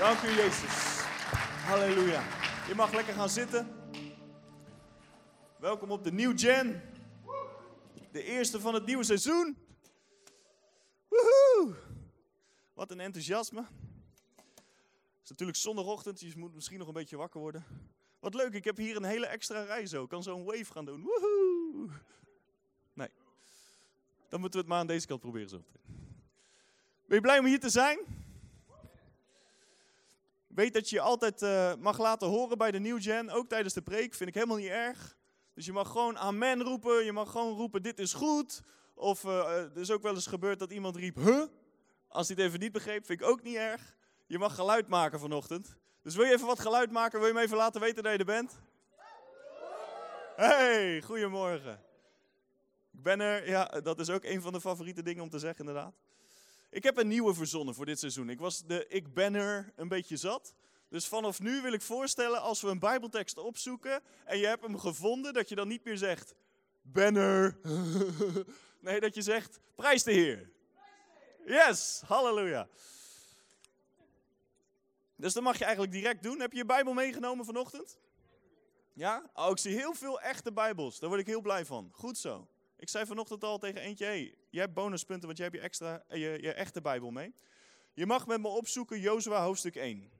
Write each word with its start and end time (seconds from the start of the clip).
Dank 0.00 0.22
u, 0.22 0.28
Jezus. 0.28 1.00
Halleluja. 1.66 2.22
Je 2.68 2.74
mag 2.74 2.92
lekker 2.92 3.14
gaan 3.14 3.28
zitten. 3.28 3.68
Welkom 5.58 5.90
op 5.90 6.04
de 6.04 6.12
New 6.12 6.38
Gen. 6.38 6.82
De 8.12 8.22
eerste 8.22 8.60
van 8.60 8.74
het 8.74 8.86
nieuwe 8.86 9.04
seizoen. 9.04 9.56
Woehoe! 11.08 11.74
Wat 12.74 12.90
een 12.90 13.00
enthousiasme. 13.00 13.60
Het 13.60 15.22
is 15.22 15.28
natuurlijk 15.28 15.58
zondagochtend, 15.58 16.20
dus 16.20 16.32
je 16.32 16.38
moet 16.38 16.54
misschien 16.54 16.78
nog 16.78 16.86
een 16.86 16.94
beetje 16.94 17.16
wakker 17.16 17.40
worden. 17.40 17.64
Wat 18.20 18.34
leuk, 18.34 18.52
ik 18.52 18.64
heb 18.64 18.76
hier 18.76 18.96
een 18.96 19.04
hele 19.04 19.26
extra 19.26 19.62
rij 19.62 19.86
zo. 19.86 20.02
Ik 20.02 20.08
kan 20.08 20.22
zo 20.22 20.36
een 20.36 20.44
wave 20.44 20.72
gaan 20.72 20.84
doen. 20.84 21.02
Woehoe! 21.02 21.88
Nee. 22.92 23.10
Dan 24.28 24.40
moeten 24.40 24.58
we 24.60 24.64
het 24.64 24.74
maar 24.74 24.80
aan 24.80 24.86
deze 24.86 25.06
kant 25.06 25.20
proberen 25.20 25.48
zo. 25.48 25.64
Ben 27.06 27.16
je 27.16 27.20
blij 27.20 27.38
om 27.38 27.46
hier 27.46 27.60
te 27.60 27.70
zijn? 27.70 28.28
Weet 30.54 30.74
dat 30.74 30.88
je 30.88 30.96
je 30.96 31.02
altijd 31.02 31.42
uh, 31.42 31.74
mag 31.78 31.98
laten 31.98 32.28
horen 32.28 32.58
bij 32.58 32.70
de 32.70 32.78
New 32.78 33.02
Gen, 33.02 33.30
ook 33.30 33.48
tijdens 33.48 33.74
de 33.74 33.82
preek. 33.82 34.14
Vind 34.14 34.28
ik 34.28 34.34
helemaal 34.34 34.56
niet 34.56 34.68
erg. 34.68 35.16
Dus 35.54 35.66
je 35.66 35.72
mag 35.72 35.90
gewoon 35.90 36.18
amen 36.18 36.62
roepen, 36.62 37.04
je 37.04 37.12
mag 37.12 37.30
gewoon 37.30 37.56
roepen 37.56 37.82
dit 37.82 37.98
is 37.98 38.12
goed. 38.12 38.62
Of 38.94 39.24
uh, 39.24 39.46
er 39.56 39.78
is 39.78 39.90
ook 39.90 40.02
wel 40.02 40.14
eens 40.14 40.26
gebeurd 40.26 40.58
dat 40.58 40.72
iemand 40.72 40.96
riep, 40.96 41.16
huh? 41.16 41.42
Als 42.08 42.28
hij 42.28 42.36
het 42.36 42.46
even 42.46 42.60
niet 42.60 42.72
begreep, 42.72 43.06
vind 43.06 43.20
ik 43.20 43.26
ook 43.26 43.42
niet 43.42 43.56
erg. 43.56 43.96
Je 44.26 44.38
mag 44.38 44.54
geluid 44.54 44.88
maken 44.88 45.20
vanochtend. 45.20 45.76
Dus 46.02 46.14
wil 46.14 46.24
je 46.24 46.32
even 46.32 46.46
wat 46.46 46.60
geluid 46.60 46.90
maken? 46.90 47.18
Wil 47.18 47.28
je 47.28 47.34
me 47.34 47.40
even 47.40 47.56
laten 47.56 47.80
weten 47.80 48.02
dat 48.02 48.12
je 48.12 48.18
er 48.18 48.24
bent? 48.24 48.60
Hey, 50.36 51.02
goedemorgen. 51.02 51.82
Ik 52.92 53.02
ben 53.02 53.20
er, 53.20 53.48
ja, 53.48 53.64
dat 53.64 54.00
is 54.00 54.10
ook 54.10 54.24
een 54.24 54.42
van 54.42 54.52
de 54.52 54.60
favoriete 54.60 55.02
dingen 55.02 55.22
om 55.22 55.30
te 55.30 55.38
zeggen 55.38 55.66
inderdaad. 55.66 55.94
Ik 56.70 56.82
heb 56.82 56.98
een 56.98 57.08
nieuwe 57.08 57.34
verzonnen 57.34 57.74
voor 57.74 57.86
dit 57.86 57.98
seizoen. 57.98 58.30
Ik 58.30 58.38
was 58.38 58.66
de 58.66 58.86
ik 58.88 59.14
ben 59.14 59.34
er 59.34 59.72
een 59.76 59.88
beetje 59.88 60.16
zat. 60.16 60.54
Dus 60.88 61.06
vanaf 61.06 61.40
nu 61.40 61.60
wil 61.62 61.72
ik 61.72 61.82
voorstellen, 61.82 62.40
als 62.42 62.60
we 62.60 62.68
een 62.68 62.78
Bijbeltekst 62.78 63.38
opzoeken 63.38 64.02
en 64.24 64.38
je 64.38 64.46
hebt 64.46 64.62
hem 64.62 64.78
gevonden, 64.78 65.32
dat 65.32 65.48
je 65.48 65.54
dan 65.54 65.68
niet 65.68 65.84
meer 65.84 65.96
zegt, 65.96 66.34
ben 66.82 67.16
er. 67.16 67.58
nee, 68.80 69.00
dat 69.00 69.14
je 69.14 69.22
zegt, 69.22 69.60
prijs 69.74 70.02
de 70.02 70.12
Heer. 70.12 70.50
Yes, 71.46 72.02
halleluja. 72.06 72.68
Dus 75.16 75.32
dat 75.32 75.42
mag 75.42 75.58
je 75.58 75.64
eigenlijk 75.64 75.92
direct 75.92 76.22
doen. 76.22 76.40
Heb 76.40 76.52
je 76.52 76.58
je 76.58 76.64
Bijbel 76.64 76.92
meegenomen 76.92 77.44
vanochtend? 77.44 77.98
Ja? 78.92 79.30
Oh, 79.34 79.50
ik 79.50 79.58
zie 79.58 79.74
heel 79.74 79.94
veel 79.94 80.20
echte 80.20 80.52
Bijbels. 80.52 80.98
Daar 80.98 81.08
word 81.08 81.20
ik 81.20 81.26
heel 81.26 81.40
blij 81.40 81.64
van. 81.64 81.90
Goed 81.92 82.18
zo. 82.18 82.48
Ik 82.80 82.88
zei 82.88 83.06
vanochtend 83.06 83.44
al 83.44 83.58
tegen 83.58 83.80
eentje, 83.80 84.04
hey, 84.04 84.34
jij 84.50 84.62
hebt 84.62 84.74
bonuspunten, 84.74 85.26
want 85.26 85.38
jij 85.38 85.46
hebt 85.46 85.58
je, 85.58 85.64
extra, 85.64 86.04
je, 86.08 86.38
je 86.40 86.52
echte 86.52 86.80
Bijbel 86.80 87.10
mee. 87.10 87.34
Je 87.92 88.06
mag 88.06 88.26
met 88.26 88.40
me 88.40 88.48
opzoeken 88.48 89.00
Jozua 89.00 89.42
hoofdstuk 89.42 89.76
1. 89.76 90.10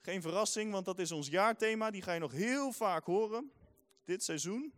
Geen 0.00 0.22
verrassing, 0.22 0.72
want 0.72 0.84
dat 0.84 0.98
is 0.98 1.12
ons 1.12 1.28
jaarthema. 1.28 1.90
Die 1.90 2.02
ga 2.02 2.12
je 2.12 2.20
nog 2.20 2.32
heel 2.32 2.72
vaak 2.72 3.04
horen. 3.04 3.52
Dit 4.04 4.22
seizoen. 4.22 4.72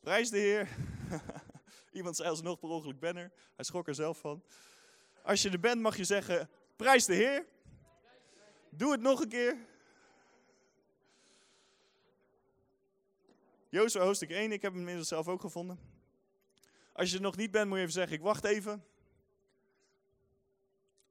Prijs 0.00 0.30
de 0.30 0.38
Heer. 0.38 0.68
Iemand 1.92 2.16
zei 2.16 2.28
alsnog 2.28 2.58
per 2.58 2.68
ongeluk 2.68 3.00
banner. 3.00 3.32
Hij 3.54 3.64
schrok 3.64 3.88
er 3.88 3.94
zelf 3.94 4.18
van. 4.18 4.42
Als 5.22 5.42
je 5.42 5.50
er 5.50 5.60
bent 5.60 5.80
mag 5.80 5.96
je 5.96 6.04
zeggen, 6.04 6.50
prijs 6.76 7.04
de 7.04 7.14
Heer. 7.14 7.46
Doe 8.70 8.92
het 8.92 9.00
nog 9.00 9.20
een 9.20 9.28
keer. 9.28 9.66
Jozua 13.76 14.02
hoofdstuk 14.02 14.30
1, 14.30 14.52
ik 14.52 14.62
heb 14.62 14.70
hem 14.70 14.80
inmiddels 14.80 15.08
zelf 15.08 15.28
ook 15.28 15.40
gevonden. 15.40 15.78
Als 16.92 17.10
je 17.10 17.16
er 17.16 17.22
nog 17.22 17.36
niet 17.36 17.50
bent, 17.50 17.66
moet 17.66 17.76
je 17.76 17.80
even 17.80 17.92
zeggen, 17.94 18.16
ik 18.16 18.22
wacht 18.22 18.44
even. 18.44 18.84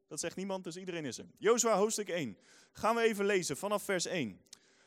Dat 0.07 0.19
zegt 0.19 0.35
niemand, 0.35 0.63
dus 0.63 0.77
iedereen 0.77 1.05
is 1.05 1.17
er. 1.17 1.25
Jozua 1.37 1.77
hoofdstuk 1.77 2.09
1. 2.09 2.37
Gaan 2.71 2.95
we 2.95 3.01
even 3.01 3.25
lezen 3.25 3.57
vanaf 3.57 3.83
vers 3.83 4.05
1. 4.05 4.41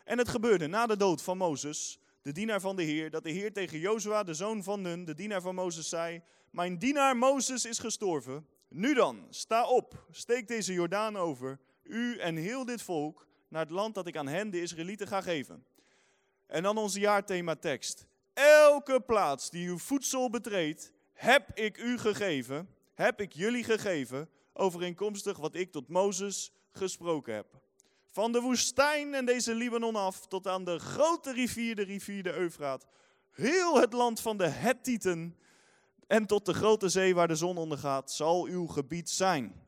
En 0.04 0.18
het 0.18 0.28
gebeurde 0.28 0.66
na 0.66 0.86
de 0.86 0.96
dood 0.96 1.22
van 1.22 1.36
Mozes, 1.36 2.00
de 2.22 2.32
dienaar 2.32 2.60
van 2.60 2.76
de 2.76 2.82
Heer, 2.82 3.10
dat 3.10 3.22
de 3.22 3.30
Heer 3.30 3.53
tegen 3.53 3.78
Jozua, 3.78 4.22
de 4.22 4.34
zoon 4.34 4.62
van 4.62 4.80
Nun, 4.80 5.04
de 5.04 5.14
dienaar 5.14 5.41
van 5.41 5.54
Mozes, 5.54 5.88
zei: 5.88 6.22
Mijn 6.50 6.78
dienaar 6.78 7.16
Mozes 7.16 7.64
is 7.64 7.78
gestorven. 7.78 8.47
Nu 8.69 8.94
dan, 8.94 9.26
sta 9.30 9.69
op, 9.69 10.06
steek 10.10 10.48
deze 10.48 10.72
Jordaan 10.72 11.16
over, 11.16 11.58
u 11.82 12.19
en 12.19 12.36
heel 12.36 12.64
dit 12.64 12.82
volk, 12.82 13.26
naar 13.48 13.62
het 13.62 13.70
land 13.70 13.94
dat 13.94 14.06
ik 14.06 14.16
aan 14.16 14.28
hen, 14.28 14.50
de 14.50 14.60
Israëlieten, 14.60 15.06
ga 15.06 15.20
geven. 15.20 15.64
En 16.48 16.62
dan 16.62 16.76
onze 16.76 17.00
jaarthema 17.00 17.56
tekst. 17.56 18.06
Elke 18.34 19.00
plaats 19.00 19.50
die 19.50 19.69
uw 19.69 19.78
voedsel 19.78 20.31
betreedt, 20.31 20.92
heb 21.12 21.50
ik 21.54 21.78
u 21.78 21.98
gegeven, 21.98 22.69
heb 22.94 23.20
ik 23.20 23.32
jullie 23.32 23.64
gegeven, 23.64 24.28
overeenkomstig 24.53 25.36
wat 25.36 25.54
ik 25.54 25.72
tot 25.72 25.88
Mozes 25.88 26.53
gesproken 26.72 27.34
heb. 27.34 27.47
Van 28.06 28.32
de 28.32 28.41
woestijn 28.41 29.14
en 29.14 29.26
deze 29.26 29.54
Libanon 29.54 29.97
af 29.97 30.26
tot 30.26 30.47
aan 30.47 30.64
de 30.64 30.78
grote 30.78 31.32
rivier, 31.32 31.75
de 31.75 31.82
rivier 31.82 32.22
de 32.22 32.32
Eufraat. 32.32 32.86
Heel 33.30 33.80
het 33.80 33.92
land 33.92 34.20
van 34.20 34.36
de 34.36 34.48
Hettieten 34.48 35.36
en 36.06 36.26
tot 36.26 36.47
de 36.47 36.54
grote 36.54 36.88
zee 36.88 37.15
waar 37.15 37.28
de 37.28 37.34
zon 37.34 37.56
ondergaat, 37.56 38.12
zal 38.12 38.44
uw 38.44 38.66
gebied 38.66 39.10
zijn. 39.10 39.62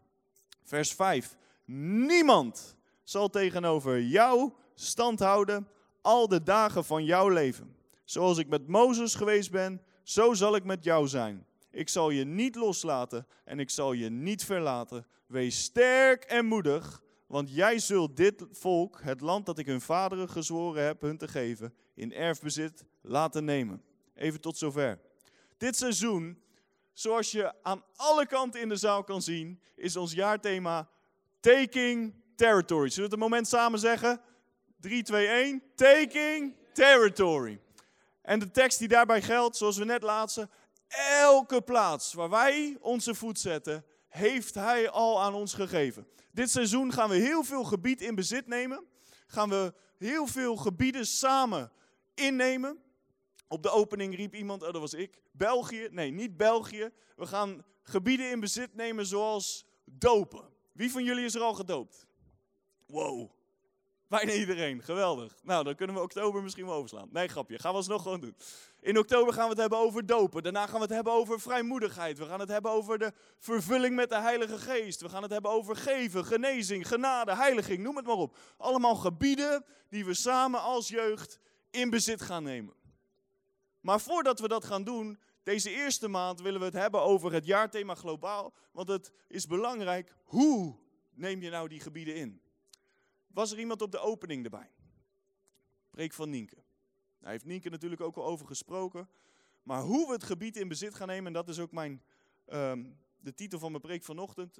Vers 0.62 0.92
5. 0.92 1.36
Niemand 1.64 2.76
zal 3.04 3.28
tegenover 3.28 4.02
jou 4.02 4.52
stand 4.74 5.18
houden 5.18 5.68
al 6.02 6.28
de 6.28 6.42
dagen 6.42 6.84
van 6.84 7.04
jouw 7.04 7.28
leven. 7.28 7.76
Zoals 8.04 8.38
ik 8.38 8.48
met 8.48 8.66
Mozes 8.66 9.14
geweest 9.14 9.50
ben, 9.50 9.82
zo 10.02 10.34
zal 10.34 10.56
ik 10.56 10.64
met 10.64 10.84
jou 10.84 11.08
zijn. 11.08 11.46
Ik 11.70 11.88
zal 11.88 12.10
je 12.10 12.24
niet 12.24 12.54
loslaten 12.54 13.26
en 13.44 13.58
ik 13.58 13.70
zal 13.70 13.92
je 13.92 14.08
niet 14.08 14.44
verlaten. 14.44 15.06
Wees 15.26 15.62
sterk 15.62 16.24
en 16.24 16.46
moedig, 16.46 17.02
want 17.26 17.54
jij 17.54 17.78
zult 17.78 18.16
dit 18.16 18.44
volk, 18.50 19.00
het 19.02 19.20
land 19.20 19.46
dat 19.46 19.58
ik 19.58 19.66
hun 19.66 19.80
vaderen 19.80 20.28
gezworen 20.28 20.84
heb 20.84 21.00
hun 21.00 21.18
te 21.18 21.28
geven, 21.28 21.74
in 21.94 22.12
erfbezit 22.12 22.84
laten 23.00 23.44
nemen. 23.44 23.82
Even 24.14 24.40
tot 24.40 24.56
zover. 24.56 25.00
Dit 25.56 25.76
seizoen, 25.76 26.42
zoals 26.92 27.30
je 27.30 27.52
aan 27.62 27.84
alle 27.96 28.26
kanten 28.26 28.60
in 28.60 28.68
de 28.68 28.76
zaal 28.76 29.04
kan 29.04 29.22
zien, 29.22 29.60
is 29.76 29.96
ons 29.96 30.12
jaarthema 30.12 30.88
Taking 31.40 32.14
Territory. 32.36 32.88
Zullen 32.88 32.96
we 32.96 33.02
het 33.02 33.12
een 33.12 33.30
moment 33.30 33.48
samen 33.48 33.78
zeggen? 33.78 34.20
3, 34.80 35.02
2, 35.02 35.26
1. 35.26 35.62
Taking 35.74 36.56
Territory. 36.72 37.60
En 38.22 38.38
de 38.38 38.50
tekst 38.50 38.78
die 38.78 38.88
daarbij 38.88 39.22
geldt, 39.22 39.56
zoals 39.56 39.76
we 39.76 39.84
net 39.84 40.02
laatsten, 40.02 40.50
elke 41.20 41.62
plaats 41.62 42.12
waar 42.12 42.30
wij 42.30 42.76
onze 42.80 43.14
voet 43.14 43.38
zetten, 43.38 43.84
heeft 44.08 44.54
Hij 44.54 44.90
al 44.90 45.22
aan 45.22 45.34
ons 45.34 45.54
gegeven. 45.54 46.06
Dit 46.32 46.50
seizoen 46.50 46.92
gaan 46.92 47.08
we 47.08 47.16
heel 47.16 47.44
veel 47.44 47.64
gebied 47.64 48.00
in 48.00 48.14
bezit 48.14 48.46
nemen. 48.46 48.86
Gaan 49.26 49.48
we 49.48 49.74
heel 49.98 50.26
veel 50.26 50.56
gebieden 50.56 51.06
samen 51.06 51.72
innemen. 52.14 52.78
Op 53.48 53.62
de 53.62 53.70
opening 53.70 54.16
riep 54.16 54.34
iemand, 54.34 54.62
oh 54.62 54.72
dat 54.72 54.80
was 54.80 54.94
ik, 54.94 55.22
België. 55.32 55.88
Nee, 55.90 56.10
niet 56.10 56.36
België. 56.36 56.90
We 57.16 57.26
gaan 57.26 57.64
gebieden 57.82 58.30
in 58.30 58.40
bezit 58.40 58.74
nemen 58.74 59.06
zoals 59.06 59.66
dopen. 59.84 60.48
Wie 60.72 60.90
van 60.90 61.04
jullie 61.04 61.24
is 61.24 61.34
er 61.34 61.40
al 61.40 61.54
gedoopt? 61.54 62.06
Wow, 62.86 63.30
Bijna 64.10 64.32
iedereen, 64.32 64.82
geweldig. 64.82 65.34
Nou, 65.42 65.64
dan 65.64 65.74
kunnen 65.74 65.96
we 65.96 66.02
oktober 66.02 66.42
misschien 66.42 66.66
wel 66.66 66.74
overslaan. 66.74 67.08
Nee, 67.12 67.28
grapje, 67.28 67.58
gaan 67.58 67.70
we 67.70 67.76
alsnog 67.76 68.02
gewoon 68.02 68.20
doen. 68.20 68.36
In 68.80 68.98
oktober 68.98 69.34
gaan 69.34 69.42
we 69.42 69.50
het 69.50 69.58
hebben 69.58 69.78
over 69.78 70.06
dopen. 70.06 70.42
Daarna 70.42 70.66
gaan 70.66 70.74
we 70.74 70.80
het 70.80 70.90
hebben 70.90 71.12
over 71.12 71.40
vrijmoedigheid. 71.40 72.18
We 72.18 72.26
gaan 72.26 72.40
het 72.40 72.48
hebben 72.48 72.70
over 72.70 72.98
de 72.98 73.12
vervulling 73.38 73.94
met 73.94 74.08
de 74.08 74.20
Heilige 74.20 74.58
Geest. 74.58 75.00
We 75.00 75.08
gaan 75.08 75.22
het 75.22 75.30
hebben 75.30 75.50
over 75.50 75.76
geven, 75.76 76.24
genezing, 76.24 76.88
genade, 76.88 77.34
heiliging, 77.34 77.82
noem 77.82 77.96
het 77.96 78.06
maar 78.06 78.16
op. 78.16 78.36
Allemaal 78.56 78.94
gebieden 78.94 79.64
die 79.88 80.04
we 80.04 80.14
samen 80.14 80.60
als 80.60 80.88
jeugd 80.88 81.38
in 81.70 81.90
bezit 81.90 82.22
gaan 82.22 82.42
nemen. 82.42 82.74
Maar 83.80 84.00
voordat 84.00 84.40
we 84.40 84.48
dat 84.48 84.64
gaan 84.64 84.84
doen, 84.84 85.18
deze 85.42 85.70
eerste 85.70 86.08
maand 86.08 86.40
willen 86.40 86.60
we 86.60 86.66
het 86.66 86.74
hebben 86.74 87.02
over 87.02 87.32
het 87.32 87.46
jaarthema 87.46 87.94
globaal. 87.94 88.54
Want 88.72 88.88
het 88.88 89.12
is 89.28 89.46
belangrijk, 89.46 90.14
hoe 90.24 90.76
neem 91.14 91.42
je 91.42 91.50
nou 91.50 91.68
die 91.68 91.80
gebieden 91.80 92.14
in? 92.14 92.40
Was 93.32 93.52
er 93.52 93.58
iemand 93.58 93.82
op 93.82 93.92
de 93.92 93.98
opening 93.98 94.44
erbij? 94.44 94.70
Preek 95.90 96.12
van 96.12 96.30
Nienke. 96.30 96.56
Daar 97.18 97.30
heeft 97.30 97.44
Nienke 97.44 97.70
natuurlijk 97.70 98.00
ook 98.00 98.16
al 98.16 98.24
over 98.24 98.46
gesproken. 98.46 99.08
Maar 99.62 99.82
hoe 99.82 100.06
we 100.06 100.12
het 100.12 100.24
gebied 100.24 100.56
in 100.56 100.68
bezit 100.68 100.94
gaan 100.94 101.06
nemen, 101.06 101.26
en 101.26 101.32
dat 101.32 101.48
is 101.48 101.58
ook 101.58 101.72
mijn, 101.72 102.02
um, 102.52 102.98
de 103.18 103.34
titel 103.34 103.58
van 103.58 103.70
mijn 103.70 103.82
preek 103.82 104.04
vanochtend. 104.04 104.58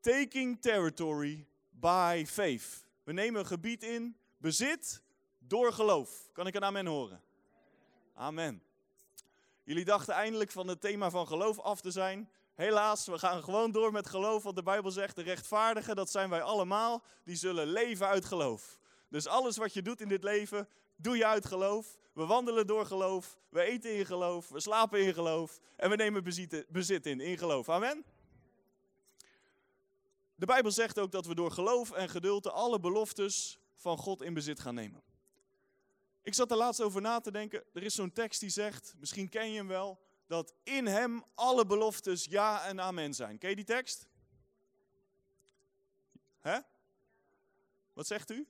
Taking 0.00 0.60
territory 0.60 1.46
by 1.70 2.24
faith. 2.26 2.86
We 3.02 3.12
nemen 3.12 3.40
een 3.40 3.46
gebied 3.46 3.82
in 3.82 4.16
bezit 4.36 5.02
door 5.38 5.72
geloof. 5.72 6.28
Kan 6.32 6.46
ik 6.46 6.54
een 6.54 6.64
amen 6.64 6.86
horen? 6.86 7.22
Amen. 8.14 8.62
Jullie 9.64 9.84
dachten 9.84 10.14
eindelijk 10.14 10.50
van 10.50 10.68
het 10.68 10.80
thema 10.80 11.10
van 11.10 11.26
geloof 11.26 11.58
af 11.58 11.80
te 11.80 11.90
zijn. 11.90 12.30
Helaas, 12.58 13.06
we 13.06 13.18
gaan 13.18 13.42
gewoon 13.42 13.70
door 13.70 13.92
met 13.92 14.08
geloof, 14.08 14.42
want 14.42 14.56
de 14.56 14.62
Bijbel 14.62 14.90
zegt, 14.90 15.16
de 15.16 15.22
rechtvaardigen, 15.22 15.96
dat 15.96 16.10
zijn 16.10 16.30
wij 16.30 16.42
allemaal, 16.42 17.02
die 17.24 17.36
zullen 17.36 17.66
leven 17.66 18.06
uit 18.06 18.24
geloof. 18.24 18.78
Dus 19.08 19.26
alles 19.26 19.56
wat 19.56 19.74
je 19.74 19.82
doet 19.82 20.00
in 20.00 20.08
dit 20.08 20.22
leven, 20.22 20.68
doe 20.96 21.16
je 21.16 21.26
uit 21.26 21.46
geloof. 21.46 21.98
We 22.12 22.26
wandelen 22.26 22.66
door 22.66 22.86
geloof, 22.86 23.38
we 23.48 23.60
eten 23.60 23.96
in 23.96 24.06
geloof, 24.06 24.48
we 24.48 24.60
slapen 24.60 25.00
in 25.00 25.14
geloof 25.14 25.60
en 25.76 25.90
we 25.90 25.96
nemen 25.96 26.24
bezit, 26.68 27.06
in, 27.06 27.20
in 27.20 27.38
geloof. 27.38 27.68
Amen? 27.68 28.04
de 30.34 30.46
Bijbel 30.46 30.70
zegt 30.70 30.98
ook 30.98 31.12
dat 31.12 31.26
we 31.26 31.34
door 31.34 31.50
geloof 31.50 31.90
en 31.90 32.08
geduld 32.08 32.50
alle 32.50 32.80
beloftes 32.80 33.58
van 33.74 33.98
God 33.98 34.22
in 34.22 34.34
bezit 34.34 34.60
gaan 34.60 34.74
nemen. 34.74 35.02
Ik 36.22 36.34
zat 36.34 36.50
er 36.50 36.56
laatst 36.56 36.80
over 36.80 37.00
na 37.00 37.20
te 37.20 37.30
denken. 37.30 37.64
Er 37.72 37.82
is 37.82 37.94
zo'n 37.94 38.12
tekst 38.12 38.40
die 38.40 38.50
zegt, 38.50 38.94
misschien 38.98 39.28
ken 39.28 39.50
je 39.50 39.56
hem 39.56 39.68
wel, 39.68 39.98
dat 40.28 40.54
in 40.62 40.86
hem 40.86 41.24
alle 41.34 41.66
beloftes 41.66 42.24
ja 42.24 42.64
en 42.64 42.80
amen 42.80 43.14
zijn. 43.14 43.38
Ken 43.38 43.50
je 43.50 43.56
die 43.56 43.64
tekst? 43.64 44.08
Hè? 46.40 46.58
Wat 47.92 48.06
zegt 48.06 48.30
u? 48.30 48.46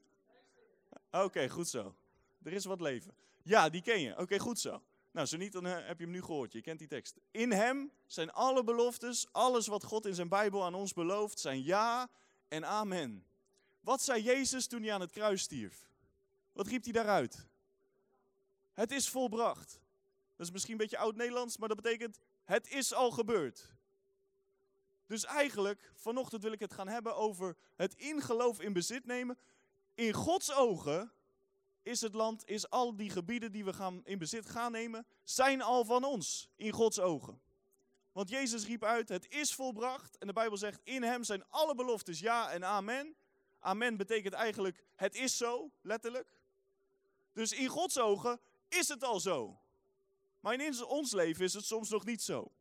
Oké, 1.10 1.48
goed 1.48 1.68
zo. 1.68 1.94
Er 2.42 2.52
is 2.52 2.64
wat 2.64 2.80
leven. 2.80 3.14
Ja, 3.42 3.68
die 3.68 3.82
ken 3.82 4.00
je. 4.00 4.18
Oké, 4.18 4.38
goed 4.38 4.58
zo. 4.58 4.82
Nou, 5.10 5.26
zo 5.26 5.36
niet, 5.36 5.52
dan 5.52 5.66
eh, 5.66 5.86
heb 5.86 5.98
je 5.98 6.04
hem 6.04 6.12
nu 6.12 6.22
gehoord. 6.22 6.52
Je 6.52 6.60
kent 6.60 6.78
die 6.78 6.88
tekst. 6.88 7.16
In 7.30 7.52
hem 7.52 7.92
zijn 8.06 8.32
alle 8.32 8.64
beloftes, 8.64 9.32
alles 9.32 9.66
wat 9.66 9.84
God 9.84 10.06
in 10.06 10.14
zijn 10.14 10.28
Bijbel 10.28 10.64
aan 10.64 10.74
ons 10.74 10.92
belooft, 10.92 11.40
zijn 11.40 11.62
ja 11.62 12.10
en 12.48 12.64
amen. 12.64 13.26
Wat 13.80 14.02
zei 14.02 14.22
Jezus 14.22 14.66
toen 14.66 14.82
hij 14.82 14.92
aan 14.92 15.00
het 15.00 15.10
kruis 15.10 15.42
stierf? 15.42 15.88
Wat 16.52 16.66
riep 16.66 16.84
hij 16.84 16.92
daaruit? 16.92 17.46
Het 18.72 18.90
is 18.90 19.08
volbracht. 19.08 19.80
Dat 20.38 20.46
is 20.46 20.52
misschien 20.52 20.72
een 20.72 20.78
beetje 20.78 20.98
oud-Nederlands, 20.98 21.56
maar 21.56 21.68
dat 21.68 21.82
betekent 21.82 22.18
het 22.44 22.68
is 22.68 22.94
al 22.94 23.10
gebeurd. 23.10 23.74
Dus 25.06 25.24
eigenlijk, 25.24 25.92
vanochtend 25.94 26.42
wil 26.42 26.52
ik 26.52 26.60
het 26.60 26.72
gaan 26.72 26.88
hebben 26.88 27.16
over 27.16 27.56
het 27.76 27.94
ingeloof 27.94 28.60
in 28.60 28.72
bezit 28.72 29.06
nemen. 29.06 29.38
In 29.94 30.12
Gods 30.12 30.52
ogen 30.52 31.12
is 31.82 32.00
het 32.00 32.14
land, 32.14 32.48
is 32.48 32.70
al 32.70 32.96
die 32.96 33.10
gebieden 33.10 33.52
die 33.52 33.64
we 33.64 33.72
gaan 33.72 34.00
in 34.04 34.18
bezit 34.18 34.46
gaan 34.46 34.72
nemen, 34.72 35.06
zijn 35.24 35.62
al 35.62 35.84
van 35.84 36.04
ons 36.04 36.48
in 36.56 36.72
Gods 36.72 37.00
ogen. 37.00 37.40
Want 38.12 38.30
Jezus 38.30 38.66
riep 38.66 38.84
uit, 38.84 39.08
het 39.08 39.28
is 39.28 39.54
volbracht. 39.54 40.18
En 40.18 40.26
de 40.26 40.32
Bijbel 40.32 40.56
zegt, 40.56 40.80
in 40.84 41.02
hem 41.02 41.24
zijn 41.24 41.44
alle 41.48 41.74
beloftes 41.74 42.20
ja 42.20 42.50
en 42.50 42.64
amen. 42.64 43.16
Amen 43.58 43.96
betekent 43.96 44.34
eigenlijk, 44.34 44.84
het 44.94 45.14
is 45.14 45.36
zo, 45.36 45.70
letterlijk. 45.80 46.38
Dus 47.32 47.52
in 47.52 47.68
Gods 47.68 47.98
ogen 47.98 48.40
is 48.68 48.88
het 48.88 49.04
al 49.04 49.20
zo. 49.20 49.60
Maar 50.48 50.60
in 50.60 50.84
ons 50.84 51.12
leven 51.12 51.44
is 51.44 51.54
het 51.54 51.64
soms 51.64 51.88
nog 51.88 52.04
niet 52.04 52.22
zo. 52.22 52.52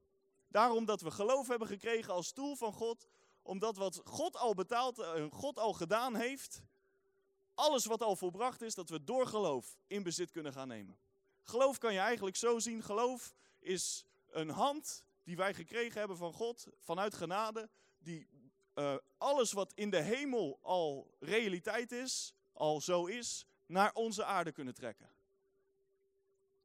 Daarom 0.48 0.86
dat 0.86 1.02
we 1.02 1.12
geloof 1.12 1.48
hebben 1.48 1.68
gekregen 1.68 2.14
als 2.14 2.32
tool 2.32 2.56
van 2.56 2.74
God, 2.74 3.08
omdat 3.42 3.78
wat 3.78 4.02
God 4.04 4.36
al 4.36 4.54
betaald 4.54 5.00
en 5.00 5.24
eh, 5.24 5.32
God 5.32 5.60
al 5.60 5.74
gedaan 5.74 6.16
heeft, 6.16 6.62
alles 7.54 7.86
wat 7.86 8.02
al 8.02 8.16
volbracht 8.16 8.62
is, 8.62 8.76
dat 8.76 8.90
we 8.90 9.04
door 9.04 9.28
geloof 9.28 9.78
in 9.88 10.04
bezit 10.04 10.32
kunnen 10.32 10.54
gaan 10.54 10.68
nemen. 10.68 10.98
Geloof 11.42 11.78
kan 11.78 11.94
je 11.94 12.00
eigenlijk 12.00 12.36
zo 12.36 12.60
zien. 12.60 12.84
Geloof 12.84 13.34
is 13.60 14.06
een 14.30 14.50
hand 14.50 15.04
die 15.24 15.36
wij 15.36 15.54
gekregen 15.54 16.00
hebben 16.00 16.18
van 16.18 16.34
God, 16.34 16.68
vanuit 16.78 17.14
genade, 17.14 17.70
die 18.00 18.28
uh, 18.76 18.96
alles 19.18 19.52
wat 19.52 19.74
in 19.74 19.90
de 19.90 20.02
hemel 20.02 20.60
al 20.62 21.16
realiteit 21.20 21.92
is, 21.92 22.34
al 22.54 22.82
zo 22.82 23.06
is, 23.06 23.46
naar 23.66 23.94
onze 23.94 24.24
aarde 24.24 24.52
kunnen 24.52 24.74
trekken. 24.74 25.17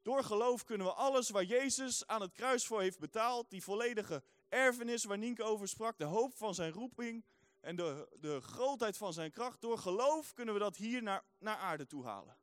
Door 0.02 0.24
geloof 0.24 0.64
kunnen 0.64 0.86
we 0.86 0.92
alles 0.92 1.30
waar 1.30 1.44
Jezus 1.44 2.06
aan 2.06 2.20
het 2.20 2.32
kruis 2.32 2.66
voor 2.66 2.80
heeft 2.80 2.98
betaald, 2.98 3.50
die 3.50 3.62
volledige 3.62 4.22
erfenis 4.48 5.04
waar 5.04 5.18
Nienke 5.18 5.42
over 5.42 5.68
sprak, 5.68 5.98
de 5.98 6.04
hoop 6.04 6.34
van 6.36 6.54
zijn 6.54 6.72
roeping 6.72 7.24
en 7.60 7.76
de, 7.76 8.08
de 8.20 8.40
grootheid 8.40 8.96
van 8.96 9.12
zijn 9.12 9.30
kracht, 9.30 9.60
door 9.60 9.78
geloof 9.78 10.32
kunnen 10.32 10.54
we 10.54 10.60
dat 10.60 10.76
hier 10.76 11.02
naar, 11.02 11.24
naar 11.38 11.56
aarde 11.56 11.86
toe 11.86 12.04
halen. 12.04 12.36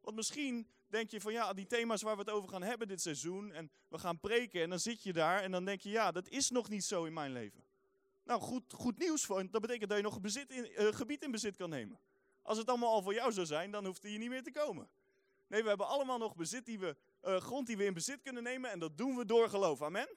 Want 0.00 0.16
misschien 0.16 0.68
denk 0.86 1.10
je 1.10 1.20
van 1.20 1.32
ja, 1.32 1.52
die 1.52 1.66
thema's 1.66 2.02
waar 2.02 2.14
we 2.14 2.20
het 2.20 2.30
over 2.30 2.48
gaan 2.48 2.62
hebben 2.62 2.88
dit 2.88 3.00
seizoen 3.00 3.52
en 3.52 3.70
we 3.88 3.98
gaan 3.98 4.20
preken 4.20 4.62
en 4.62 4.70
dan 4.70 4.78
zit 4.78 5.02
je 5.02 5.12
daar 5.12 5.42
en 5.42 5.50
dan 5.50 5.64
denk 5.64 5.80
je 5.80 5.90
ja, 5.90 6.12
dat 6.12 6.28
is 6.28 6.50
nog 6.50 6.68
niet 6.68 6.84
zo 6.84 7.04
in 7.04 7.12
mijn 7.12 7.32
leven. 7.32 7.64
Nou, 8.24 8.40
goed, 8.40 8.72
goed 8.72 8.98
nieuws, 8.98 9.24
voor, 9.24 9.50
dat 9.50 9.60
betekent 9.60 9.88
dat 9.88 9.98
je 9.98 10.04
nog 10.04 10.20
bezit 10.20 10.50
in, 10.50 10.70
uh, 10.70 10.94
gebied 10.94 11.22
in 11.22 11.30
bezit 11.30 11.56
kan 11.56 11.70
nemen. 11.70 12.00
Als 12.42 12.58
het 12.58 12.68
allemaal 12.68 12.92
al 12.92 13.02
voor 13.02 13.14
jou 13.14 13.32
zou 13.32 13.46
zijn, 13.46 13.70
dan 13.70 13.86
hoeft 13.86 14.02
hij 14.02 14.10
hier 14.10 14.20
niet 14.20 14.28
meer 14.28 14.42
te 14.42 14.52
komen. 14.52 14.88
Nee, 15.48 15.62
we 15.62 15.68
hebben 15.68 15.86
allemaal 15.86 16.18
nog 16.18 16.36
bezit 16.36 16.66
die 16.66 16.78
we, 16.78 16.96
uh, 17.24 17.36
grond 17.36 17.66
die 17.66 17.76
we 17.76 17.84
in 17.84 17.94
bezit 17.94 18.22
kunnen 18.22 18.42
nemen 18.42 18.70
en 18.70 18.78
dat 18.78 18.96
doen 18.96 19.16
we 19.16 19.24
door 19.24 19.48
geloof. 19.48 19.82
Amen? 19.82 20.08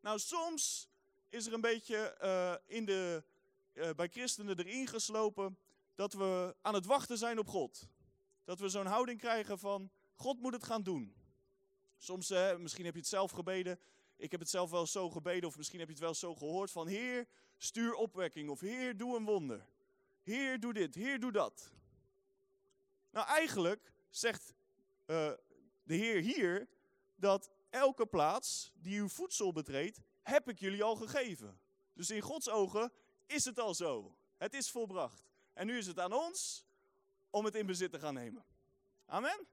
Nou, 0.00 0.18
soms 0.18 0.88
is 1.28 1.46
er 1.46 1.52
een 1.52 1.60
beetje 1.60 2.16
uh, 2.22 2.76
in 2.76 2.84
de, 2.84 3.24
uh, 3.72 3.90
bij 3.90 4.08
christenen 4.08 4.58
erin 4.58 4.86
geslopen 4.86 5.58
dat 5.94 6.12
we 6.12 6.56
aan 6.60 6.74
het 6.74 6.86
wachten 6.86 7.18
zijn 7.18 7.38
op 7.38 7.48
God. 7.48 7.88
Dat 8.44 8.58
we 8.58 8.68
zo'n 8.68 8.86
houding 8.86 9.18
krijgen 9.18 9.58
van, 9.58 9.90
God 10.14 10.40
moet 10.40 10.52
het 10.52 10.64
gaan 10.64 10.82
doen. 10.82 11.14
Soms, 11.98 12.28
misschien 12.58 12.84
heb 12.84 12.94
je 12.94 13.00
het 13.00 13.08
zelf 13.08 13.30
gebeden, 13.30 13.78
ik 14.16 14.30
heb 14.30 14.40
het 14.40 14.50
zelf 14.50 14.70
wel 14.70 14.86
zo 14.86 15.10
gebeden, 15.10 15.48
of 15.48 15.56
misschien 15.56 15.78
heb 15.78 15.88
je 15.88 15.94
het 15.94 16.02
wel 16.02 16.14
zo 16.14 16.34
gehoord 16.34 16.70
van, 16.70 16.86
Heer, 16.86 17.26
stuur 17.56 17.94
opwekking, 17.94 18.50
of 18.50 18.60
Heer, 18.60 18.96
doe 18.96 19.16
een 19.16 19.24
wonder. 19.24 19.66
Heer, 20.22 20.60
doe 20.60 20.72
dit, 20.72 20.94
Heer, 20.94 21.20
doe 21.20 21.32
dat. 21.32 21.72
Nou, 23.14 23.26
eigenlijk 23.26 23.92
zegt 24.10 24.54
uh, 25.06 25.32
de 25.82 25.94
Heer 25.94 26.20
hier 26.20 26.68
dat 27.16 27.50
elke 27.70 28.06
plaats 28.06 28.72
die 28.74 29.00
uw 29.00 29.08
voedsel 29.08 29.52
betreedt, 29.52 30.00
heb 30.22 30.48
ik 30.48 30.58
jullie 30.58 30.82
al 30.82 30.96
gegeven. 30.96 31.60
Dus 31.92 32.10
in 32.10 32.20
Gods 32.20 32.48
ogen 32.48 32.92
is 33.26 33.44
het 33.44 33.58
al 33.58 33.74
zo. 33.74 34.16
Het 34.36 34.54
is 34.54 34.70
volbracht. 34.70 35.28
En 35.52 35.66
nu 35.66 35.78
is 35.78 35.86
het 35.86 35.98
aan 35.98 36.12
ons 36.12 36.66
om 37.30 37.44
het 37.44 37.54
in 37.54 37.66
bezit 37.66 37.90
te 37.90 37.98
gaan 37.98 38.14
nemen. 38.14 38.44
Amen? 39.06 39.46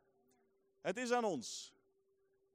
Het 0.82 0.98
is 0.98 1.12
aan 1.12 1.24
ons. 1.24 1.74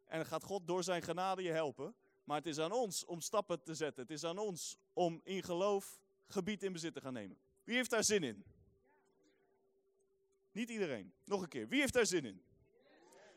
En 0.05 0.17
dan 0.17 0.27
gaat 0.27 0.45
God 0.45 0.67
door 0.67 0.85
zijn 0.85 1.03
genade 1.03 1.43
je 1.43 1.53
helpen. 1.53 1.95
Maar 2.25 2.37
het 2.37 2.47
is 2.47 2.59
aan 2.59 2.73
ons 2.73 3.05
om 3.05 3.21
stappen 3.21 3.63
te 3.63 3.75
zetten. 3.75 4.03
Het 4.03 4.13
is 4.13 4.25
aan 4.25 4.39
ons 4.39 4.77
om 4.93 5.21
in 5.25 5.43
geloof 5.43 6.01
gebied 6.27 6.63
in 6.63 6.73
bezit 6.73 6.95
te 6.95 7.01
gaan 7.01 7.13
nemen. 7.13 7.39
Wie 7.65 7.77
heeft 7.77 7.91
daar 7.91 8.05
zin 8.05 8.23
in? 8.23 8.45
Niet 10.57 10.71
iedereen. 10.71 11.13
Nog 11.25 11.43
een 11.43 11.49
keer. 11.49 11.69
Wie 11.69 11.81
heeft 11.81 11.93
daar 11.93 12.07
zin 12.07 12.25
in? 12.25 12.43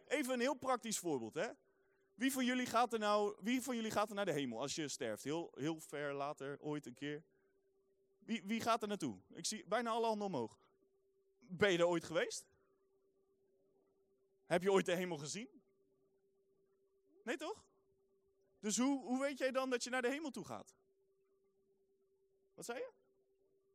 Even 0.08 0.34
een 0.34 0.40
heel 0.40 0.54
praktisch 0.54 0.98
voorbeeld. 0.98 1.34
Hè? 1.34 1.50
Wie, 2.14 2.32
van 2.32 2.46
jullie 2.46 2.66
gaat 2.66 2.94
er 2.94 3.00
nou, 3.00 3.36
wie 3.40 3.62
van 3.62 3.76
jullie 3.76 3.92
gaat 3.92 4.10
er 4.10 4.16
naar 4.16 4.26
de 4.26 4.32
hemel 4.32 4.60
als 4.60 4.76
je 4.76 4.88
sterft? 4.88 5.24
Heel, 5.24 5.52
heel 5.56 5.80
ver 5.80 6.14
later, 6.14 6.60
ooit 6.62 6.86
een 6.86 6.94
keer. 6.94 7.24
Wie, 8.20 8.44
wie 8.44 8.62
gaat 8.62 8.82
er 8.82 8.88
naartoe? 8.88 9.18
Ik 9.34 9.46
zie 9.46 9.66
bijna 9.66 9.90
alle 9.90 10.06
handen 10.06 10.28
omhoog. 10.28 10.60
Ben 11.40 11.72
je 11.72 11.78
er 11.78 11.88
ooit 11.88 12.04
geweest? 12.04 12.48
Heb 14.46 14.62
je 14.62 14.72
ooit 14.72 14.86
de 14.86 14.96
hemel 14.96 15.18
gezien? 15.18 15.62
Nee 17.24 17.38
toch? 17.38 17.66
Dus 18.60 18.78
hoe, 18.78 19.04
hoe 19.04 19.20
weet 19.20 19.38
jij 19.38 19.52
dan 19.52 19.70
dat 19.70 19.84
je 19.84 19.90
naar 19.90 20.02
de 20.02 20.10
hemel 20.10 20.30
toe 20.30 20.46
gaat? 20.46 20.74
Wat 22.54 22.66
zei 22.66 22.78
je? 22.78 22.92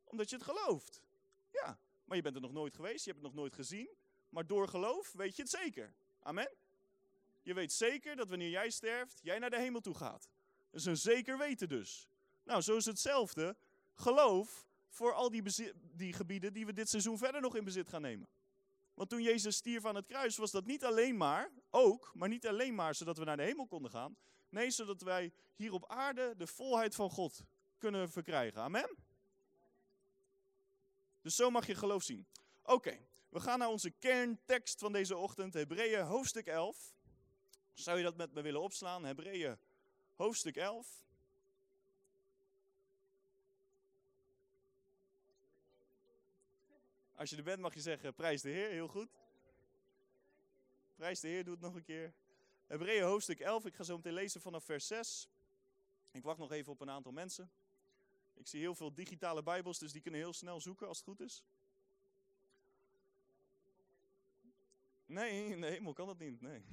Omdat 0.03 0.29
je 0.29 0.35
het 0.35 0.45
gelooft. 0.45 1.03
Maar 2.05 2.17
je 2.17 2.23
bent 2.23 2.35
er 2.35 2.41
nog 2.41 2.51
nooit 2.51 2.75
geweest, 2.75 3.05
je 3.05 3.11
hebt 3.11 3.23
het 3.23 3.33
nog 3.33 3.41
nooit 3.41 3.55
gezien. 3.55 3.89
Maar 4.29 4.47
door 4.47 4.67
geloof 4.67 5.11
weet 5.11 5.35
je 5.35 5.41
het 5.41 5.51
zeker. 5.51 5.93
Amen? 6.19 6.51
Je 7.41 7.53
weet 7.53 7.73
zeker 7.73 8.15
dat 8.15 8.29
wanneer 8.29 8.49
jij 8.49 8.69
sterft, 8.69 9.19
jij 9.23 9.39
naar 9.39 9.49
de 9.49 9.59
hemel 9.59 9.81
toe 9.81 9.95
gaat. 9.95 10.29
Dat 10.69 10.79
is 10.79 10.85
een 10.85 10.97
zeker 10.97 11.37
weten 11.37 11.69
dus. 11.69 12.07
Nou, 12.43 12.61
zo 12.61 12.75
is 12.75 12.85
hetzelfde. 12.85 13.55
Geloof 13.93 14.67
voor 14.89 15.13
al 15.13 15.29
die, 15.29 15.43
die 15.93 16.13
gebieden 16.13 16.53
die 16.53 16.65
we 16.65 16.73
dit 16.73 16.89
seizoen 16.89 17.17
verder 17.17 17.41
nog 17.41 17.55
in 17.55 17.63
bezit 17.63 17.89
gaan 17.89 18.01
nemen. 18.01 18.29
Want 18.93 19.09
toen 19.09 19.21
Jezus 19.21 19.55
stierf 19.55 19.85
aan 19.85 19.95
het 19.95 20.05
kruis, 20.05 20.37
was 20.37 20.51
dat 20.51 20.65
niet 20.65 20.83
alleen 20.83 21.17
maar, 21.17 21.51
ook, 21.69 22.11
maar 22.13 22.29
niet 22.29 22.47
alleen 22.47 22.75
maar 22.75 22.95
zodat 22.95 23.17
we 23.17 23.23
naar 23.23 23.37
de 23.37 23.43
hemel 23.43 23.67
konden 23.67 23.91
gaan. 23.91 24.17
Nee, 24.49 24.69
zodat 24.69 25.01
wij 25.01 25.33
hier 25.55 25.73
op 25.73 25.87
aarde 25.87 26.33
de 26.37 26.47
volheid 26.47 26.95
van 26.95 27.09
God 27.09 27.43
kunnen 27.77 28.09
verkrijgen. 28.09 28.61
Amen? 28.61 28.95
Dus 31.25 31.35
zo 31.35 31.49
mag 31.49 31.67
je 31.67 31.75
geloof 31.75 32.03
zien. 32.03 32.27
Oké, 32.63 32.99
we 33.29 33.39
gaan 33.39 33.59
naar 33.59 33.69
onze 33.69 33.89
kerntekst 33.89 34.79
van 34.79 34.91
deze 34.91 35.17
ochtend, 35.17 35.53
Hebreeën 35.53 36.05
hoofdstuk 36.05 36.47
11. 36.47 36.93
Zou 37.73 37.97
je 37.97 38.03
dat 38.03 38.15
met 38.15 38.33
me 38.33 38.41
willen 38.41 38.61
opslaan? 38.61 39.05
Hebreeën 39.05 39.57
hoofdstuk 40.15 40.55
11. 40.55 41.03
Als 47.15 47.29
je 47.29 47.35
er 47.35 47.43
bent 47.43 47.59
mag 47.59 47.73
je 47.73 47.81
zeggen, 47.81 48.13
prijs 48.13 48.41
de 48.41 48.49
Heer, 48.49 48.69
heel 48.69 48.87
goed. 48.87 49.09
Prijs 50.95 51.19
de 51.19 51.27
Heer, 51.27 51.43
doe 51.43 51.53
het 51.53 51.63
nog 51.63 51.75
een 51.75 51.83
keer. 51.83 52.13
Hebreeën 52.67 53.03
hoofdstuk 53.03 53.39
11, 53.39 53.65
ik 53.65 53.75
ga 53.75 53.83
zo 53.83 53.95
meteen 53.95 54.13
lezen 54.13 54.41
vanaf 54.41 54.63
vers 54.63 54.87
6. 54.87 55.29
Ik 56.11 56.23
wacht 56.23 56.39
nog 56.39 56.51
even 56.51 56.71
op 56.71 56.81
een 56.81 56.89
aantal 56.89 57.11
mensen. 57.11 57.51
Ik 58.35 58.47
zie 58.47 58.59
heel 58.59 58.75
veel 58.75 58.93
digitale 58.93 59.43
Bijbels, 59.43 59.79
dus 59.79 59.91
die 59.91 60.01
kunnen 60.01 60.19
heel 60.19 60.33
snel 60.33 60.61
zoeken 60.61 60.87
als 60.87 60.97
het 60.97 61.07
goed 61.07 61.19
is. 61.19 61.43
Nee, 65.05 65.45
in 65.45 65.61
de 65.61 65.67
hemel 65.67 65.93
kan 65.93 66.07
dat 66.07 66.19
niet. 66.19 66.41
Nee. 66.41 66.65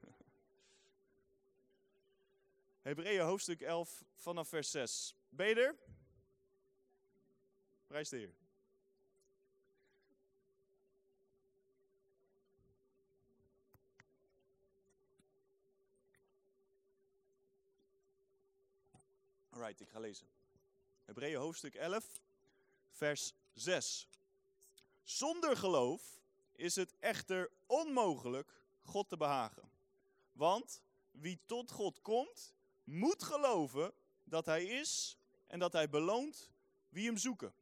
Hebreeën 2.82 3.24
hoofdstuk 3.24 3.60
11 3.60 4.04
vanaf 4.14 4.48
vers 4.48 4.70
6. 4.70 5.16
Ben 5.28 5.48
je 5.48 5.54
er? 5.54 5.76
Prijs 7.86 8.08
de 8.08 8.16
Heer. 8.16 8.34
Alright, 19.50 19.80
ik 19.80 19.88
ga 19.88 19.98
lezen. 19.98 20.35
Hebreeën 21.06 21.38
hoofdstuk 21.38 21.74
11, 21.74 22.04
vers 22.90 23.32
6. 23.54 24.08
Zonder 25.02 25.56
geloof 25.56 26.02
is 26.52 26.76
het 26.76 26.94
echter 26.98 27.50
onmogelijk 27.66 28.52
God 28.82 29.08
te 29.08 29.16
behagen. 29.16 29.70
Want 30.32 30.82
wie 31.10 31.38
tot 31.46 31.70
God 31.70 32.02
komt, 32.02 32.54
moet 32.84 33.22
geloven 33.22 33.92
dat 34.24 34.46
Hij 34.46 34.64
is 34.64 35.16
en 35.46 35.58
dat 35.58 35.72
Hij 35.72 35.88
beloont 35.88 36.50
wie 36.88 37.06
Hem 37.06 37.16
zoeken. 37.16 37.54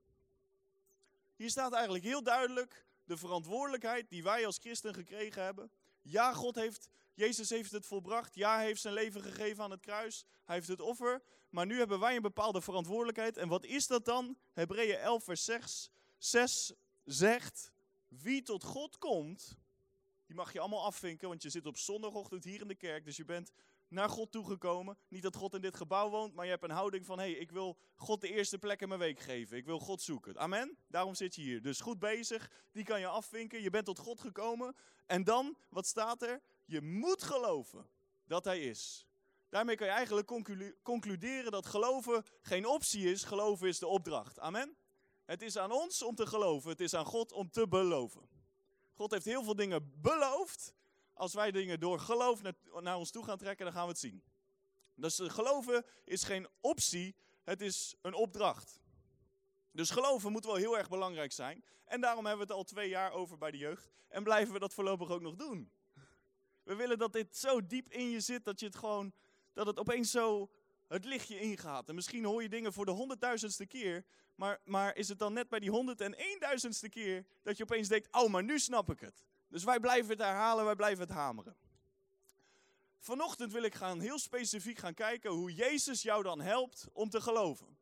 Hier 1.37 1.51
staat 1.51 1.73
eigenlijk 1.73 2.05
heel 2.05 2.23
duidelijk 2.23 2.87
de 3.05 3.17
verantwoordelijkheid 3.17 4.09
die 4.09 4.23
wij 4.23 4.47
als 4.47 4.59
christen 4.59 4.95
gekregen 4.95 5.43
hebben. 5.43 5.71
Ja, 6.03 6.33
God 6.33 6.55
heeft, 6.55 6.89
Jezus 7.15 7.51
heeft 7.51 7.73
het 7.73 7.87
volbracht. 7.87 8.35
Ja, 8.35 8.55
hij 8.55 8.65
heeft 8.65 8.81
zijn 8.81 8.95
leven 8.95 9.23
gegeven 9.23 9.65
aan 9.65 9.71
het 9.71 9.81
kruis. 9.81 10.25
Hij 10.45 10.55
heeft 10.55 10.69
het 10.69 10.81
offer. 10.81 11.23
Maar 11.51 11.67
nu 11.67 11.79
hebben 11.79 12.01
wij 12.01 12.17
een 12.17 12.23
bepaalde 12.23 12.61
verantwoordelijkheid. 12.61 13.37
En 13.37 13.49
wat 13.49 13.65
is 13.65 13.87
dat 13.87 14.05
dan? 14.05 14.39
Hebreeën 14.53 14.99
11, 14.99 15.25
vers 15.25 15.45
6, 15.45 15.91
6 16.19 16.73
zegt: 17.05 17.73
Wie 18.09 18.43
tot 18.43 18.65
God 18.65 18.99
komt, 18.99 19.59
die 20.27 20.37
mag 20.37 20.53
je 20.53 20.61
allemaal 20.61 20.85
afvinken, 20.85 21.29
want 21.29 21.43
je 21.43 21.51
zit 21.51 21.67
op 21.67 21.77
zondagochtend 21.77 22.45
hier 22.45 22.61
in 22.61 22.69
de 22.69 22.75
kerk. 22.75 23.05
Dus 23.05 23.17
je 23.17 23.25
bent 23.25 23.53
naar 23.89 24.09
God 24.09 24.33
toegekomen. 24.33 24.99
Niet 25.09 25.23
dat 25.23 25.37
God 25.37 25.55
in 25.55 25.61
dit 25.61 25.77
gebouw 25.77 26.11
woont, 26.11 26.35
maar 26.35 26.45
je 26.45 26.51
hebt 26.51 26.63
een 26.65 26.71
houding 26.71 27.07
van: 27.07 27.19
hé, 27.19 27.31
hey, 27.31 27.35
ik 27.35 27.51
wil 27.51 27.79
God 27.95 28.21
de 28.21 28.29
eerste 28.29 28.59
plek 28.59 28.81
in 28.81 28.89
mijn 28.89 29.01
week 29.01 29.19
geven. 29.19 29.57
Ik 29.57 29.65
wil 29.65 29.79
God 29.79 30.03
zoeken. 30.03 30.39
Amen? 30.39 30.77
Daarom 30.89 31.15
zit 31.15 31.35
je 31.35 31.43
hier. 31.43 31.63
Dus 31.63 31.81
goed 31.81 31.99
bezig, 31.99 32.51
die 32.73 32.85
kan 32.85 33.01
je 33.01 33.07
afvinken. 33.07 33.63
Je 33.63 33.71
bent 33.71 33.85
tot 33.85 33.99
God 33.99 34.21
gekomen. 34.21 34.77
En 35.07 35.25
dan, 35.25 35.57
wat 35.69 35.87
staat 35.87 36.23
er? 36.23 36.43
Je 36.65 36.81
moet 36.81 37.23
geloven 37.23 37.89
dat 38.25 38.45
Hij 38.45 38.61
is. 38.61 39.07
Daarmee 39.49 39.77
kan 39.77 39.87
je 39.87 39.93
eigenlijk 39.93 40.27
concluderen 40.83 41.53
dat 41.53 41.67
geloven 41.67 42.25
geen 42.41 42.67
optie 42.67 43.11
is, 43.11 43.25
geloven 43.25 43.69
is 43.69 43.79
de 43.79 43.87
opdracht. 43.87 44.39
Amen? 44.39 44.77
Het 45.25 45.43
is 45.43 45.59
aan 45.59 45.73
ons 45.73 46.03
om 46.03 46.15
te 46.15 46.27
geloven, 46.27 46.71
het 46.71 46.81
is 46.81 46.95
aan 46.95 47.05
God 47.05 47.33
om 47.33 47.51
te 47.51 47.69
beloven. 47.69 48.29
God 48.93 49.11
heeft 49.11 49.25
heel 49.25 49.45
veel 49.45 49.57
dingen 49.57 50.01
beloofd. 50.01 50.75
Als 51.13 51.35
wij 51.35 51.51
dingen 51.51 51.81
door 51.81 52.01
geloof 52.01 52.43
naar, 52.81 52.97
ons 52.97 53.11
toe 53.11 53.25
gaan 53.25 53.39
trekken, 53.39 53.65
dan 53.65 53.75
gaan 53.75 53.85
we 53.85 53.91
het 53.91 53.99
zien. 53.99 54.23
Dus 54.95 55.19
geloven 55.23 55.85
is 56.05 56.23
geen 56.23 56.49
optie, 56.61 57.17
het 57.43 57.61
is 57.61 57.95
een 58.03 58.15
opdracht. 58.15 58.81
Dus 59.71 59.91
geloven 59.91 60.33
moet 60.33 60.45
wel 60.45 60.55
heel 60.55 60.79
erg 60.79 60.89
belangrijk 60.89 61.33
zijn. 61.33 61.65
En 61.85 62.01
daarom 62.01 62.27
hebben 62.27 62.47
we 62.47 62.53
het 62.53 62.63
al 62.63 62.69
twee 62.69 62.89
jaar 62.89 63.13
over 63.13 63.39
bij 63.39 63.51
de 63.51 63.59
jeugd. 63.59 63.91
En 64.09 64.23
blijven 64.23 64.53
we 64.53 64.59
dat 64.59 64.75
voorlopig 64.75 65.11
ook 65.11 65.21
nog 65.21 65.35
doen. 65.35 65.71
We 66.65 66.75
willen 66.75 66.99
dat 66.99 67.13
dit 67.13 67.37
zo 67.37 67.67
diep 67.67 67.93
in 67.93 68.11
je 68.11 68.21
zit 68.21 68.45
dat 68.45 68.61
je 68.61 68.67
het 68.67 68.77
gewoon, 68.77 69.13
dat 69.53 69.67
het 69.67 69.79
opeens 69.79 70.11
zo 70.11 70.51
het 70.89 71.05
lichtje 71.05 71.41
ingaat. 71.41 71.89
En 71.89 71.95
misschien 71.95 72.25
hoor 72.25 72.43
je 72.43 72.49
dingen 72.49 72.73
voor 72.73 72.87
de 72.87 72.93
honderdduizendste 72.93 73.67
keer. 73.67 74.05
Maar, 74.35 74.61
maar 74.65 74.97
is 74.97 75.09
het 75.09 75.19
dan 75.19 75.33
net 75.33 75.49
bij 75.49 75.61
die 75.61 75.71
honderd 75.71 76.01
en 76.01 76.15
eenduizendste 76.15 76.89
keer 76.89 77.27
dat 77.43 77.57
je 77.57 77.63
opeens 77.63 77.89
denkt, 77.89 78.09
oh, 78.11 78.31
maar 78.31 78.45
nu 78.45 78.59
snap 78.59 78.91
ik 78.91 79.01
het. 79.01 79.25
Dus 79.49 79.65
wij 79.65 79.81
blijven 79.81 80.11
het 80.11 80.19
herhalen, 80.19 80.65
wij 80.65 80.75
blijven 80.75 81.07
het 81.07 81.15
hameren. 81.15 81.57
Vanochtend 82.99 83.53
wil 83.53 83.63
ik 83.63 83.75
gaan 83.75 84.01
heel 84.01 84.19
specifiek 84.19 84.79
gaan 84.79 84.95
kijken 84.95 85.31
hoe 85.31 85.55
Jezus 85.55 86.03
jou 86.03 86.23
dan 86.23 86.41
helpt 86.41 86.89
om 86.93 87.11
te 87.11 87.21
geloven. 87.21 87.79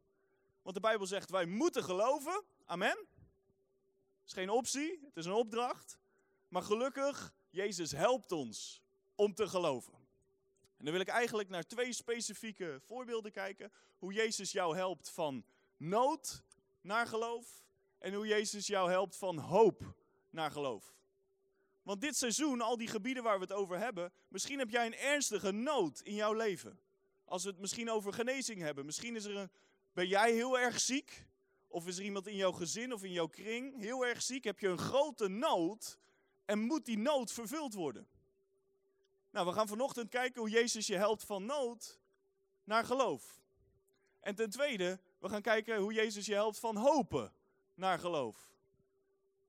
Want 0.63 0.75
de 0.75 0.81
Bijbel 0.81 1.07
zegt, 1.07 1.31
wij 1.31 1.47
moeten 1.47 1.85
geloven. 1.85 2.45
Amen. 2.65 2.99
Het 2.99 4.27
is 4.27 4.33
geen 4.33 4.51
optie, 4.51 5.01
het 5.05 5.17
is 5.17 5.25
een 5.25 5.33
opdracht. 5.33 5.99
Maar 6.49 6.63
gelukkig, 6.63 7.35
Jezus 7.53 7.93
helpt 7.93 8.33
ons 8.33 8.83
om 9.15 9.35
te 9.35 9.49
geloven. 9.49 9.93
En 10.77 10.85
dan 10.85 10.93
wil 10.93 11.01
ik 11.01 11.09
eigenlijk 11.09 11.49
naar 11.49 11.67
twee 11.67 11.93
specifieke 11.93 12.79
voorbeelden 12.81 13.33
kijken. 13.33 13.73
Hoe 13.99 14.13
Jezus 14.13 14.53
jou 14.53 14.77
helpt 14.77 15.11
van 15.11 15.45
nood 15.77 16.43
naar 16.81 17.07
geloof. 17.07 17.65
En 17.99 18.15
hoe 18.15 18.27
Jezus 18.27 18.67
jou 18.67 18.91
helpt 18.91 19.17
van 19.17 19.39
hoop 19.39 19.95
naar 20.31 20.51
geloof. 20.51 20.95
Want 21.83 22.01
dit 22.01 22.17
seizoen, 22.17 22.61
al 22.61 22.77
die 22.77 22.89
gebieden 22.89 23.23
waar 23.23 23.39
we 23.39 23.45
het 23.45 23.53
over 23.53 23.79
hebben, 23.79 24.13
misschien 24.29 24.59
heb 24.59 24.71
jij 24.71 24.87
een 24.87 24.97
ernstige 24.97 25.51
nood 25.51 26.01
in 26.01 26.15
jouw 26.15 26.33
leven. 26.33 26.81
Als 27.25 27.45
we 27.45 27.51
het 27.51 27.59
misschien 27.59 27.91
over 27.91 28.13
genezing 28.13 28.61
hebben. 28.61 28.85
Misschien 28.85 29.17
is 29.17 29.25
er 29.25 29.37
een, 29.37 29.51
ben 29.93 30.07
jij 30.07 30.33
heel 30.33 30.59
erg 30.59 30.81
ziek. 30.81 31.27
Of 31.69 31.87
is 31.87 31.99
er 31.99 32.05
iemand 32.05 32.27
in 32.27 32.37
jouw 32.37 32.53
gezin 32.53 32.93
of 32.93 33.05
in 33.05 33.13
jouw 33.13 33.27
kring 33.27 33.81
heel 33.81 34.07
erg 34.07 34.23
ziek. 34.23 34.45
Heb 34.45 34.59
je 34.59 34.69
een 34.69 34.79
grote 34.79 35.29
nood 35.29 35.99
en 36.45 36.59
moet 36.59 36.85
die 36.85 36.99
nood 36.99 37.33
vervuld 37.33 37.75
worden. 37.75 38.09
Nou, 39.31 39.47
we 39.47 39.53
gaan 39.53 39.69
vanochtend 39.69 40.09
kijken 40.09 40.41
hoe 40.41 40.51
Jezus 40.51 40.87
je 40.87 40.97
helpt 40.97 41.25
van 41.25 41.45
nood 41.45 42.01
naar 42.65 42.85
geloof. 42.85 43.41
En 44.21 44.35
ten 44.35 44.51
tweede, 44.51 45.01
we 45.19 45.29
gaan 45.29 45.43
kijken 45.43 45.77
hoe 45.77 45.93
Jezus 45.93 46.27
je 46.27 46.35
helpt 46.35 46.59
van 46.59 46.77
hopen 46.77 47.33
naar 47.75 47.99
geloof. 47.99 48.51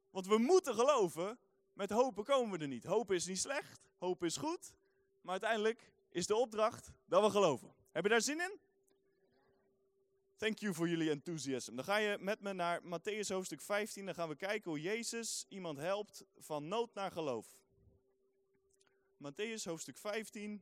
Want 0.09 0.27
we 0.27 0.37
moeten 0.37 0.75
geloven, 0.75 1.39
met 1.73 1.89
hopen 1.89 2.23
komen 2.23 2.57
we 2.57 2.63
er 2.63 2.67
niet. 2.67 2.83
Hopen 2.83 3.15
is 3.15 3.25
niet 3.25 3.39
slecht, 3.39 3.81
hopen 3.97 4.27
is 4.27 4.37
goed, 4.37 4.75
maar 5.21 5.31
uiteindelijk 5.31 5.91
is 6.09 6.27
de 6.27 6.35
opdracht 6.35 6.91
dat 7.05 7.23
we 7.23 7.29
geloven. 7.29 7.73
Heb 7.91 8.03
je 8.03 8.09
daar 8.09 8.21
zin 8.21 8.41
in? 8.41 8.59
Thank 10.43 10.59
you 10.59 10.73
voor 10.73 10.89
jullie 10.89 11.09
enthousiasme. 11.09 11.75
Dan 11.75 11.85
ga 11.85 11.97
je 11.97 12.17
met 12.19 12.39
me 12.39 12.53
naar 12.53 12.81
Matthäus 12.81 13.27
hoofdstuk 13.27 13.61
15. 13.61 14.05
Dan 14.05 14.15
gaan 14.15 14.29
we 14.29 14.35
kijken 14.35 14.71
hoe 14.71 14.81
Jezus 14.81 15.45
iemand 15.49 15.77
helpt 15.77 16.25
van 16.37 16.67
nood 16.67 16.93
naar 16.93 17.11
geloof. 17.11 17.47
Matthäus 19.17 19.63
hoofdstuk 19.63 19.97
15. 19.97 20.61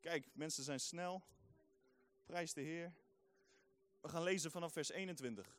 Kijk, 0.00 0.26
mensen 0.32 0.64
zijn 0.64 0.80
snel. 0.80 1.22
Prijs 2.26 2.52
de 2.52 2.60
Heer. 2.60 2.92
We 4.00 4.08
gaan 4.08 4.22
lezen 4.22 4.50
vanaf 4.50 4.72
vers 4.72 4.90
21. 4.90 5.56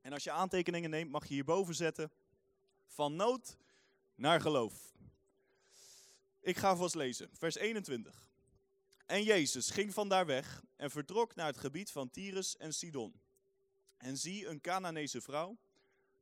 En 0.00 0.12
als 0.12 0.24
je 0.24 0.30
aantekeningen 0.30 0.90
neemt, 0.90 1.10
mag 1.10 1.26
je 1.26 1.34
hierboven 1.34 1.74
zetten. 1.74 2.10
Van 2.86 3.16
nood 3.16 3.56
naar 4.14 4.40
geloof. 4.40 4.90
Ik 6.40 6.56
ga 6.56 6.76
vast 6.76 6.94
lezen. 6.94 7.30
Vers 7.32 7.54
21. 7.54 8.28
En 9.06 9.22
Jezus 9.22 9.70
ging 9.70 9.94
vandaar 9.94 10.26
weg 10.26 10.62
en 10.76 10.90
vertrok 10.90 11.34
naar 11.34 11.46
het 11.46 11.58
gebied 11.58 11.90
van 11.90 12.10
Tyrus 12.10 12.56
en 12.56 12.74
Sidon. 12.74 13.20
En 13.96 14.16
zie 14.16 14.46
een 14.46 14.60
Canaanese 14.60 15.20
vrouw. 15.20 15.58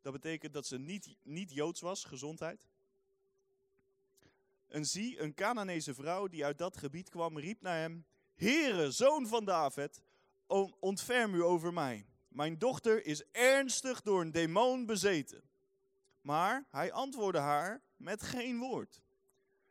Dat 0.00 0.12
betekent 0.12 0.52
dat 0.52 0.66
ze 0.66 0.78
niet, 0.78 1.16
niet 1.22 1.52
Joods 1.52 1.80
was, 1.80 2.04
gezondheid. 2.04 2.66
En 4.68 4.86
zie 4.86 5.20
een 5.20 5.34
Canaanese 5.34 5.94
vrouw 5.94 6.26
die 6.26 6.44
uit 6.44 6.58
dat 6.58 6.76
gebied 6.76 7.08
kwam, 7.08 7.38
riep 7.38 7.62
naar 7.62 7.78
hem: 7.78 8.06
Heere, 8.34 8.90
zoon 8.90 9.26
van 9.26 9.44
David, 9.44 10.02
ontferm 10.80 11.34
u 11.34 11.42
over 11.42 11.72
mij. 11.72 12.06
Mijn 12.28 12.58
dochter 12.58 13.06
is 13.06 13.24
ernstig 13.30 14.02
door 14.02 14.20
een 14.20 14.32
demon 14.32 14.86
bezeten. 14.86 15.42
Maar 16.20 16.66
hij 16.70 16.92
antwoordde 16.92 17.40
haar 17.40 17.82
met 17.96 18.22
geen 18.22 18.58
woord. 18.58 19.02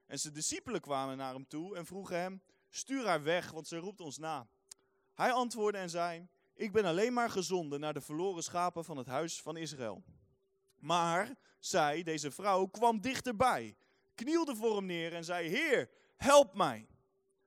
En 0.08 0.20
zijn 0.20 0.34
discipelen 0.34 0.82
kwamen 0.82 1.18
naar 1.18 1.34
hem 1.34 1.48
toe 1.48 1.76
en 1.76 1.86
vroegen 1.86 2.20
hem: 2.20 2.42
Stuur 2.70 3.06
haar 3.06 3.24
weg, 3.24 3.52
want 3.52 3.68
ze 3.68 3.78
roept 3.78 4.02
ons 4.02 4.18
na. 4.18 4.48
Hij 5.14 5.32
antwoordde 5.32 5.80
en 5.80 5.90
zei: 5.90 6.28
Ik 6.54 6.72
ben 6.72 6.86
alleen 6.86 7.14
maar 7.14 7.30
gezonden 7.30 7.80
naar 7.80 7.94
de 7.94 8.02
verloren 8.02 8.44
schapen 8.44 8.86
van 8.86 8.98
het 8.98 9.08
huis 9.08 9.42
van 9.42 9.58
Israël. 9.58 10.04
Maar 10.76 11.36
zij, 11.60 12.04
deze 12.04 12.32
vrouw, 12.32 12.66
kwam 12.66 13.02
dichterbij, 13.02 13.78
knielde 14.16 14.56
voor 14.56 14.76
hem 14.76 14.86
neer 14.86 15.14
en 15.14 15.24
zei: 15.24 15.48
Heer, 15.48 15.90
help 16.16 16.56
mij. 16.56 16.88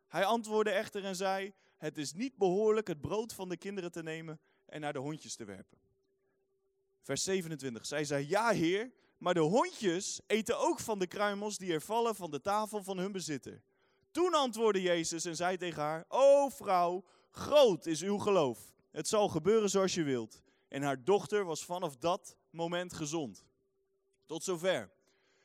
Hij 0.08 0.24
antwoordde 0.24 0.72
echter 0.72 1.04
en 1.04 1.16
zei: 1.16 1.52
Het 1.76 1.98
is 1.98 2.12
niet 2.12 2.36
behoorlijk 2.36 2.86
het 2.86 3.00
brood 3.00 3.32
van 3.32 3.48
de 3.48 3.56
kinderen 3.56 3.92
te 3.92 4.02
nemen 4.02 4.40
en 4.66 4.80
naar 4.80 4.92
de 4.92 4.98
hondjes 4.98 5.36
te 5.36 5.44
werpen. 5.44 5.78
Vers 7.00 7.22
27. 7.22 7.86
Zij 7.86 8.04
zei: 8.04 8.28
Ja, 8.28 8.50
Heer, 8.50 8.92
maar 9.20 9.34
de 9.34 9.40
hondjes 9.40 10.20
eten 10.26 10.58
ook 10.58 10.80
van 10.80 10.98
de 10.98 11.06
kruimels 11.06 11.58
die 11.58 11.72
er 11.72 11.82
vallen 11.82 12.14
van 12.14 12.30
de 12.30 12.40
tafel 12.40 12.82
van 12.82 12.98
hun 12.98 13.12
bezitter. 13.12 13.62
Toen 14.10 14.34
antwoordde 14.34 14.82
Jezus 14.82 15.24
en 15.24 15.36
zei 15.36 15.56
tegen 15.56 15.82
haar: 15.82 16.04
O 16.08 16.48
vrouw, 16.48 17.04
groot 17.30 17.86
is 17.86 18.02
uw 18.02 18.18
geloof. 18.18 18.72
Het 18.90 19.08
zal 19.08 19.28
gebeuren 19.28 19.70
zoals 19.70 19.94
je 19.94 20.02
wilt. 20.02 20.42
En 20.68 20.82
haar 20.82 21.04
dochter 21.04 21.44
was 21.44 21.64
vanaf 21.64 21.96
dat 21.96 22.36
moment 22.50 22.92
gezond. 22.92 23.44
Tot 24.26 24.44
zover. 24.44 24.90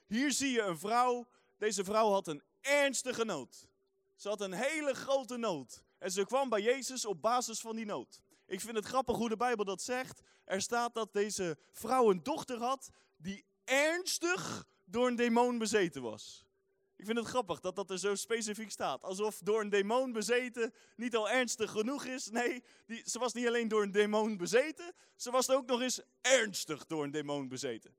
Hier 0.06 0.32
zie 0.32 0.52
je 0.52 0.62
een 0.62 0.80
vrouw. 0.80 1.28
Deze 1.58 1.84
vrouw 1.84 2.12
had 2.12 2.28
een 2.28 2.44
ernstige 2.62 3.26
nood. 3.26 3.68
Ze 4.16 4.28
had 4.28 4.42
een 4.42 4.54
hele 4.54 4.94
grote 4.94 5.38
nood. 5.38 5.84
En 5.98 6.12
ze 6.12 6.26
kwam 6.26 6.50
bij 6.50 6.62
Jezus 6.62 7.06
op 7.06 7.22
basis 7.22 7.60
van 7.60 7.76
die 7.76 7.86
nood. 7.86 8.22
Ik 8.46 8.62
vind 8.62 8.76
het 8.76 8.86
grappig 8.86 9.16
hoe 9.16 9.30
de 9.30 9.38
Bijbel 9.38 9.66
dat 9.66 9.82
zegt. 9.82 10.22
Er 10.44 10.62
staat 10.62 10.94
dat 10.94 11.14
deze 11.14 11.58
vrouw 11.72 12.10
een 12.10 12.24
dochter 12.24 12.58
had 12.58 12.90
die 13.18 13.46
ernstig 13.66 14.66
door 14.86 15.08
een 15.08 15.16
demon 15.16 15.58
bezeten 15.58 16.02
was. 16.02 16.46
Ik 16.98 17.06
vind 17.06 17.18
het 17.18 17.28
grappig 17.28 17.60
dat 17.60 17.76
dat 17.76 17.90
er 17.90 18.00
zo 18.00 18.16
specifiek 18.16 18.72
staat. 18.72 19.04
Alsof 19.04 19.40
door 19.40 19.62
een 19.62 19.70
demon 19.70 20.12
bezeten 20.12 20.74
niet 20.96 21.16
al 21.16 21.30
ernstig 21.30 21.72
genoeg 21.72 22.06
is. 22.06 22.30
Nee, 22.30 22.64
die, 22.86 23.02
ze 23.10 23.20
was 23.20 23.34
niet 23.34 23.48
alleen 23.48 23.68
door 23.68 23.84
een 23.84 23.92
demon 23.92 24.38
bezeten, 24.38 24.94
ze 25.16 25.32
was 25.32 25.50
ook 25.50 25.66
nog 25.66 25.82
eens 25.82 26.02
ernstig 26.22 26.86
door 26.86 27.04
een 27.04 27.12
demon 27.12 27.48
bezeten. 27.48 27.96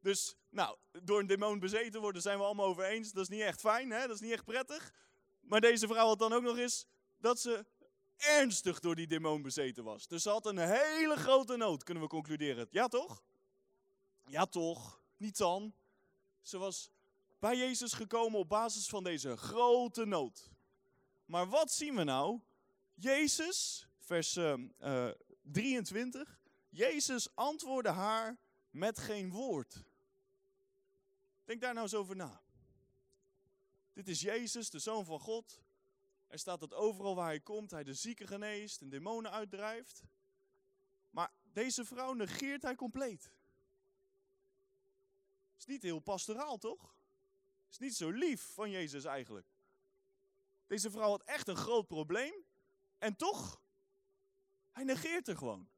Dus, 0.00 0.36
nou, 0.50 0.76
door 1.02 1.20
een 1.20 1.26
demon 1.26 1.58
bezeten 1.58 2.00
worden 2.00 2.22
zijn 2.22 2.38
we 2.38 2.44
allemaal 2.44 2.66
over 2.66 2.84
eens. 2.84 3.12
Dat 3.12 3.22
is 3.22 3.28
niet 3.28 3.40
echt 3.40 3.60
fijn, 3.60 3.90
hè? 3.90 4.00
dat 4.00 4.14
is 4.14 4.20
niet 4.20 4.32
echt 4.32 4.44
prettig. 4.44 4.92
Maar 5.40 5.60
deze 5.60 5.86
vrouw 5.86 6.06
had 6.06 6.18
dan 6.18 6.32
ook 6.32 6.42
nog 6.42 6.58
eens 6.58 6.86
dat 7.18 7.40
ze 7.40 7.66
ernstig 8.16 8.80
door 8.80 8.94
die 8.94 9.06
demon 9.06 9.42
bezeten 9.42 9.84
was. 9.84 10.06
Dus 10.06 10.22
ze 10.22 10.30
had 10.30 10.46
een 10.46 10.58
hele 10.58 11.16
grote 11.16 11.56
nood, 11.56 11.82
kunnen 11.82 12.02
we 12.02 12.08
concluderen. 12.08 12.66
Ja 12.70 12.88
toch? 12.88 13.22
Ja 14.24 14.46
toch? 14.46 15.00
Niet 15.16 15.36
dan. 15.36 15.74
Ze 16.42 16.58
was 16.58 16.90
bij 17.38 17.56
Jezus 17.56 17.92
gekomen 17.92 18.38
op 18.38 18.48
basis 18.48 18.86
van 18.86 19.04
deze 19.04 19.36
grote 19.36 20.04
nood. 20.04 20.50
Maar 21.24 21.48
wat 21.48 21.72
zien 21.72 21.94
we 21.94 22.04
nou? 22.04 22.40
Jezus, 22.94 23.88
vers 23.98 24.36
uh, 24.36 25.10
23. 25.42 26.40
Jezus 26.68 27.34
antwoordde 27.34 27.90
haar 27.90 28.36
met 28.70 28.98
geen 28.98 29.30
woord. 29.30 29.84
Denk 31.44 31.60
daar 31.60 31.72
nou 31.72 31.84
eens 31.84 31.94
over 31.94 32.16
na. 32.16 32.42
Dit 33.92 34.08
is 34.08 34.20
Jezus, 34.20 34.70
de 34.70 34.78
Zoon 34.78 35.04
van 35.04 35.20
God. 35.20 35.60
Er 36.26 36.38
staat 36.38 36.60
dat 36.60 36.74
overal 36.74 37.14
waar 37.14 37.26
hij 37.26 37.40
komt, 37.40 37.70
hij 37.70 37.84
de 37.84 37.94
zieken 37.94 38.26
geneest 38.26 38.80
en 38.80 38.88
demonen 38.88 39.30
uitdrijft. 39.30 40.02
Maar 41.10 41.32
deze 41.52 41.84
vrouw 41.84 42.12
negeert 42.12 42.62
hij 42.62 42.74
compleet. 42.74 43.35
Is 45.58 45.66
niet 45.66 45.82
heel 45.82 45.98
pastoraal, 45.98 46.58
toch? 46.58 46.94
Is 47.70 47.78
niet 47.78 47.96
zo 47.96 48.10
lief 48.10 48.52
van 48.54 48.70
Jezus 48.70 49.04
eigenlijk. 49.04 49.46
Deze 50.66 50.90
vrouw 50.90 51.08
had 51.08 51.22
echt 51.22 51.48
een 51.48 51.56
groot 51.56 51.86
probleem. 51.86 52.44
En 52.98 53.16
toch, 53.16 53.60
hij 54.72 54.84
negeert 54.84 55.28
er 55.28 55.36
gewoon. 55.36 55.68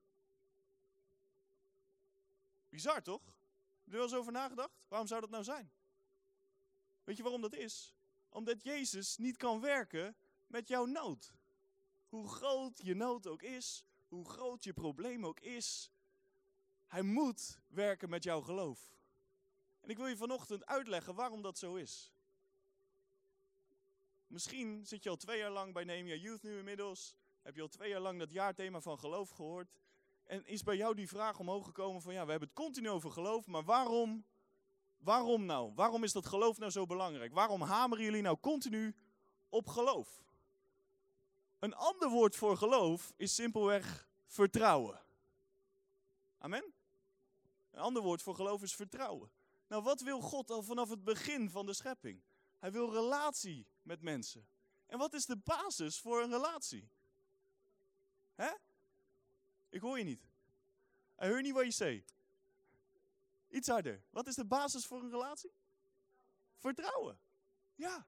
Bizar 2.69 3.03
toch? 3.03 3.25
Heb 3.25 3.85
je 3.85 3.91
er 3.91 3.97
wel 3.97 4.03
eens 4.03 4.15
over 4.15 4.33
nagedacht? 4.33 4.73
Waarom 4.89 5.09
zou 5.09 5.21
dat 5.21 5.31
nou 5.31 5.45
zijn? 5.45 5.71
Weet 7.05 7.17
je 7.17 7.23
waarom 7.23 7.41
dat 7.41 7.55
is? 7.55 7.95
Omdat 8.29 8.63
Jezus 8.63 9.17
niet 9.17 9.37
kan 9.37 9.61
werken 9.61 10.17
met 10.47 10.69
jouw 10.69 10.85
nood. 10.85 11.33
Hoe 12.09 12.29
groot 12.29 12.81
je 12.83 12.95
nood 12.95 13.27
ook 13.27 13.43
is, 13.43 13.85
hoe 14.09 14.29
groot 14.29 14.65
je 14.65 14.73
probleem 14.73 15.27
ook 15.27 15.41
is, 15.41 15.91
hij 16.87 17.03
moet 17.03 17.61
werken 17.69 18.09
met 18.09 18.25
jouw 18.25 18.41
geloof. 18.41 18.98
En 19.89 19.95
ik 19.95 20.01
wil 20.01 20.11
je 20.11 20.17
vanochtend 20.17 20.67
uitleggen 20.67 21.15
waarom 21.15 21.43
dat 21.43 21.59
zo 21.59 21.75
is. 21.75 22.13
Misschien 24.27 24.87
zit 24.87 25.03
je 25.03 25.11
al 25.11 25.17
twee 25.17 25.39
jaar 25.39 25.51
lang 25.51 25.73
bij 25.73 25.85
Nehemia 25.85 26.15
Youth 26.15 26.43
nu 26.43 26.59
inmiddels. 26.59 27.15
Heb 27.43 27.55
je 27.55 27.63
al 27.63 27.69
twee 27.69 27.89
jaar 27.89 28.01
lang 28.01 28.19
dat 28.19 28.31
jaarthema 28.31 28.81
van 28.81 28.99
geloof 28.99 29.31
gehoord. 29.31 29.73
En 30.25 30.47
is 30.47 30.63
bij 30.63 30.77
jou 30.77 30.95
die 30.95 31.09
vraag 31.09 31.39
omhoog 31.39 31.65
gekomen 31.65 32.03
van 32.03 32.13
ja, 32.13 32.25
we 32.25 32.31
hebben 32.31 32.49
het 32.49 32.57
continu 32.57 32.91
over 32.91 33.11
geloof, 33.11 33.47
maar 33.47 33.65
waarom, 33.65 34.25
waarom 34.99 35.45
nou? 35.45 35.73
Waarom 35.75 36.05
is 36.05 36.13
dat 36.13 36.27
geloof 36.27 36.59
nou 36.59 36.71
zo 36.71 36.87
belangrijk? 36.87 37.33
Waarom 37.33 37.63
hameren 37.63 38.05
jullie 38.05 38.23
nou 38.23 38.39
continu 38.41 38.97
op 39.49 39.67
geloof? 39.67 40.25
Een 41.59 41.75
ander 41.75 42.09
woord 42.09 42.37
voor 42.37 42.57
geloof 42.57 43.13
is 43.17 43.35
simpelweg 43.35 44.09
vertrouwen. 44.27 45.01
Amen? 46.39 46.73
Een 47.71 47.81
ander 47.81 48.03
woord 48.03 48.23
voor 48.23 48.35
geloof 48.35 48.63
is 48.63 48.75
vertrouwen. 48.75 49.37
Nou, 49.69 49.83
wat 49.83 50.01
wil 50.01 50.21
God 50.21 50.51
al 50.51 50.63
vanaf 50.63 50.89
het 50.89 51.05
begin 51.05 51.51
van 51.51 51.67
de 51.67 51.75
schepping? 51.75 52.23
Hij 52.59 52.73
wil 52.73 52.93
relatie 52.93 53.67
met 53.83 54.03
mensen. 54.03 54.49
En 54.87 54.99
wat 54.99 55.15
is 55.15 55.27
de 55.27 55.37
basis 55.37 56.01
voor 56.01 56.23
een 56.23 56.31
relatie? 56.31 56.89
Hè? 58.35 58.51
Ik 59.69 59.81
hoor 59.81 59.99
je 59.99 60.05
niet. 60.05 60.23
Ik 61.19 61.29
hoor 61.29 61.43
niet 61.43 61.53
wat 61.53 61.65
je 61.65 61.71
zegt. 61.71 62.15
Iets 63.49 63.69
harder. 63.69 64.03
Wat 64.11 64.27
is 64.27 64.35
de 64.35 64.45
basis 64.45 64.87
voor 64.87 65.03
een 65.03 65.11
relatie? 65.11 65.53
Vertrouwen. 66.57 67.19
Ja. 67.75 68.07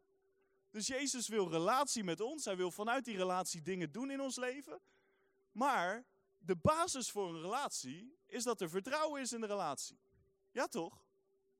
Dus 0.70 0.86
Jezus 0.86 1.28
wil 1.28 1.50
relatie 1.50 2.04
met 2.04 2.20
ons. 2.20 2.44
Hij 2.44 2.56
wil 2.56 2.70
vanuit 2.70 3.04
die 3.04 3.16
relatie 3.16 3.62
dingen 3.62 3.92
doen 3.92 4.10
in 4.10 4.20
ons 4.20 4.36
leven. 4.36 4.80
Maar 5.52 6.04
de 6.38 6.56
basis 6.56 7.10
voor 7.10 7.28
een 7.28 7.40
relatie 7.40 8.18
is 8.26 8.44
dat 8.44 8.60
er 8.60 8.70
vertrouwen 8.70 9.20
is 9.20 9.32
in 9.32 9.40
de 9.40 9.46
relatie. 9.46 9.98
Ja 10.50 10.66
toch? 10.66 11.08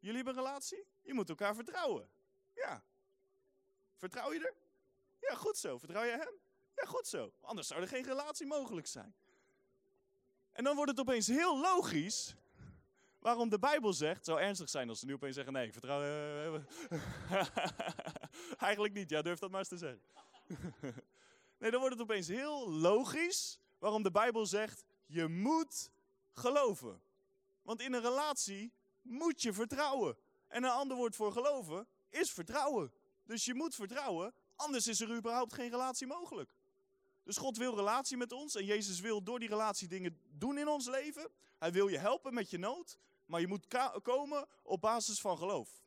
Jullie 0.01 0.17
hebben 0.17 0.37
een 0.37 0.45
relatie? 0.45 0.87
Je 1.03 1.15
moet 1.15 1.29
elkaar 1.29 1.55
vertrouwen. 1.55 2.09
Ja. 2.55 2.85
Vertrouw 3.97 4.33
je 4.33 4.39
er? 4.39 4.55
Ja, 5.21 5.35
goed 5.35 5.57
zo. 5.57 5.79
Vertrouw 5.79 6.03
je 6.03 6.11
hem? 6.11 6.41
Ja, 6.75 6.85
goed 6.85 7.07
zo. 7.07 7.33
Anders 7.41 7.67
zou 7.67 7.81
er 7.81 7.89
geen 7.89 8.05
relatie 8.05 8.47
mogelijk 8.47 8.87
zijn. 8.87 9.15
En 10.53 10.65
dan 10.65 10.75
wordt 10.77 10.91
het 10.91 11.01
opeens 11.01 11.27
heel 11.27 11.61
logisch 11.61 12.35
waarom 13.19 13.49
de 13.49 13.59
Bijbel 13.59 13.93
zegt, 13.93 14.25
zou 14.25 14.41
ernstig 14.41 14.69
zijn 14.69 14.89
als 14.89 14.99
ze 14.99 15.07
nu 15.07 15.15
opeens 15.15 15.35
zeggen, 15.35 15.53
nee, 15.53 15.67
ik 15.67 15.73
vertrouw... 15.73 16.03
Uh, 16.03 16.61
Eigenlijk 18.59 18.95
niet, 18.95 19.11
ja, 19.11 19.23
durf 19.23 19.39
dat 19.39 19.51
maar 19.51 19.59
eens 19.59 19.69
te 19.69 19.77
zeggen. 19.77 20.03
nee, 21.59 21.71
dan 21.71 21.81
wordt 21.81 21.95
het 21.95 22.03
opeens 22.03 22.29
heel 22.29 22.71
logisch 22.71 23.59
waarom 23.79 24.03
de 24.03 24.11
Bijbel 24.11 24.47
zegt, 24.47 24.85
je 25.07 25.29
moet 25.29 25.91
geloven. 26.33 27.03
Want 27.63 27.81
in 27.81 27.93
een 27.93 28.03
relatie 28.03 28.73
moet 29.11 29.43
je 29.43 29.53
vertrouwen. 29.53 30.17
En 30.49 30.65
een 30.65 30.71
ander 30.71 30.97
woord 30.97 31.17
voor 31.17 31.33
geloven 31.33 31.87
is 32.09 32.31
vertrouwen. 32.31 32.93
Dus 33.25 33.45
je 33.45 33.55
moet 33.55 33.75
vertrouwen, 33.75 34.35
anders 34.57 34.87
is 34.87 35.01
er 35.01 35.17
überhaupt 35.17 35.53
geen 35.53 35.71
relatie 35.71 36.07
mogelijk. 36.07 36.55
Dus 37.23 37.37
God 37.37 37.57
wil 37.57 37.75
relatie 37.75 38.17
met 38.17 38.33
ons 38.33 38.55
en 38.55 38.65
Jezus 38.65 39.01
wil 39.01 39.23
door 39.23 39.39
die 39.39 39.49
relatie 39.49 39.89
dingen 39.89 40.21
doen 40.31 40.59
in 40.59 40.69
ons 40.69 40.87
leven. 40.87 41.31
Hij 41.59 41.73
wil 41.73 41.89
je 41.89 41.99
helpen 41.99 42.35
met 42.35 42.51
je 42.51 42.59
nood, 42.59 42.99
maar 43.27 43.41
je 43.41 43.47
moet 43.47 43.67
komen 44.03 44.47
op 44.63 44.81
basis 44.81 45.21
van 45.21 45.39
geloof. 45.39 45.83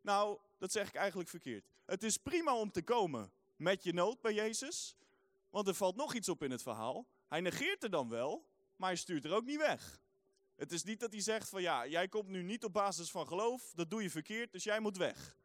Nou, 0.00 0.38
dat 0.58 0.72
zeg 0.72 0.88
ik 0.88 0.94
eigenlijk 0.94 1.28
verkeerd. 1.28 1.64
Het 1.84 2.02
is 2.02 2.16
prima 2.16 2.56
om 2.56 2.70
te 2.70 2.82
komen 2.82 3.32
met 3.56 3.82
je 3.82 3.92
nood 3.92 4.20
bij 4.20 4.34
Jezus, 4.34 4.96
want 5.50 5.68
er 5.68 5.74
valt 5.74 5.96
nog 5.96 6.14
iets 6.14 6.28
op 6.28 6.42
in 6.42 6.50
het 6.50 6.62
verhaal. 6.62 7.06
Hij 7.28 7.40
negeert 7.40 7.82
er 7.82 7.90
dan 7.90 8.08
wel, 8.08 8.46
maar 8.76 8.88
hij 8.88 8.98
stuurt 8.98 9.24
er 9.24 9.34
ook 9.34 9.44
niet 9.44 9.58
weg. 9.58 9.99
Het 10.60 10.72
is 10.72 10.82
niet 10.82 11.00
dat 11.00 11.12
hij 11.12 11.20
zegt 11.20 11.48
van 11.48 11.62
ja, 11.62 11.86
jij 11.86 12.08
komt 12.08 12.28
nu 12.28 12.42
niet 12.42 12.64
op 12.64 12.72
basis 12.72 13.10
van 13.10 13.26
geloof, 13.26 13.72
dat 13.74 13.90
doe 13.90 14.02
je 14.02 14.10
verkeerd, 14.10 14.52
dus 14.52 14.64
jij 14.64 14.80
moet 14.80 14.96
weg. 14.96 15.36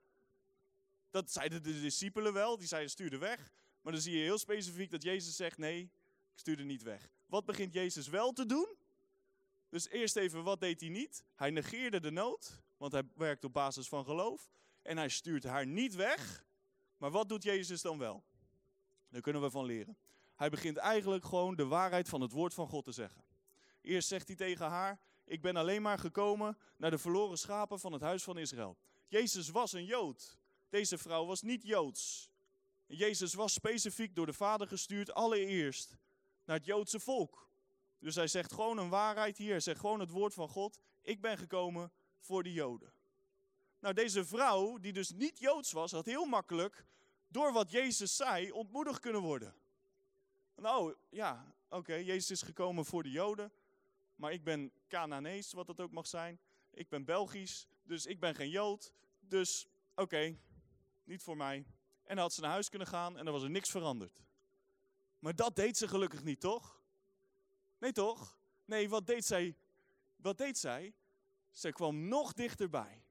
Dat 1.10 1.32
zeiden 1.32 1.64
de 1.64 1.82
discipelen 1.82 2.34
wel, 2.34 2.58
die 2.58 2.68
zeiden 2.68 2.92
stuur 2.92 3.20
weg. 3.20 3.52
Maar 3.82 3.94
dan 3.94 4.02
zie 4.02 4.18
je 4.18 4.24
heel 4.24 4.38
specifiek 4.38 4.92
dat 4.92 5.04
Jezus 5.04 5.36
zegt 5.36 5.58
nee, 5.58 5.82
ik 5.82 5.90
stuur 6.40 6.66
niet 6.66 6.84
weg. 6.84 7.10
Wat 7.26 7.46
begint 7.46 7.74
Jezus 7.74 8.08
wel 8.08 8.32
te 8.32 8.46
doen? 8.46 8.68
Dus 9.70 9.90
eerst 9.90 10.16
even, 10.16 10.44
wat 10.44 10.60
deed 10.60 10.80
hij 10.80 10.90
niet? 10.90 11.24
Hij 11.36 11.50
negeerde 11.50 12.00
de 12.00 12.12
nood, 12.12 12.62
want 12.78 12.92
hij 12.92 13.04
werkt 13.16 13.44
op 13.44 13.54
basis 13.54 13.88
van 13.88 14.06
geloof. 14.06 14.50
En 14.82 14.98
hij 14.98 15.10
stuurt 15.10 15.44
haar 15.44 15.66
niet 15.66 15.96
weg. 15.96 16.46
Maar 16.98 17.12
wat 17.12 17.30
doet 17.30 17.44
Jezus 17.44 17.82
dan 17.82 17.98
wel? 17.98 18.24
Daar 19.10 19.22
kunnen 19.22 19.42
we 19.42 19.50
van 19.50 19.66
leren. 19.66 19.98
Hij 20.36 20.50
begint 20.50 20.78
eigenlijk 20.78 21.26
gewoon 21.26 21.56
de 21.56 21.66
waarheid 21.66 22.10
van 22.10 22.22
het 22.22 22.32
woord 22.32 22.54
van 22.54 22.68
God 22.68 22.84
te 22.84 22.92
zeggen. 22.92 23.25
Eerst 23.86 24.08
zegt 24.08 24.28
hij 24.28 24.36
tegen 24.36 24.66
haar: 24.66 25.00
Ik 25.26 25.42
ben 25.42 25.56
alleen 25.56 25.82
maar 25.82 26.00
gekomen 26.00 26.58
naar 26.78 26.92
de 26.92 26.98
verloren 26.98 27.38
schapen 27.38 27.80
van 27.80 27.94
het 27.94 28.02
huis 28.02 28.24
van 28.24 28.38
Israël. 28.38 28.78
Jezus 29.08 29.50
was 29.50 29.74
een 29.74 29.86
Jood. 29.86 30.38
Deze 30.70 30.98
vrouw 30.98 31.26
was 31.26 31.42
niet 31.42 31.64
Joods. 31.64 32.30
Jezus 32.86 33.34
was 33.34 33.54
specifiek 33.54 34.16
door 34.16 34.26
de 34.26 34.34
Vader 34.34 34.68
gestuurd, 34.68 35.14
allereerst 35.14 35.98
naar 36.46 36.56
het 36.56 36.66
Joodse 36.66 37.00
volk. 37.00 37.50
Dus 38.00 38.16
hij 38.16 38.28
zegt 38.28 38.54
gewoon 38.54 38.78
een 38.78 38.90
waarheid 38.90 39.38
hier. 39.38 39.50
Hij 39.50 39.60
zegt 39.60 39.80
gewoon 39.80 40.00
het 40.00 40.10
woord 40.10 40.34
van 40.34 40.50
God. 40.50 40.80
Ik 41.02 41.22
ben 41.22 41.38
gekomen 41.38 41.92
voor 42.20 42.44
de 42.44 42.54
Joden. 42.54 42.94
Nou, 43.80 43.94
deze 43.94 44.26
vrouw, 44.26 44.78
die 44.78 44.94
dus 44.94 45.12
niet 45.12 45.40
Joods 45.40 45.72
was, 45.72 45.92
had 45.92 46.06
heel 46.06 46.26
makkelijk 46.26 46.86
door 47.28 47.54
wat 47.54 47.72
Jezus 47.72 48.16
zei 48.16 48.52
ontmoedigd 48.52 49.00
kunnen 49.00 49.22
worden. 49.22 49.56
Nou, 50.56 50.96
ja, 51.10 51.54
oké, 51.70 51.94
Jezus 51.94 52.32
is 52.32 52.42
gekomen 52.42 52.86
voor 52.86 53.04
de 53.04 53.12
Joden. 53.12 53.52
Maar 54.16 54.32
ik 54.34 54.44
ben 54.44 54.72
Cananees, 54.88 55.52
wat 55.52 55.68
dat 55.68 55.80
ook 55.80 55.92
mag 55.92 56.08
zijn. 56.08 56.40
Ik 56.72 56.90
ben 56.90 57.06
Belgisch, 57.06 57.68
dus 57.84 58.06
ik 58.06 58.20
ben 58.20 58.36
geen 58.36 58.50
Jood. 58.50 58.92
Dus 59.20 59.68
oké, 59.96 60.38
niet 61.04 61.22
voor 61.22 61.38
mij. 61.38 61.66
En 62.04 62.16
dan 62.16 62.18
had 62.18 62.34
ze 62.34 62.42
naar 62.42 62.52
huis 62.52 62.70
kunnen 62.70 62.88
gaan 62.88 63.18
en 63.18 63.26
er 63.26 63.32
was 63.32 63.44
er 63.44 63.50
niks 63.50 63.70
veranderd. 63.70 64.24
Maar 65.20 65.36
dat 65.36 65.56
deed 65.56 65.78
ze 65.78 65.88
gelukkig 65.88 66.24
niet, 66.24 66.40
toch? 66.40 66.84
Nee, 67.78 67.92
toch? 67.92 68.38
Nee, 68.66 68.90
wat 68.90 69.08
deed 69.08 69.26
zij? 69.26 69.56
Wat 70.16 70.38
deed 70.38 70.58
zij? 70.58 70.94
Zij 71.52 71.72
kwam 71.72 72.08
nog 72.08 72.34
dichterbij. 72.34 73.04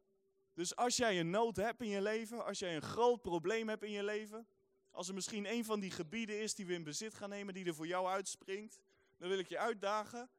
Dus 0.54 0.76
als 0.76 0.96
jij 0.96 1.20
een 1.20 1.30
nood 1.30 1.56
hebt 1.56 1.80
in 1.80 1.88
je 1.88 2.02
leven, 2.02 2.44
als 2.44 2.58
jij 2.58 2.76
een 2.76 2.82
groot 2.82 3.22
probleem 3.22 3.68
hebt 3.68 3.82
in 3.82 3.90
je 3.90 4.04
leven, 4.04 4.46
als 4.90 5.08
er 5.08 5.14
misschien 5.14 5.52
een 5.52 5.64
van 5.64 5.80
die 5.80 5.90
gebieden 5.90 6.40
is 6.40 6.54
die 6.54 6.66
we 6.66 6.72
in 6.72 6.84
bezit 6.84 7.14
gaan 7.14 7.28
nemen, 7.28 7.54
die 7.54 7.64
er 7.64 7.74
voor 7.74 7.86
jou 7.86 8.06
uitspringt, 8.06 8.80
dan 9.16 9.28
wil 9.28 9.38
ik 9.38 9.48
je 9.48 9.58
uitdagen. 9.58 10.30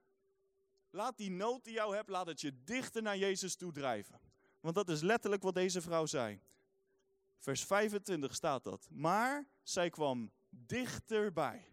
Laat 0.95 1.17
die 1.17 1.31
nood 1.31 1.63
die 1.63 1.73
jou 1.73 1.95
hebt, 1.95 2.09
laat 2.09 2.27
het 2.27 2.41
je 2.41 2.63
dichter 2.63 3.01
naar 3.01 3.17
Jezus 3.17 3.55
toe 3.55 3.71
drijven. 3.71 4.19
Want 4.59 4.75
dat 4.75 4.89
is 4.89 5.01
letterlijk 5.01 5.43
wat 5.43 5.53
deze 5.53 5.81
vrouw 5.81 6.05
zei. 6.05 6.41
Vers 7.37 7.63
25 7.63 8.35
staat 8.35 8.63
dat. 8.63 8.87
Maar 8.91 9.47
zij 9.63 9.89
kwam 9.89 10.31
dichterbij. 10.49 11.67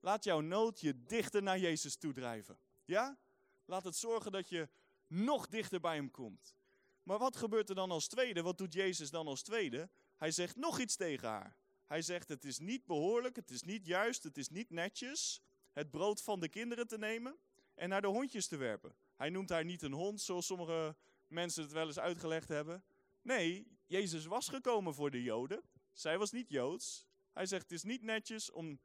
Laat 0.00 0.24
jouw 0.24 0.40
nood 0.40 0.80
je 0.80 1.04
dichter 1.04 1.42
naar 1.42 1.58
Jezus 1.58 1.96
toe 1.96 2.12
drijven. 2.12 2.58
Ja? 2.84 3.18
Laat 3.64 3.84
het 3.84 3.96
zorgen 3.96 4.32
dat 4.32 4.48
je 4.48 4.68
nog 5.06 5.48
dichter 5.48 5.80
bij 5.80 5.94
hem 5.94 6.10
komt. 6.10 6.54
Maar 7.02 7.18
wat 7.18 7.36
gebeurt 7.36 7.68
er 7.68 7.74
dan 7.74 7.90
als 7.90 8.08
tweede? 8.08 8.42
Wat 8.42 8.58
doet 8.58 8.72
Jezus 8.72 9.10
dan 9.10 9.26
als 9.26 9.42
tweede? 9.42 9.88
Hij 10.16 10.30
zegt 10.30 10.56
nog 10.56 10.78
iets 10.80 10.96
tegen 10.96 11.28
haar. 11.28 11.56
Hij 11.86 12.02
zegt: 12.02 12.28
Het 12.28 12.44
is 12.44 12.58
niet 12.58 12.84
behoorlijk, 12.86 13.36
het 13.36 13.50
is 13.50 13.62
niet 13.62 13.86
juist, 13.86 14.22
het 14.22 14.36
is 14.36 14.48
niet 14.48 14.70
netjes 14.70 15.42
het 15.72 15.90
brood 15.90 16.22
van 16.22 16.40
de 16.40 16.48
kinderen 16.48 16.86
te 16.86 16.98
nemen 16.98 17.38
en 17.80 17.88
naar 17.88 18.00
de 18.00 18.06
hondjes 18.06 18.46
te 18.46 18.56
werpen. 18.56 18.94
Hij 19.16 19.30
noemt 19.30 19.48
haar 19.48 19.64
niet 19.64 19.82
een 19.82 19.92
hond, 19.92 20.20
zoals 20.20 20.46
sommige 20.46 20.96
mensen 21.26 21.62
het 21.62 21.72
wel 21.72 21.86
eens 21.86 21.98
uitgelegd 21.98 22.48
hebben. 22.48 22.84
Nee, 23.22 23.66
Jezus 23.86 24.24
was 24.24 24.48
gekomen 24.48 24.94
voor 24.94 25.10
de 25.10 25.22
Joden. 25.22 25.62
Zij 25.92 26.18
was 26.18 26.30
niet 26.30 26.50
Joods. 26.50 27.06
Hij 27.32 27.46
zegt: 27.46 27.62
Het 27.62 27.72
is 27.72 27.82
niet 27.82 28.02
netjes 28.02 28.50
om. 28.50 28.80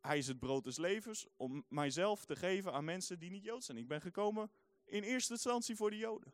Hij 0.00 0.18
is 0.18 0.26
het 0.26 0.38
brood 0.38 0.64
des 0.64 0.76
levens, 0.76 1.26
om 1.36 1.64
mijzelf 1.68 2.24
te 2.24 2.36
geven 2.36 2.72
aan 2.72 2.84
mensen 2.84 3.18
die 3.18 3.30
niet 3.30 3.44
Joods 3.44 3.66
zijn. 3.66 3.78
Ik 3.78 3.88
ben 3.88 4.00
gekomen 4.00 4.50
in 4.84 5.02
eerste 5.02 5.32
instantie 5.32 5.76
voor 5.76 5.90
de 5.90 5.96
Joden. 5.96 6.32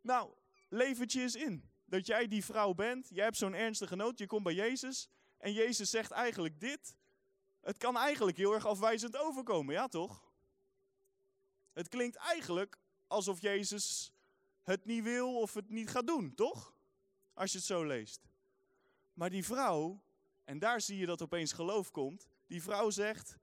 Nou, 0.00 0.32
levert 0.68 1.14
eens 1.14 1.34
in. 1.34 1.70
Dat 1.84 2.06
jij 2.06 2.28
die 2.28 2.44
vrouw 2.44 2.74
bent, 2.74 3.08
jij 3.10 3.24
hebt 3.24 3.36
zo'n 3.36 3.54
ernstige 3.54 3.96
nood, 3.96 4.18
je 4.18 4.26
komt 4.26 4.42
bij 4.42 4.54
Jezus. 4.54 5.08
En 5.38 5.52
Jezus 5.52 5.90
zegt 5.90 6.10
eigenlijk 6.10 6.60
dit. 6.60 6.96
Het 7.60 7.78
kan 7.78 7.96
eigenlijk 7.96 8.36
heel 8.36 8.54
erg 8.54 8.66
afwijzend 8.66 9.16
overkomen, 9.16 9.74
ja 9.74 9.88
toch? 9.88 10.27
Het 11.78 11.88
klinkt 11.88 12.16
eigenlijk 12.16 12.78
alsof 13.06 13.40
Jezus 13.40 14.12
het 14.62 14.84
niet 14.84 15.02
wil 15.02 15.40
of 15.40 15.54
het 15.54 15.70
niet 15.70 15.90
gaat 15.90 16.06
doen, 16.06 16.34
toch? 16.34 16.74
Als 17.34 17.52
je 17.52 17.58
het 17.58 17.66
zo 17.66 17.84
leest. 17.86 18.28
Maar 19.12 19.30
die 19.30 19.44
vrouw, 19.44 20.02
en 20.44 20.58
daar 20.58 20.80
zie 20.80 20.98
je 20.98 21.06
dat 21.06 21.22
opeens 21.22 21.52
geloof 21.52 21.90
komt, 21.90 22.28
die 22.46 22.62
vrouw 22.62 22.90
zegt, 22.90 23.38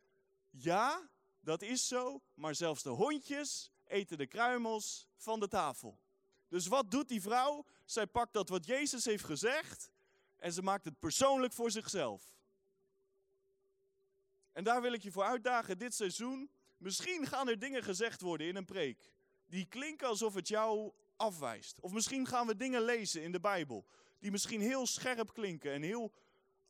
ja, 0.50 1.10
dat 1.40 1.62
is 1.62 1.88
zo, 1.88 2.22
maar 2.34 2.56
zelfs 2.56 2.84
de 2.84 2.90
hondjes 2.90 3.72
eten 3.84 4.18
de 4.18 4.28
kruimels 4.28 5.08
van 5.16 5.40
de 5.40 5.48
tafel. 5.48 6.00
Dus 6.48 6.68
wat 6.68 6.92
doet 6.92 7.08
die 7.08 7.22
vrouw? 7.22 7.66
Zij 7.86 8.08
pakt 8.08 8.34
dat 8.34 8.50
wat 8.50 8.66
Jezus 8.66 9.06
heeft 9.06 9.24
gezegd 9.24 9.92
en 10.38 10.54
ze 10.54 10.62
maakt 10.62 10.86
het 10.86 11.00
persoonlijk 11.00 11.54
voor 11.54 11.72
zichzelf. 11.72 12.36
En 14.52 14.64
daar 14.64 14.82
wil 14.82 14.94
ik 14.94 15.04
je 15.04 15.12
voor 15.12 15.24
uitdagen 15.24 15.78
dit 15.78 15.94
seizoen. 15.94 16.50
Misschien 16.78 17.28
gaan 17.28 17.50
er 17.50 17.60
dingen 17.60 17.84
gezegd 17.84 18.22
worden 18.22 18.48
in 18.48 18.56
een 18.56 18.66
preek 18.66 19.12
die 19.46 19.66
klinken 19.66 20.08
alsof 20.08 20.34
het 20.34 20.48
jou 20.48 20.92
afwijst. 21.16 21.80
Of 21.80 21.92
misschien 21.92 22.28
gaan 22.28 22.48
we 22.48 22.56
dingen 22.56 22.82
lezen 22.82 23.22
in 23.22 23.32
de 23.32 23.40
Bijbel 23.40 23.86
die 24.20 24.32
misschien 24.32 24.62
heel 24.62 24.88
scherp 24.88 25.34
klinken 25.34 25.72
en 25.72 25.82
heel 25.82 26.14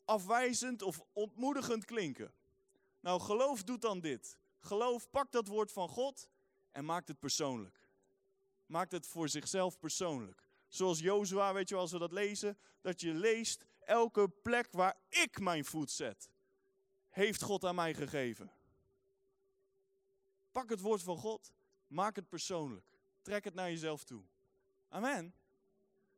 afwijzend 0.06 0.82
of 0.82 1.02
ontmoedigend 1.14 1.86
klinken. 1.86 2.34
Nou, 3.00 3.22
geloof 3.22 3.64
doet 3.64 3.82
dan 3.82 4.00
dit. 4.00 4.38
Geloof 4.60 5.10
pakt 5.10 5.32
dat 5.32 5.48
woord 5.48 5.72
van 5.72 5.90
God 5.90 6.30
en 6.72 6.86
maakt 6.86 7.08
het 7.08 7.20
persoonlijk. 7.20 7.80
Maakt 8.66 8.92
het 8.92 9.08
voor 9.08 9.30
zichzelf 9.30 9.80
persoonlijk. 9.80 10.48
Zoals 10.68 11.00
Jozua, 11.00 11.54
weet 11.54 11.70
je, 11.70 11.76
als 11.76 11.92
we 11.92 12.00
dat 12.00 12.12
lezen, 12.12 12.58
dat 12.82 13.02
je 13.02 13.14
leest 13.14 13.66
elke 13.80 14.30
plek 14.30 14.68
waar 14.72 14.96
ik 15.10 15.40
mijn 15.40 15.66
voet 15.66 15.92
zet, 15.92 16.30
heeft 17.10 17.42
God 17.42 17.64
aan 17.64 17.76
mij 17.76 17.94
gegeven. 17.94 18.52
Pak 20.56 20.70
het 20.70 20.82
woord 20.82 21.04
van 21.04 21.18
God, 21.18 21.52
maak 21.88 22.16
het 22.16 22.30
persoonlijk. 22.30 22.98
Trek 23.22 23.44
het 23.44 23.54
naar 23.54 23.70
jezelf 23.70 24.04
toe. 24.04 24.24
Amen. 24.90 25.36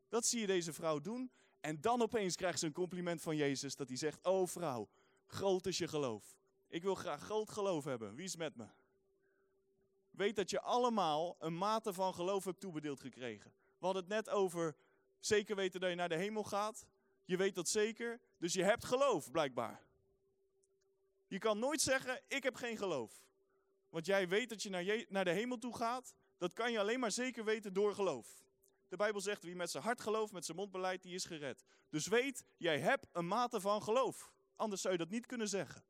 Dat 0.07 0.25
zie 0.25 0.39
je 0.39 0.47
deze 0.47 0.73
vrouw 0.73 0.99
doen. 0.99 1.31
En 1.59 1.81
dan 1.81 2.01
opeens 2.01 2.35
krijgt 2.35 2.59
ze 2.59 2.65
een 2.65 2.73
compliment 2.73 3.21
van 3.21 3.35
Jezus 3.35 3.75
dat 3.75 3.87
hij 3.87 3.97
zegt, 3.97 4.23
oh 4.23 4.47
vrouw, 4.47 4.89
groot 5.25 5.65
is 5.65 5.77
je 5.77 5.87
geloof. 5.87 6.37
Ik 6.67 6.83
wil 6.83 6.95
graag 6.95 7.21
groot 7.21 7.49
geloof 7.49 7.83
hebben. 7.83 8.15
Wie 8.15 8.25
is 8.25 8.35
met 8.35 8.55
me? 8.55 8.67
Weet 10.09 10.35
dat 10.35 10.49
je 10.49 10.61
allemaal 10.61 11.35
een 11.39 11.57
mate 11.57 11.93
van 11.93 12.13
geloof 12.13 12.43
hebt 12.43 12.59
toebedeeld 12.59 12.99
gekregen. 12.99 13.53
We 13.79 13.85
hadden 13.85 14.03
het 14.03 14.11
net 14.11 14.29
over 14.29 14.75
zeker 15.19 15.55
weten 15.55 15.79
dat 15.79 15.89
je 15.89 15.95
naar 15.95 16.09
de 16.09 16.17
hemel 16.17 16.43
gaat. 16.43 16.85
Je 17.25 17.37
weet 17.37 17.55
dat 17.55 17.67
zeker, 17.67 18.19
dus 18.37 18.53
je 18.53 18.63
hebt 18.63 18.85
geloof 18.85 19.31
blijkbaar. 19.31 19.87
Je 21.27 21.37
kan 21.39 21.59
nooit 21.59 21.81
zeggen, 21.81 22.21
ik 22.27 22.43
heb 22.43 22.55
geen 22.55 22.77
geloof. 22.77 23.25
Want 23.89 24.05
jij 24.05 24.27
weet 24.27 24.49
dat 24.49 24.63
je 24.63 24.69
naar, 24.69 25.05
naar 25.09 25.25
de 25.25 25.31
hemel 25.31 25.57
toe 25.57 25.75
gaat, 25.75 26.13
dat 26.37 26.53
kan 26.53 26.71
je 26.71 26.79
alleen 26.79 26.99
maar 26.99 27.11
zeker 27.11 27.45
weten 27.45 27.73
door 27.73 27.93
geloof. 27.93 28.45
De 28.87 28.95
Bijbel 28.95 29.21
zegt, 29.21 29.43
wie 29.43 29.55
met 29.55 29.69
zijn 29.69 29.83
hart 29.83 30.01
gelooft, 30.01 30.31
met 30.31 30.45
zijn 30.45 30.57
mond 30.57 30.71
beleidt, 30.71 31.03
die 31.03 31.15
is 31.15 31.25
gered. 31.25 31.63
Dus 31.89 32.07
weet, 32.07 32.43
jij 32.57 32.79
hebt 32.79 33.07
een 33.11 33.27
mate 33.27 33.61
van 33.61 33.83
geloof. 33.83 34.31
Anders 34.55 34.81
zou 34.81 34.93
je 34.93 34.99
dat 34.99 35.09
niet 35.09 35.25
kunnen 35.25 35.49
zeggen. 35.49 35.83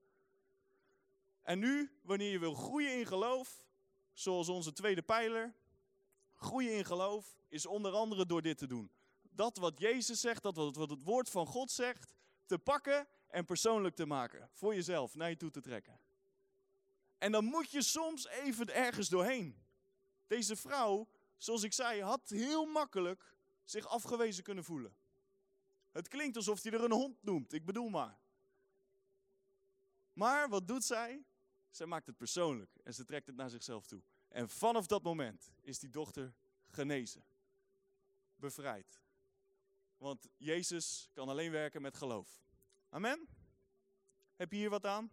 En 1.42 1.60
nu, 1.60 1.92
wanneer 2.02 2.32
je 2.32 2.40
wil 2.40 2.54
groeien 2.54 2.98
in 3.00 3.06
geloof, 3.06 3.68
zoals 4.14 4.50
onze 4.50 4.74
tweede 4.74 5.02
pijler, 5.02 5.54
groeien 6.34 6.78
in 6.78 6.86
geloof 6.86 7.38
is 7.48 7.66
onder 7.66 7.92
andere 7.92 8.26
door 8.26 8.42
dit 8.42 8.58
te 8.58 8.68
doen. 8.68 8.92
Dat 9.22 9.58
wat 9.58 9.80
Jezus 9.80 10.20
zegt, 10.20 10.44
dat 10.44 10.56
wat 10.56 10.90
het 10.90 11.04
woord 11.04 11.30
van 11.30 11.46
God 11.46 11.72
zegt, 11.72 12.14
te 12.46 12.60
pakken 12.60 13.08
en 13.28 13.46
persoonlijk 13.46 13.96
te 13.96 14.06
maken. 14.06 14.50
Voor 14.54 14.74
jezelf, 14.74 15.16
naar 15.16 15.30
je 15.30 15.38
toe 15.38 15.50
te 15.50 15.62
trekken. 15.62 16.00
En 17.18 17.32
dan 17.32 17.46
moet 17.46 17.72
je 17.72 17.82
soms 17.82 18.28
even 18.28 18.74
ergens 18.74 19.10
doorheen. 19.10 19.66
Deze 20.28 20.56
vrouw, 20.56 21.08
zoals 21.38 21.64
ik 21.64 21.74
zei, 21.74 22.02
had 22.02 22.30
heel 22.30 22.66
makkelijk 22.66 23.36
zich 23.64 23.88
afgewezen 23.88 24.44
kunnen 24.44 24.64
voelen. 24.64 24.96
Het 25.92 26.08
klinkt 26.08 26.36
alsof 26.36 26.64
hij 26.64 26.72
er 26.72 26.84
een 26.84 26.92
hond 26.92 27.24
noemt, 27.24 27.54
ik 27.54 27.66
bedoel 27.66 27.90
maar. 27.90 28.20
Maar 30.14 30.50
wat 30.50 30.68
doet 30.68 30.84
zij? 30.84 31.26
Zij 31.70 31.86
maakt 31.86 32.06
het 32.08 32.18
persoonlijk 32.18 32.78
en 32.84 32.94
ze 32.94 33.06
trekt 33.06 33.28
het 33.28 33.36
naar 33.36 33.50
zichzelf 33.50 33.86
toe. 33.86 34.02
En 34.28 34.50
vanaf 34.50 34.88
dat 34.88 35.04
moment 35.04 35.54
is 35.62 35.80
die 35.80 35.90
dochter 35.90 36.34
genezen. 36.68 37.24
Bevrijd. 38.36 39.02
Want 39.98 40.28
Jezus 40.38 41.10
kan 41.14 41.30
alleen 41.30 41.52
werken 41.52 41.82
met 41.82 41.98
geloof. 41.98 42.42
Amen? 42.90 43.28
Heb 44.36 44.52
je 44.52 44.58
hier 44.58 44.70
wat 44.70 44.86
aan? 44.86 45.12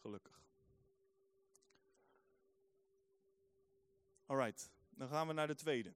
Gelukkig. 0.00 0.40
Alright, 4.26 4.70
dan 4.90 5.08
gaan 5.08 5.26
we 5.26 5.32
naar 5.32 5.46
de 5.46 5.54
tweede. 5.54 5.94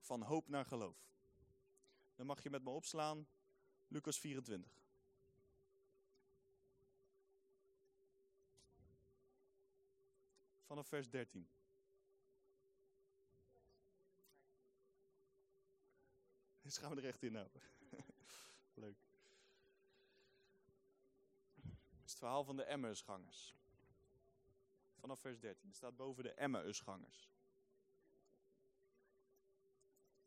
Van 0.00 0.22
hoop 0.22 0.48
naar 0.48 0.64
geloof. 0.64 0.96
Dan 2.14 2.26
mag 2.26 2.42
je 2.42 2.50
met 2.50 2.62
me 2.62 2.70
opslaan, 2.70 3.28
Lucas 3.88 4.18
24. 4.18 4.70
Vanaf 10.66 10.88
vers 10.88 11.10
13. 11.10 11.48
Dus 16.62 16.78
gaan 16.78 16.94
we 16.94 17.00
er 17.00 17.06
echt 17.06 17.22
in 17.22 17.32
nou. 17.32 17.48
Leuk. 18.74 19.05
Het 22.16 22.24
verhaal 22.24 22.44
van 22.44 22.56
de 22.56 22.64
Emmausgangers. 22.64 23.54
Vanaf 25.00 25.20
vers 25.20 25.40
13. 25.40 25.68
Het 25.68 25.76
staat 25.76 25.96
boven 25.96 26.22
de 26.22 26.32
Emmausgangers. 26.32 27.30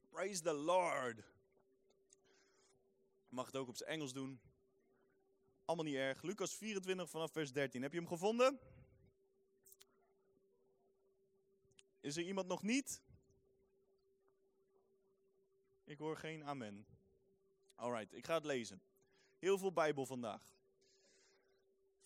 Praise 0.10 0.42
the 0.42 0.54
Lord. 0.54 1.24
Mag 3.30 3.46
het 3.46 3.56
ook 3.56 3.68
op 3.68 3.76
zijn 3.76 3.90
Engels 3.90 4.14
doen. 4.14 4.40
Allemaal 5.66 5.86
niet 5.86 5.96
erg. 5.96 6.22
Lucas 6.22 6.56
24 6.56 7.10
vanaf 7.10 7.32
vers 7.32 7.52
13. 7.52 7.82
Heb 7.82 7.92
je 7.92 7.98
hem 7.98 8.08
gevonden? 8.08 8.60
Is 12.00 12.18
er 12.18 12.24
iemand 12.24 12.48
nog 12.48 12.62
niet? 12.62 13.02
Ik 15.84 15.98
hoor 15.98 16.18
geen 16.18 16.44
amen. 16.44 16.86
Alright, 17.76 18.14
ik 18.14 18.26
ga 18.26 18.34
het 18.34 18.46
lezen. 18.46 18.82
Heel 19.38 19.58
veel 19.58 19.74
Bijbel 19.74 20.06
vandaag. 20.06 20.59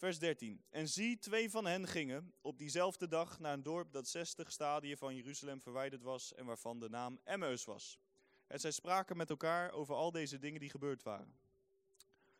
Vers 0.03 0.19
13. 0.19 0.63
En 0.69 0.89
zie, 0.89 1.17
twee 1.17 1.49
van 1.49 1.65
hen 1.65 1.87
gingen 1.87 2.33
op 2.41 2.57
diezelfde 2.57 3.07
dag 3.07 3.39
naar 3.39 3.53
een 3.53 3.63
dorp 3.63 3.91
dat 3.91 4.07
60 4.07 4.51
stadien 4.51 4.97
van 4.97 5.15
Jeruzalem 5.15 5.61
verwijderd 5.61 6.01
was 6.01 6.33
en 6.33 6.45
waarvan 6.45 6.79
de 6.79 6.89
naam 6.89 7.19
Emmaus 7.23 7.65
was. 7.65 7.99
En 8.47 8.59
zij 8.59 8.71
spraken 8.71 9.17
met 9.17 9.29
elkaar 9.29 9.71
over 9.71 9.95
al 9.95 10.11
deze 10.11 10.39
dingen 10.39 10.59
die 10.59 10.69
gebeurd 10.69 11.03
waren. 11.03 11.37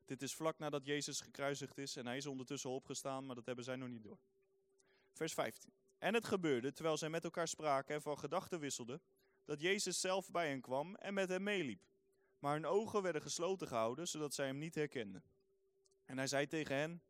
Dit 0.06 0.21
is 0.21 0.36
vlak 0.36 0.60
nadat 0.60 0.86
Jezus 0.86 1.21
gekruisigd 1.21 1.78
is 1.78 1.95
en 1.95 2.06
hij 2.06 2.17
is 2.17 2.26
ondertussen 2.26 2.69
opgestaan, 2.69 3.26
maar 3.26 3.36
dat 3.36 3.45
hebben 3.45 3.65
zij 3.65 3.76
nog 3.76 3.89
niet 3.89 4.04
door. 4.04 4.19
Vers 5.12 5.34
15. 5.34 5.73
En 5.97 6.13
het 6.13 6.26
gebeurde, 6.26 6.73
terwijl 6.73 6.97
zij 6.97 7.10
met 7.10 7.23
elkaar 7.23 7.47
spraken 7.47 7.95
en 7.95 8.02
van 8.02 8.19
gedachten 8.19 8.60
wisselden, 8.60 9.02
dat 9.45 9.62
Jezus 9.62 9.99
zelf 9.99 10.32
bij 10.32 10.47
hen 10.47 10.62
kwam 10.62 10.95
en 10.95 11.13
met 11.13 11.30
hen 11.30 11.43
meeliep. 11.43 11.86
Maar 12.39 12.54
hun 12.54 12.65
ogen 12.65 13.02
werden 13.02 13.21
gesloten 13.21 13.67
gehouden, 13.67 14.08
zodat 14.08 14.34
zij 14.34 14.45
hem 14.45 14.58
niet 14.58 14.76
herkenden. 14.76 15.23
En 16.06 16.17
hij 16.17 16.28
zei 16.28 16.47
tegen 16.47 16.76
hen, 16.76 17.02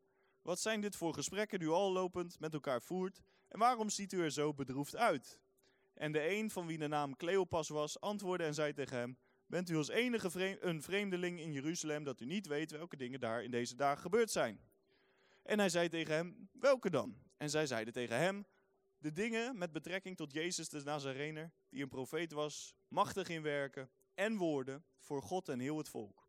wat 0.44 0.60
zijn 0.60 0.80
dit 0.80 0.96
voor 0.96 1.14
gesprekken 1.14 1.58
die 1.58 1.68
u 1.68 1.70
al 1.70 1.92
lopend 1.92 2.40
met 2.40 2.54
elkaar 2.54 2.82
voert, 2.82 3.20
en 3.48 3.58
waarom 3.58 3.88
ziet 3.90 4.12
u 4.12 4.22
er 4.22 4.30
zo 4.30 4.54
bedroefd 4.54 4.96
uit? 4.96 5.40
En 5.94 6.12
de 6.12 6.28
een, 6.30 6.50
van 6.50 6.66
wie 6.66 6.78
de 6.78 6.88
naam 6.88 7.16
Cleopas 7.16 7.68
was, 7.68 8.00
antwoordde 8.00 8.46
en 8.46 8.54
zei 8.54 8.72
tegen 8.72 8.96
hem, 8.96 9.18
bent 9.46 9.70
u 9.70 9.76
als 9.76 9.88
enige 9.88 10.58
een 10.60 10.82
vreemdeling 10.82 11.40
in 11.40 11.52
Jeruzalem 11.52 12.04
dat 12.04 12.20
u 12.20 12.24
niet 12.24 12.46
weet 12.46 12.70
welke 12.70 12.96
dingen 12.96 13.20
daar 13.20 13.42
in 13.42 13.50
deze 13.50 13.76
dagen 13.76 14.02
gebeurd 14.02 14.30
zijn? 14.30 14.60
En 15.42 15.58
hij 15.58 15.68
zei 15.68 15.88
tegen 15.88 16.14
hem, 16.14 16.48
welke 16.52 16.90
dan? 16.90 17.16
En 17.36 17.50
zij 17.50 17.66
zeiden 17.66 17.92
tegen 17.92 18.18
hem, 18.18 18.46
de 18.98 19.12
dingen 19.12 19.58
met 19.58 19.72
betrekking 19.72 20.16
tot 20.16 20.32
Jezus 20.32 20.68
de 20.68 20.82
Nazarener, 20.82 21.52
die 21.68 21.82
een 21.82 21.88
profeet 21.88 22.32
was, 22.32 22.74
machtig 22.88 23.28
in 23.28 23.42
werken 23.42 23.90
en 24.14 24.36
woorden 24.36 24.84
voor 24.98 25.22
God 25.22 25.48
en 25.48 25.58
heel 25.58 25.78
het 25.78 25.88
volk. 25.88 26.28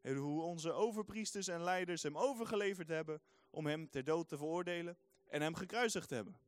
En 0.00 0.16
hoe 0.16 0.42
onze 0.42 0.72
overpriesters 0.72 1.48
en 1.48 1.62
leiders 1.62 2.02
hem 2.02 2.16
overgeleverd 2.18 2.88
hebben 2.88 3.20
om 3.56 3.66
hem 3.66 3.90
ter 3.90 4.04
dood 4.04 4.28
te 4.28 4.36
veroordelen 4.36 4.96
en 5.28 5.40
hem 5.40 5.54
gekruisigd 5.54 6.10
hebben. 6.10 6.38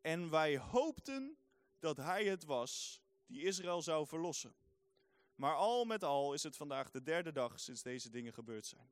En 0.00 0.30
wij 0.30 0.58
hoopten 0.58 1.36
dat 1.78 1.96
hij 1.96 2.24
het 2.24 2.44
was 2.44 3.02
die 3.26 3.42
Israël 3.42 3.82
zou 3.82 4.06
verlossen. 4.06 4.54
Maar 5.34 5.54
al 5.54 5.84
met 5.84 6.04
al 6.04 6.34
is 6.34 6.42
het 6.42 6.56
vandaag 6.56 6.90
de 6.90 7.02
derde 7.02 7.32
dag 7.32 7.60
sinds 7.60 7.82
deze 7.82 8.10
dingen 8.10 8.32
gebeurd 8.32 8.66
zijn. 8.66 8.90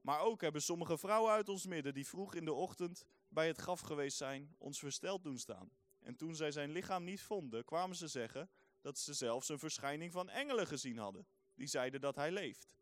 Maar 0.00 0.20
ook 0.20 0.40
hebben 0.40 0.62
sommige 0.62 0.98
vrouwen 0.98 1.32
uit 1.32 1.48
ons 1.48 1.66
midden, 1.66 1.94
die 1.94 2.06
vroeg 2.06 2.34
in 2.34 2.44
de 2.44 2.52
ochtend 2.52 3.04
bij 3.28 3.46
het 3.46 3.58
graf 3.58 3.80
geweest 3.80 4.16
zijn, 4.16 4.54
ons 4.58 4.78
versteld 4.78 5.22
doen 5.22 5.38
staan. 5.38 5.70
En 6.00 6.16
toen 6.16 6.34
zij 6.34 6.50
zijn 6.50 6.70
lichaam 6.70 7.04
niet 7.04 7.22
vonden, 7.22 7.64
kwamen 7.64 7.96
ze 7.96 8.08
zeggen 8.08 8.50
dat 8.80 8.98
ze 8.98 9.14
zelfs 9.14 9.48
een 9.48 9.58
verschijning 9.58 10.12
van 10.12 10.28
engelen 10.28 10.66
gezien 10.66 10.98
hadden, 10.98 11.26
die 11.54 11.66
zeiden 11.66 12.00
dat 12.00 12.16
hij 12.16 12.30
leeft. 12.30 12.76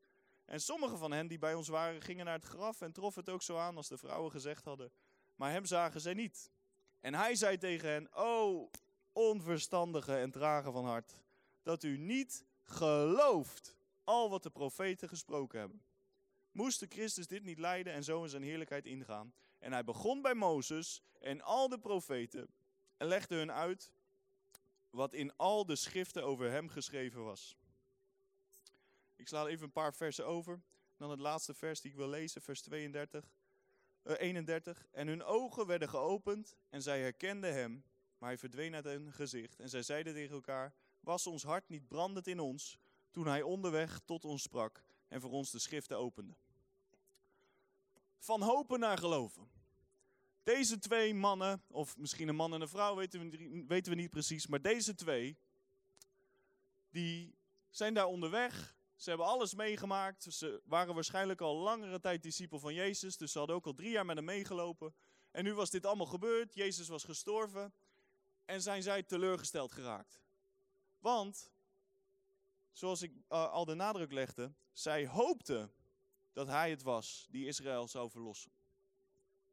En 0.44 0.60
sommige 0.60 0.96
van 0.96 1.12
hen 1.12 1.26
die 1.26 1.38
bij 1.38 1.54
ons 1.54 1.68
waren, 1.68 2.02
gingen 2.02 2.24
naar 2.24 2.34
het 2.34 2.44
graf 2.44 2.80
en 2.80 2.92
troffen 2.92 3.24
het 3.24 3.32
ook 3.32 3.42
zo 3.42 3.56
aan 3.56 3.76
als 3.76 3.88
de 3.88 3.98
vrouwen 3.98 4.30
gezegd 4.30 4.64
hadden. 4.64 4.92
Maar 5.34 5.50
hem 5.50 5.64
zagen 5.64 6.00
zij 6.00 6.14
niet. 6.14 6.50
En 7.00 7.14
hij 7.14 7.34
zei 7.34 7.58
tegen 7.58 7.88
hen, 7.88 8.12
o 8.12 8.70
onverstandige 9.12 10.16
en 10.16 10.30
trage 10.30 10.72
van 10.72 10.84
hart, 10.84 11.22
dat 11.62 11.82
u 11.82 11.98
niet 11.98 12.44
gelooft 12.62 13.76
al 14.04 14.30
wat 14.30 14.42
de 14.42 14.50
profeten 14.50 15.08
gesproken 15.08 15.58
hebben. 15.58 15.82
Moest 16.52 16.80
de 16.80 16.86
Christus 16.88 17.26
dit 17.26 17.42
niet 17.42 17.58
lijden 17.58 17.92
en 17.92 18.04
zo 18.04 18.22
in 18.22 18.28
zijn 18.28 18.42
heerlijkheid 18.42 18.86
ingaan? 18.86 19.34
En 19.58 19.72
hij 19.72 19.84
begon 19.84 20.22
bij 20.22 20.34
Mozes 20.34 21.02
en 21.18 21.40
al 21.40 21.68
de 21.68 21.78
profeten 21.78 22.48
en 22.96 23.06
legde 23.06 23.34
hun 23.34 23.52
uit 23.52 23.92
wat 24.90 25.12
in 25.12 25.36
al 25.36 25.66
de 25.66 25.76
schriften 25.76 26.24
over 26.24 26.50
hem 26.50 26.68
geschreven 26.68 27.24
was. 27.24 27.56
Ik 29.22 29.28
sla 29.28 29.46
even 29.46 29.64
een 29.64 29.72
paar 29.72 29.94
versen 29.94 30.26
over. 30.26 30.62
Dan 30.96 31.10
het 31.10 31.20
laatste 31.20 31.54
vers 31.54 31.80
die 31.80 31.90
ik 31.90 31.96
wil 31.96 32.08
lezen, 32.08 32.42
vers 32.42 32.60
32, 32.60 33.32
uh, 34.04 34.14
31. 34.18 34.86
En 34.90 35.06
hun 35.06 35.22
ogen 35.22 35.66
werden 35.66 35.88
geopend 35.88 36.56
en 36.68 36.82
zij 36.82 37.00
herkenden 37.00 37.52
hem, 37.52 37.84
maar 38.18 38.28
hij 38.28 38.38
verdween 38.38 38.74
uit 38.74 38.84
hun 38.84 39.12
gezicht. 39.12 39.60
En 39.60 39.68
zij 39.68 39.82
zeiden 39.82 40.14
tegen 40.14 40.34
elkaar, 40.34 40.74
was 41.00 41.26
ons 41.26 41.42
hart 41.42 41.68
niet 41.68 41.88
brandend 41.88 42.26
in 42.26 42.40
ons 42.40 42.78
toen 43.10 43.26
hij 43.26 43.42
onderweg 43.42 44.00
tot 44.04 44.24
ons 44.24 44.42
sprak 44.42 44.84
en 45.08 45.20
voor 45.20 45.30
ons 45.30 45.50
de 45.50 45.58
schriften 45.58 45.98
opende. 45.98 46.34
Van 48.18 48.42
hopen 48.42 48.80
naar 48.80 48.98
geloven. 48.98 49.50
Deze 50.42 50.78
twee 50.78 51.14
mannen, 51.14 51.62
of 51.68 51.96
misschien 51.96 52.28
een 52.28 52.36
man 52.36 52.54
en 52.54 52.60
een 52.60 52.68
vrouw, 52.68 52.96
weten 52.96 53.30
we, 53.30 53.64
weten 53.66 53.92
we 53.92 53.98
niet 53.98 54.10
precies, 54.10 54.46
maar 54.46 54.62
deze 54.62 54.94
twee, 54.94 55.36
die 56.90 57.34
zijn 57.70 57.94
daar 57.94 58.06
onderweg. 58.06 58.80
Ze 59.02 59.08
hebben 59.08 59.26
alles 59.26 59.54
meegemaakt. 59.54 60.22
Ze 60.22 60.60
waren 60.64 60.94
waarschijnlijk 60.94 61.40
al 61.40 61.56
langere 61.56 62.00
tijd 62.00 62.22
discipel 62.22 62.58
van 62.58 62.74
Jezus, 62.74 63.16
dus 63.16 63.32
ze 63.32 63.38
hadden 63.38 63.56
ook 63.56 63.66
al 63.66 63.74
drie 63.74 63.90
jaar 63.90 64.06
met 64.06 64.16
hem 64.16 64.24
meegelopen. 64.24 64.94
En 65.30 65.44
nu 65.44 65.54
was 65.54 65.70
dit 65.70 65.86
allemaal 65.86 66.06
gebeurd. 66.06 66.54
Jezus 66.54 66.88
was 66.88 67.04
gestorven. 67.04 67.74
En 68.44 68.62
zijn 68.62 68.82
zij 68.82 69.02
teleurgesteld 69.02 69.72
geraakt. 69.72 70.20
Want, 70.98 71.50
zoals 72.72 73.02
ik 73.02 73.12
uh, 73.12 73.50
al 73.52 73.64
de 73.64 73.74
nadruk 73.74 74.12
legde, 74.12 74.52
zij 74.72 75.06
hoopten 75.06 75.72
dat 76.32 76.46
hij 76.46 76.70
het 76.70 76.82
was 76.82 77.26
die 77.30 77.46
Israël 77.46 77.88
zou 77.88 78.10
verlossen. 78.10 78.52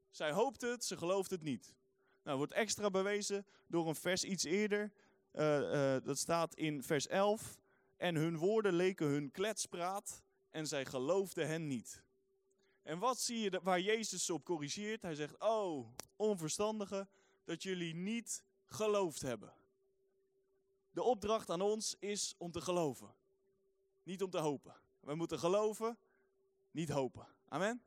Zij 0.10 0.32
hoopte 0.32 0.68
het, 0.68 0.86
ze 0.86 0.98
geloofde 0.98 1.36
het 1.36 1.44
niet. 1.44 1.76
Nou, 2.24 2.38
wordt 2.38 2.54
extra 2.54 2.90
bewezen 2.90 3.46
door 3.68 3.88
een 3.88 3.96
vers 3.96 4.24
iets 4.24 4.44
eerder. 4.44 4.92
Uh, 5.34 5.60
uh, 5.60 6.04
dat 6.04 6.18
staat 6.18 6.56
in 6.56 6.84
vers 6.84 7.08
11. 7.08 7.60
En 8.00 8.16
hun 8.16 8.38
woorden 8.38 8.74
leken 8.74 9.08
hun 9.08 9.32
kletspraat 9.32 10.24
en 10.50 10.68
zij 10.68 10.86
geloofden 10.86 11.48
hen 11.48 11.68
niet. 11.68 12.04
En 12.82 13.00
wat 13.00 13.20
zie 13.20 13.40
je 13.40 13.60
waar 13.64 13.80
Jezus 13.80 14.30
op 14.30 14.44
corrigeert? 14.44 15.02
Hij 15.02 15.16
zegt, 15.16 15.40
oh, 15.40 15.88
onverstandige, 16.16 17.08
dat 17.44 17.64
jullie 17.64 17.96
niet 17.96 18.44
geloofd 18.66 19.22
hebben. 19.22 19.54
De 20.92 21.04
opdracht 21.04 21.50
aan 21.50 21.62
ons 21.62 21.96
is 22.00 22.36
om 22.38 22.52
te 22.52 22.62
geloven, 22.62 23.16
niet 24.04 24.24
om 24.24 24.30
te 24.30 24.40
hopen. 24.40 24.76
We 25.00 25.16
moeten 25.16 25.40
geloven, 25.40 25.98
niet 26.72 26.90
hopen. 26.90 27.28
Amen. 27.48 27.84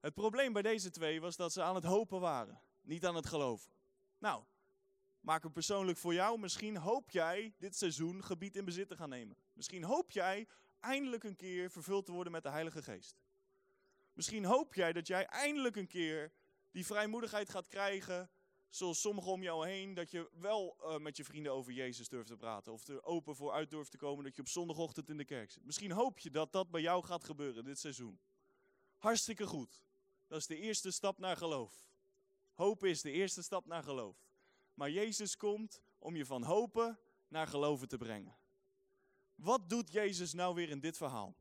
Het 0.00 0.14
probleem 0.14 0.52
bij 0.52 0.62
deze 0.62 0.90
twee 0.90 1.20
was 1.20 1.36
dat 1.36 1.52
ze 1.52 1.62
aan 1.62 1.74
het 1.74 1.84
hopen 1.84 2.20
waren, 2.20 2.60
niet 2.82 3.06
aan 3.06 3.14
het 3.14 3.26
geloven. 3.26 3.72
Nou, 4.18 4.44
maak 5.26 5.42
het 5.42 5.52
persoonlijk 5.52 5.98
voor 5.98 6.14
jou. 6.14 6.38
Misschien 6.38 6.76
hoop 6.76 7.10
jij 7.10 7.54
dit 7.58 7.76
seizoen 7.76 8.24
gebied 8.24 8.56
in 8.56 8.64
bezit 8.64 8.88
te 8.88 8.96
gaan 8.96 9.08
nemen. 9.08 9.36
Misschien 9.52 9.82
hoop 9.82 10.10
jij 10.10 10.48
eindelijk 10.80 11.24
een 11.24 11.36
keer 11.36 11.70
vervuld 11.70 12.06
te 12.06 12.12
worden 12.12 12.32
met 12.32 12.42
de 12.42 12.48
Heilige 12.48 12.82
Geest. 12.82 13.22
Misschien 14.12 14.44
hoop 14.44 14.74
jij 14.74 14.92
dat 14.92 15.06
jij 15.06 15.26
eindelijk 15.26 15.76
een 15.76 15.86
keer 15.86 16.32
die 16.70 16.86
vrijmoedigheid 16.86 17.48
gaat 17.48 17.68
krijgen 17.68 18.30
zoals 18.68 19.00
sommigen 19.00 19.32
om 19.32 19.42
jou 19.42 19.66
heen, 19.66 19.94
dat 19.94 20.10
je 20.10 20.30
wel 20.32 20.76
uh, 20.80 20.98
met 20.98 21.16
je 21.16 21.24
vrienden 21.24 21.52
over 21.52 21.72
Jezus 21.72 22.08
durft 22.08 22.28
te 22.28 22.36
praten. 22.36 22.72
Of 22.72 22.86
er 22.86 23.04
open 23.04 23.36
voor 23.36 23.52
uit 23.52 23.70
durft 23.70 23.90
te 23.90 23.96
komen 23.96 24.24
dat 24.24 24.34
je 24.34 24.40
op 24.40 24.48
zondagochtend 24.48 25.08
in 25.08 25.16
de 25.16 25.24
kerk 25.24 25.50
zit. 25.50 25.64
Misschien 25.64 25.90
hoop 25.90 26.18
je 26.18 26.30
dat 26.30 26.52
dat 26.52 26.70
bij 26.70 26.80
jou 26.80 27.04
gaat 27.04 27.24
gebeuren 27.24 27.64
dit 27.64 27.78
seizoen. 27.78 28.20
Hartstikke 28.96 29.46
goed. 29.46 29.82
Dat 30.26 30.38
is 30.38 30.46
de 30.46 30.56
eerste 30.56 30.90
stap 30.90 31.18
naar 31.18 31.36
geloof. 31.36 31.90
Hopen 32.54 32.88
is 32.88 33.02
de 33.02 33.10
eerste 33.10 33.42
stap 33.42 33.66
naar 33.66 33.82
geloof. 33.82 34.25
Maar 34.76 34.90
Jezus 34.90 35.36
komt 35.36 35.80
om 35.98 36.16
je 36.16 36.26
van 36.26 36.42
hopen 36.42 36.98
naar 37.28 37.46
geloven 37.46 37.88
te 37.88 37.96
brengen. 37.96 38.36
Wat 39.34 39.68
doet 39.68 39.92
Jezus 39.92 40.32
nou 40.32 40.54
weer 40.54 40.68
in 40.68 40.80
dit 40.80 40.96
verhaal? 40.96 41.36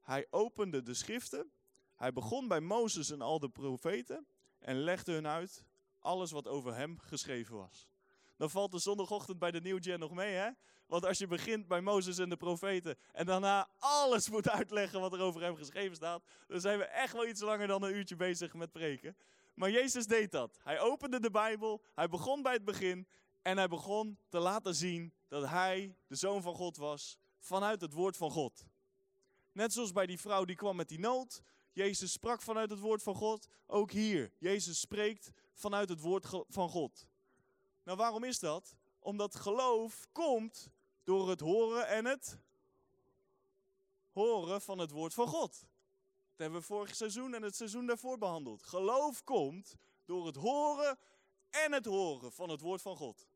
Hij 0.00 0.26
opende 0.30 0.82
de 0.82 0.94
schriften. 0.94 1.52
Hij 1.94 2.12
begon 2.12 2.48
bij 2.48 2.60
Mozes 2.60 3.10
en 3.10 3.20
al 3.20 3.38
de 3.38 3.48
profeten 3.48 4.26
en 4.58 4.76
legde 4.76 5.12
hun 5.12 5.26
uit 5.26 5.64
alles 5.98 6.30
wat 6.30 6.48
over 6.48 6.74
hem 6.74 6.98
geschreven 6.98 7.56
was. 7.56 7.88
Dan 8.36 8.50
valt 8.50 8.72
de 8.72 8.78
zondagochtend 8.78 9.38
bij 9.38 9.50
de 9.50 9.60
New 9.60 9.82
Gen 9.82 9.98
nog 9.98 10.12
mee, 10.12 10.34
hè? 10.34 10.50
Want 10.86 11.06
als 11.06 11.18
je 11.18 11.26
begint 11.26 11.68
bij 11.68 11.80
Mozes 11.80 12.18
en 12.18 12.28
de 12.28 12.36
profeten 12.36 12.98
en 13.12 13.26
daarna 13.26 13.68
alles 13.78 14.30
moet 14.30 14.48
uitleggen 14.48 15.00
wat 15.00 15.12
er 15.12 15.20
over 15.20 15.40
hem 15.42 15.56
geschreven 15.56 15.96
staat, 15.96 16.24
dan 16.46 16.60
zijn 16.60 16.78
we 16.78 16.84
echt 16.84 17.12
wel 17.12 17.26
iets 17.26 17.40
langer 17.40 17.66
dan 17.66 17.82
een 17.82 17.94
uurtje 17.94 18.16
bezig 18.16 18.54
met 18.54 18.72
preken. 18.72 19.16
Maar 19.56 19.70
Jezus 19.70 20.06
deed 20.06 20.30
dat. 20.30 20.58
Hij 20.62 20.80
opende 20.80 21.20
de 21.20 21.30
Bijbel, 21.30 21.82
hij 21.94 22.08
begon 22.08 22.42
bij 22.42 22.52
het 22.52 22.64
begin 22.64 23.06
en 23.42 23.56
hij 23.56 23.68
begon 23.68 24.18
te 24.28 24.38
laten 24.38 24.74
zien 24.74 25.12
dat 25.28 25.48
hij 25.48 25.96
de 26.06 26.14
zoon 26.14 26.42
van 26.42 26.54
God 26.54 26.76
was 26.76 27.18
vanuit 27.38 27.80
het 27.80 27.92
woord 27.92 28.16
van 28.16 28.30
God. 28.30 28.64
Net 29.52 29.72
zoals 29.72 29.92
bij 29.92 30.06
die 30.06 30.20
vrouw 30.20 30.44
die 30.44 30.56
kwam 30.56 30.76
met 30.76 30.88
die 30.88 30.98
nood. 30.98 31.42
Jezus 31.72 32.12
sprak 32.12 32.42
vanuit 32.42 32.70
het 32.70 32.78
woord 32.78 33.02
van 33.02 33.14
God. 33.14 33.46
Ook 33.66 33.90
hier, 33.90 34.32
Jezus 34.38 34.80
spreekt 34.80 35.30
vanuit 35.52 35.88
het 35.88 36.00
woord 36.00 36.26
van 36.48 36.68
God. 36.68 37.06
Nou, 37.82 37.96
waarom 37.96 38.24
is 38.24 38.38
dat? 38.38 38.76
Omdat 38.98 39.34
geloof 39.34 40.06
komt 40.12 40.70
door 41.04 41.28
het 41.28 41.40
horen 41.40 41.88
en 41.88 42.04
het 42.04 42.38
horen 44.12 44.60
van 44.60 44.78
het 44.78 44.90
woord 44.90 45.14
van 45.14 45.26
God. 45.26 45.66
Dat 46.36 46.46
hebben 46.46 46.60
we 46.60 46.74
vorig 46.74 46.94
seizoen 46.94 47.34
en 47.34 47.42
het 47.42 47.56
seizoen 47.56 47.86
daarvoor 47.86 48.18
behandeld. 48.18 48.62
Geloof 48.62 49.24
komt 49.24 49.74
door 50.04 50.26
het 50.26 50.36
horen 50.36 50.98
en 51.50 51.72
het 51.72 51.84
horen 51.84 52.32
van 52.32 52.48
het 52.48 52.60
woord 52.60 52.82
van 52.82 52.96
God. 52.96 53.28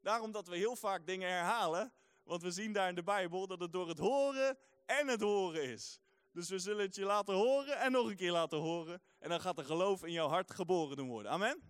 Daarom 0.00 0.32
dat 0.32 0.46
we 0.46 0.56
heel 0.56 0.76
vaak 0.76 1.06
dingen 1.06 1.28
herhalen, 1.28 1.92
want 2.24 2.42
we 2.42 2.50
zien 2.50 2.72
daar 2.72 2.88
in 2.88 2.94
de 2.94 3.02
Bijbel 3.02 3.46
dat 3.46 3.60
het 3.60 3.72
door 3.72 3.88
het 3.88 3.98
horen 3.98 4.58
en 4.86 5.08
het 5.08 5.20
horen 5.20 5.62
is. 5.62 6.00
Dus 6.30 6.48
we 6.48 6.58
zullen 6.58 6.84
het 6.84 6.94
je 6.94 7.04
laten 7.04 7.34
horen 7.34 7.78
en 7.78 7.92
nog 7.92 8.08
een 8.08 8.16
keer 8.16 8.32
laten 8.32 8.58
horen. 8.58 9.02
En 9.18 9.28
dan 9.28 9.40
gaat 9.40 9.58
er 9.58 9.64
geloof 9.64 10.04
in 10.04 10.12
jouw 10.12 10.28
hart 10.28 10.50
geboren 10.50 10.96
doen 10.96 11.08
worden. 11.08 11.32
Amen? 11.32 11.62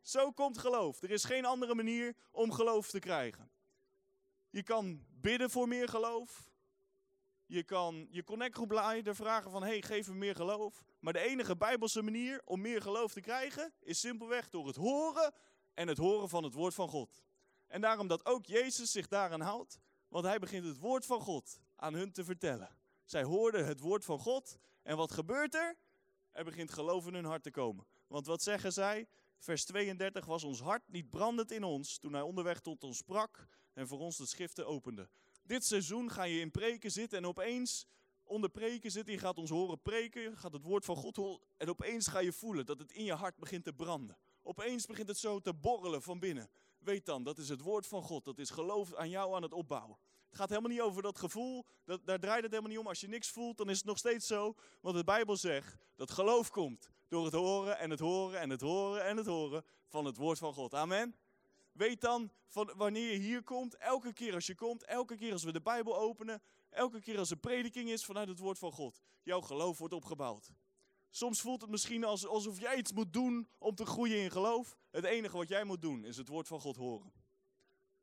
Zo 0.00 0.30
komt 0.30 0.58
geloof. 0.58 1.02
Er 1.02 1.10
is 1.10 1.24
geen 1.24 1.44
andere 1.44 1.74
manier 1.74 2.16
om 2.30 2.52
geloof 2.52 2.88
te 2.88 2.98
krijgen. 2.98 3.50
Je 4.50 4.62
kan 4.62 5.06
bidden 5.08 5.50
voor 5.50 5.68
meer 5.68 5.88
geloof. 5.88 6.51
Je 7.52 7.62
kan 7.62 8.06
je 8.10 8.24
connectgroep 8.24 8.70
leider 8.70 9.14
vragen 9.14 9.50
van, 9.50 9.62
hey, 9.62 9.82
geef 9.82 10.08
me 10.08 10.14
meer 10.14 10.34
geloof. 10.34 10.84
Maar 11.00 11.12
de 11.12 11.18
enige 11.18 11.56
bijbelse 11.56 12.02
manier 12.02 12.42
om 12.44 12.60
meer 12.60 12.82
geloof 12.82 13.12
te 13.12 13.20
krijgen, 13.20 13.72
is 13.80 14.00
simpelweg 14.00 14.50
door 14.50 14.66
het 14.66 14.76
horen 14.76 15.34
en 15.74 15.88
het 15.88 15.98
horen 15.98 16.28
van 16.28 16.44
het 16.44 16.52
woord 16.52 16.74
van 16.74 16.88
God. 16.88 17.22
En 17.66 17.80
daarom 17.80 18.06
dat 18.06 18.26
ook 18.26 18.46
Jezus 18.46 18.90
zich 18.92 19.08
daaraan 19.08 19.40
houdt, 19.40 19.78
want 20.08 20.24
hij 20.24 20.38
begint 20.38 20.66
het 20.66 20.78
woord 20.78 21.06
van 21.06 21.20
God 21.20 21.60
aan 21.76 21.94
hun 21.94 22.12
te 22.12 22.24
vertellen. 22.24 22.76
Zij 23.04 23.22
hoorden 23.22 23.66
het 23.66 23.80
woord 23.80 24.04
van 24.04 24.18
God. 24.18 24.56
En 24.82 24.96
wat 24.96 25.12
gebeurt 25.12 25.54
er? 25.54 25.76
Er 26.30 26.44
begint 26.44 26.70
geloof 26.70 27.06
in 27.06 27.14
hun 27.14 27.24
hart 27.24 27.42
te 27.42 27.50
komen. 27.50 27.86
Want 28.06 28.26
wat 28.26 28.42
zeggen 28.42 28.72
zij? 28.72 29.08
Vers 29.38 29.64
32 29.64 30.24
was 30.24 30.44
ons 30.44 30.60
hart 30.60 30.88
niet 30.88 31.10
brandend 31.10 31.50
in 31.50 31.64
ons 31.64 31.98
toen 31.98 32.12
hij 32.12 32.22
onderweg 32.22 32.60
tot 32.60 32.84
ons 32.84 32.96
sprak 32.96 33.46
en 33.72 33.88
voor 33.88 33.98
ons 33.98 34.16
de 34.16 34.26
schriften 34.26 34.66
opende. 34.66 35.08
Dit 35.42 35.64
seizoen 35.64 36.10
ga 36.10 36.22
je 36.22 36.40
in 36.40 36.50
preken 36.50 36.90
zitten 36.90 37.18
en 37.18 37.26
opeens 37.26 37.86
onder 38.24 38.50
preken 38.50 38.90
zitten. 38.90 39.12
Je 39.12 39.20
gaat 39.20 39.38
ons 39.38 39.50
horen 39.50 39.82
preken, 39.82 40.36
gaat 40.36 40.52
het 40.52 40.62
woord 40.62 40.84
van 40.84 40.96
God 40.96 41.16
horen 41.16 41.40
en 41.56 41.68
opeens 41.68 42.06
ga 42.06 42.18
je 42.18 42.32
voelen 42.32 42.66
dat 42.66 42.78
het 42.78 42.92
in 42.92 43.04
je 43.04 43.12
hart 43.12 43.36
begint 43.36 43.64
te 43.64 43.72
branden. 43.72 44.18
Opeens 44.42 44.86
begint 44.86 45.08
het 45.08 45.18
zo 45.18 45.40
te 45.40 45.54
borrelen 45.54 46.02
van 46.02 46.18
binnen. 46.18 46.50
Weet 46.78 47.06
dan, 47.06 47.22
dat 47.22 47.38
is 47.38 47.48
het 47.48 47.60
woord 47.60 47.86
van 47.86 48.02
God. 48.02 48.24
Dat 48.24 48.38
is 48.38 48.50
geloof 48.50 48.94
aan 48.94 49.08
jou 49.08 49.34
aan 49.34 49.42
het 49.42 49.52
opbouwen. 49.52 49.98
Het 50.28 50.40
gaat 50.40 50.48
helemaal 50.48 50.70
niet 50.70 50.80
over 50.80 51.02
dat 51.02 51.18
gevoel. 51.18 51.66
Dat, 51.84 52.06
daar 52.06 52.18
draait 52.18 52.42
het 52.42 52.50
helemaal 52.50 52.70
niet 52.70 52.80
om. 52.80 52.86
Als 52.86 53.00
je 53.00 53.08
niks 53.08 53.30
voelt, 53.30 53.56
dan 53.56 53.70
is 53.70 53.76
het 53.76 53.86
nog 53.86 53.98
steeds 53.98 54.26
zo. 54.26 54.54
Want 54.80 54.96
de 54.96 55.04
Bijbel 55.04 55.36
zegt 55.36 55.76
dat 55.96 56.10
geloof 56.10 56.50
komt 56.50 56.90
door 57.08 57.24
het 57.24 57.34
horen 57.34 57.78
en 57.78 57.90
het 57.90 58.00
horen 58.00 58.40
en 58.40 58.50
het 58.50 58.60
horen 58.60 59.04
en 59.04 59.16
het 59.16 59.26
horen 59.26 59.64
van 59.86 60.04
het 60.04 60.16
woord 60.16 60.38
van 60.38 60.54
God. 60.54 60.74
Amen. 60.74 61.14
Weet 61.72 62.00
dan 62.00 62.32
van 62.46 62.72
wanneer 62.76 63.12
je 63.12 63.18
hier 63.18 63.42
komt, 63.42 63.76
elke 63.76 64.12
keer 64.12 64.34
als 64.34 64.46
je 64.46 64.54
komt, 64.54 64.84
elke 64.84 65.16
keer 65.16 65.32
als 65.32 65.44
we 65.44 65.52
de 65.52 65.60
Bijbel 65.60 65.98
openen, 65.98 66.42
elke 66.70 67.00
keer 67.00 67.18
als 67.18 67.30
er 67.30 67.36
prediking 67.36 67.90
is 67.90 68.04
vanuit 68.04 68.28
het 68.28 68.38
woord 68.38 68.58
van 68.58 68.72
God, 68.72 69.02
jouw 69.22 69.40
geloof 69.40 69.78
wordt 69.78 69.94
opgebouwd. 69.94 70.52
Soms 71.10 71.40
voelt 71.40 71.60
het 71.60 71.70
misschien 71.70 72.04
alsof 72.04 72.60
jij 72.60 72.76
iets 72.76 72.92
moet 72.92 73.12
doen 73.12 73.48
om 73.58 73.74
te 73.74 73.86
groeien 73.86 74.22
in 74.22 74.30
geloof. 74.30 74.76
Het 74.90 75.04
enige 75.04 75.36
wat 75.36 75.48
jij 75.48 75.64
moet 75.64 75.82
doen 75.82 76.04
is 76.04 76.16
het 76.16 76.28
woord 76.28 76.48
van 76.48 76.60
God 76.60 76.76
horen. 76.76 77.12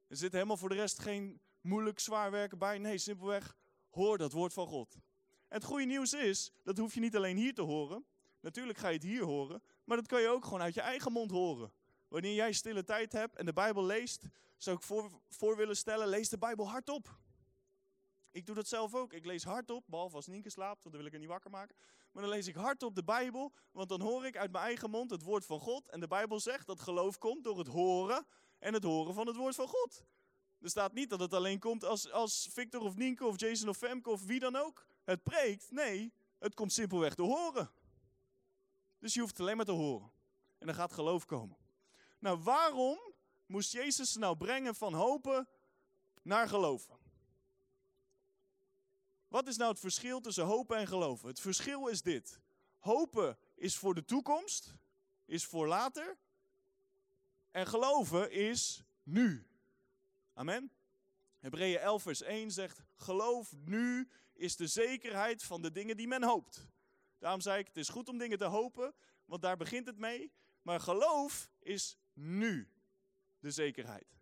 Er 0.07 0.17
zit 0.17 0.31
helemaal 0.31 0.57
voor 0.57 0.69
de 0.69 0.75
rest 0.75 0.99
geen 0.99 1.41
moeilijk 1.61 1.99
zwaar 1.99 2.31
werken 2.31 2.57
bij. 2.57 2.77
Nee, 2.77 2.97
simpelweg 2.97 3.57
hoor 3.89 4.17
dat 4.17 4.31
woord 4.31 4.53
van 4.53 4.67
God. 4.67 4.93
En 5.47 5.57
het 5.57 5.63
goede 5.63 5.85
nieuws 5.85 6.13
is, 6.13 6.51
dat 6.63 6.77
hoef 6.77 6.93
je 6.93 6.99
niet 6.99 7.15
alleen 7.15 7.37
hier 7.37 7.53
te 7.53 7.61
horen. 7.61 8.05
Natuurlijk 8.39 8.77
ga 8.77 8.87
je 8.87 8.93
het 8.93 9.03
hier 9.03 9.23
horen, 9.23 9.63
maar 9.83 9.97
dat 9.97 10.07
kan 10.07 10.21
je 10.21 10.27
ook 10.27 10.43
gewoon 10.43 10.61
uit 10.61 10.73
je 10.73 10.81
eigen 10.81 11.11
mond 11.11 11.31
horen. 11.31 11.73
Wanneer 12.09 12.33
jij 12.33 12.51
stille 12.51 12.83
tijd 12.83 13.11
hebt 13.11 13.35
en 13.35 13.45
de 13.45 13.53
Bijbel 13.53 13.85
leest, 13.85 14.23
zou 14.57 14.75
ik 14.75 14.83
voor, 14.83 15.11
voor 15.29 15.57
willen 15.57 15.75
stellen, 15.75 16.07
lees 16.07 16.29
de 16.29 16.37
Bijbel 16.37 16.69
hardop. 16.69 17.17
Ik 18.31 18.45
doe 18.45 18.55
dat 18.55 18.67
zelf 18.67 18.95
ook. 18.95 19.13
Ik 19.13 19.25
lees 19.25 19.43
hardop, 19.43 19.83
behalve 19.87 20.15
als 20.15 20.27
Nienke 20.27 20.49
slaapt, 20.49 20.83
want 20.83 20.95
dan 20.95 20.97
wil 20.97 21.05
ik 21.05 21.11
haar 21.11 21.19
niet 21.21 21.29
wakker 21.29 21.51
maken. 21.51 21.75
Maar 22.11 22.23
dan 22.23 22.31
lees 22.31 22.47
ik 22.47 22.55
hardop 22.55 22.95
de 22.95 23.03
Bijbel, 23.03 23.53
want 23.71 23.89
dan 23.89 24.01
hoor 24.01 24.25
ik 24.25 24.37
uit 24.37 24.51
mijn 24.51 24.63
eigen 24.63 24.89
mond 24.89 25.11
het 25.11 25.21
woord 25.21 25.45
van 25.45 25.59
God. 25.59 25.89
En 25.89 25.99
de 25.99 26.07
Bijbel 26.07 26.39
zegt 26.39 26.67
dat 26.67 26.79
geloof 26.79 27.17
komt 27.17 27.43
door 27.43 27.57
het 27.57 27.67
horen 27.67 28.25
en 28.59 28.73
het 28.73 28.83
horen 28.83 29.13
van 29.13 29.27
het 29.27 29.35
woord 29.35 29.55
van 29.55 29.67
God. 29.67 30.03
Er 30.59 30.69
staat 30.69 30.93
niet 30.93 31.09
dat 31.09 31.19
het 31.19 31.33
alleen 31.33 31.59
komt 31.59 31.83
als, 31.83 32.11
als 32.11 32.47
Victor 32.51 32.81
of 32.81 32.95
Nienke 32.95 33.25
of 33.25 33.39
Jason 33.39 33.69
of 33.69 33.77
Femke 33.77 34.09
of 34.09 34.25
wie 34.25 34.39
dan 34.39 34.55
ook 34.55 34.85
het 35.03 35.23
preekt. 35.23 35.71
Nee, 35.71 36.13
het 36.39 36.53
komt 36.53 36.73
simpelweg 36.73 37.15
te 37.15 37.21
horen. 37.21 37.71
Dus 38.99 39.13
je 39.13 39.19
hoeft 39.19 39.39
alleen 39.39 39.55
maar 39.55 39.65
te 39.65 39.71
horen. 39.71 40.11
En 40.57 40.65
dan 40.65 40.75
gaat 40.75 40.93
geloof 40.93 41.25
komen. 41.25 41.57
Nou, 42.19 42.39
waarom 42.39 42.99
moest 43.45 43.71
Jezus 43.71 44.15
nou 44.15 44.37
brengen 44.37 44.75
van 44.75 44.93
hopen 44.93 45.47
naar 46.21 46.47
geloven? 46.47 46.97
Wat 49.27 49.47
is 49.47 49.57
nou 49.57 49.71
het 49.71 49.79
verschil 49.79 50.19
tussen 50.19 50.45
hopen 50.45 50.77
en 50.77 50.87
geloven? 50.87 51.27
Het 51.27 51.39
verschil 51.39 51.87
is 51.87 52.01
dit. 52.01 52.39
Hopen 52.79 53.37
is 53.55 53.77
voor 53.77 53.95
de 53.95 54.05
toekomst, 54.05 54.73
is 55.25 55.45
voor 55.45 55.67
later. 55.67 56.17
En 57.51 57.67
geloven 57.67 58.31
is 58.31 58.83
nu. 59.03 59.47
Amen. 60.33 60.71
Hebreeën 61.39 61.79
11 61.79 62.01
vers 62.01 62.21
1 62.21 62.51
zegt, 62.51 62.81
geloof 62.95 63.53
nu 63.65 64.09
is 64.33 64.55
de 64.55 64.67
zekerheid 64.67 65.43
van 65.43 65.61
de 65.61 65.71
dingen 65.71 65.97
die 65.97 66.07
men 66.07 66.23
hoopt. 66.23 66.67
Daarom 67.17 67.41
zei 67.41 67.59
ik, 67.59 67.67
het 67.67 67.77
is 67.77 67.89
goed 67.89 68.09
om 68.09 68.17
dingen 68.17 68.37
te 68.37 68.45
hopen, 68.45 68.95
want 69.25 69.41
daar 69.41 69.57
begint 69.57 69.85
het 69.85 69.97
mee. 69.97 70.31
Maar 70.61 70.79
geloof 70.79 71.51
is 71.59 71.97
nu 72.19 72.69
de 73.39 73.51
zekerheid. 73.51 74.17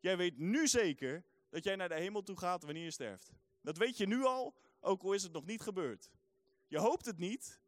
Jij 0.00 0.16
weet 0.16 0.38
nu 0.38 0.68
zeker 0.68 1.24
dat 1.48 1.64
jij 1.64 1.76
naar 1.76 1.88
de 1.88 1.94
hemel 1.94 2.22
toe 2.22 2.38
gaat 2.38 2.62
wanneer 2.62 2.84
je 2.84 2.90
sterft. 2.90 3.32
Dat 3.60 3.76
weet 3.76 3.96
je 3.96 4.06
nu 4.06 4.24
al, 4.24 4.54
ook 4.80 5.02
al 5.02 5.12
is 5.12 5.22
het 5.22 5.32
nog 5.32 5.44
niet 5.44 5.60
gebeurd. 5.60 6.10
Je 6.66 6.78
hoopt 6.78 7.06
het 7.06 7.18
niet 7.18 7.60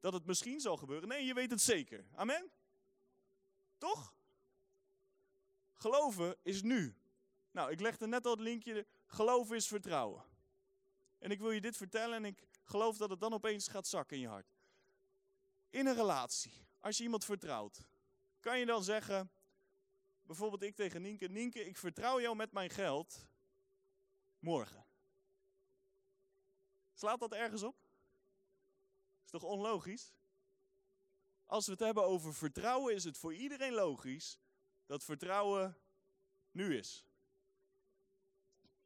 dat 0.00 0.12
het 0.12 0.26
misschien 0.26 0.60
zal 0.60 0.76
gebeuren. 0.76 1.08
Nee, 1.08 1.24
je 1.24 1.34
weet 1.34 1.50
het 1.50 1.60
zeker. 1.60 2.06
Amen? 2.14 2.50
Toch? 3.78 4.14
Geloven 5.74 6.36
is 6.42 6.62
nu. 6.62 6.96
Nou, 7.50 7.70
ik 7.70 7.80
legde 7.80 8.06
net 8.06 8.24
al 8.24 8.30
het 8.30 8.40
linkje. 8.40 8.86
Geloven 9.06 9.56
is 9.56 9.66
vertrouwen. 9.66 10.24
En 11.18 11.30
ik 11.30 11.38
wil 11.38 11.50
je 11.50 11.60
dit 11.60 11.76
vertellen 11.76 12.16
en 12.16 12.24
ik 12.24 12.46
geloof 12.64 12.96
dat 12.96 13.10
het 13.10 13.20
dan 13.20 13.32
opeens 13.32 13.68
gaat 13.68 13.86
zakken 13.86 14.16
in 14.16 14.22
je 14.22 14.28
hart. 14.28 14.54
In 15.70 15.86
een 15.86 15.94
relatie, 15.94 16.66
als 16.78 16.96
je 16.96 17.02
iemand 17.02 17.24
vertrouwt, 17.24 17.84
kan 18.40 18.58
je 18.58 18.66
dan 18.66 18.84
zeggen, 18.84 19.30
bijvoorbeeld 20.22 20.62
ik 20.62 20.74
tegen 20.74 21.02
Nienke, 21.02 21.26
Nienke, 21.26 21.64
ik 21.64 21.76
vertrouw 21.76 22.20
jou 22.20 22.36
met 22.36 22.52
mijn 22.52 22.70
geld 22.70 23.26
morgen. 24.38 24.86
Slaat 26.92 27.20
dat 27.20 27.32
ergens 27.32 27.62
op? 27.62 27.76
Is 29.24 29.30
toch 29.30 29.42
onlogisch? 29.42 30.14
Als 31.44 31.66
we 31.66 31.72
het 31.72 31.80
hebben 31.80 32.04
over 32.04 32.34
vertrouwen, 32.34 32.94
is 32.94 33.04
het 33.04 33.18
voor 33.18 33.34
iedereen 33.34 33.72
logisch 33.72 34.38
dat 34.86 35.04
vertrouwen 35.04 35.78
nu 36.50 36.76
is. 36.76 37.06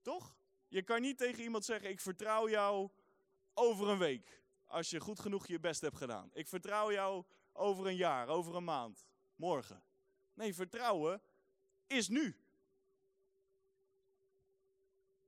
Toch? 0.02 0.36
Je 0.68 0.82
kan 0.82 1.00
niet 1.00 1.18
tegen 1.18 1.42
iemand 1.42 1.64
zeggen: 1.64 1.90
Ik 1.90 2.00
vertrouw 2.00 2.48
jou 2.48 2.90
over 3.54 3.88
een 3.88 3.98
week. 3.98 4.42
Als 4.64 4.90
je 4.90 5.00
goed 5.00 5.20
genoeg 5.20 5.46
je 5.46 5.60
best 5.60 5.80
hebt 5.80 5.96
gedaan. 5.96 6.30
Ik 6.32 6.48
vertrouw 6.48 6.92
jou 6.92 7.24
over 7.52 7.86
een 7.86 7.96
jaar, 7.96 8.28
over 8.28 8.54
een 8.54 8.64
maand, 8.64 9.06
morgen. 9.36 9.82
Nee, 10.34 10.54
vertrouwen 10.54 11.22
is 11.86 12.08
nu. 12.08 12.36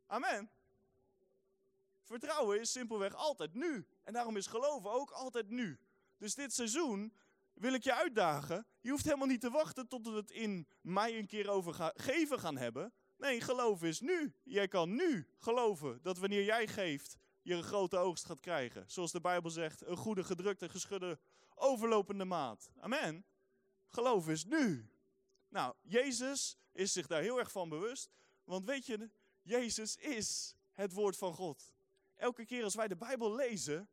Amen. 0.06 0.50
Vertrouwen 2.02 2.60
is 2.60 2.72
simpelweg 2.72 3.14
altijd 3.14 3.54
nu. 3.54 3.86
En 4.04 4.12
daarom 4.12 4.36
is 4.36 4.46
geloven 4.46 4.90
ook 4.90 5.10
altijd 5.10 5.48
nu. 5.48 5.78
Dus 6.18 6.34
dit 6.34 6.54
seizoen 6.54 7.12
wil 7.54 7.72
ik 7.72 7.82
je 7.82 7.94
uitdagen. 7.94 8.66
Je 8.80 8.90
hoeft 8.90 9.04
helemaal 9.04 9.26
niet 9.26 9.40
te 9.40 9.50
wachten 9.50 9.88
tot 9.88 10.06
we 10.06 10.12
het 10.12 10.30
in 10.30 10.68
mei 10.80 11.18
een 11.18 11.26
keer 11.26 11.48
over 11.48 11.92
geven 11.94 12.38
gaan 12.38 12.56
hebben. 12.56 12.92
Nee, 13.16 13.40
geloof 13.40 13.82
is 13.82 14.00
nu. 14.00 14.34
Jij 14.42 14.68
kan 14.68 14.94
nu 14.94 15.28
geloven 15.38 16.02
dat 16.02 16.18
wanneer 16.18 16.44
jij 16.44 16.66
geeft, 16.66 17.16
je 17.42 17.54
een 17.54 17.62
grote 17.62 17.96
oogst 17.96 18.24
gaat 18.24 18.40
krijgen. 18.40 18.84
Zoals 18.86 19.12
de 19.12 19.20
Bijbel 19.20 19.50
zegt, 19.50 19.86
een 19.86 19.96
goede, 19.96 20.24
gedrukte, 20.24 20.68
geschudde, 20.68 21.18
overlopende 21.54 22.24
maat. 22.24 22.70
Amen. 22.80 23.24
Geloof 23.96 24.28
is 24.28 24.44
nu. 24.44 24.90
Nou, 25.48 25.74
Jezus 25.82 26.56
is 26.72 26.92
zich 26.92 27.06
daar 27.06 27.22
heel 27.22 27.38
erg 27.38 27.50
van 27.50 27.68
bewust. 27.68 28.10
Want 28.44 28.64
weet 28.64 28.86
je, 28.86 29.10
Jezus 29.42 29.96
is 29.96 30.54
het 30.72 30.92
woord 30.92 31.16
van 31.16 31.34
God. 31.34 31.72
Elke 32.16 32.44
keer 32.44 32.64
als 32.64 32.74
wij 32.74 32.88
de 32.88 32.96
Bijbel 32.96 33.34
lezen, 33.34 33.88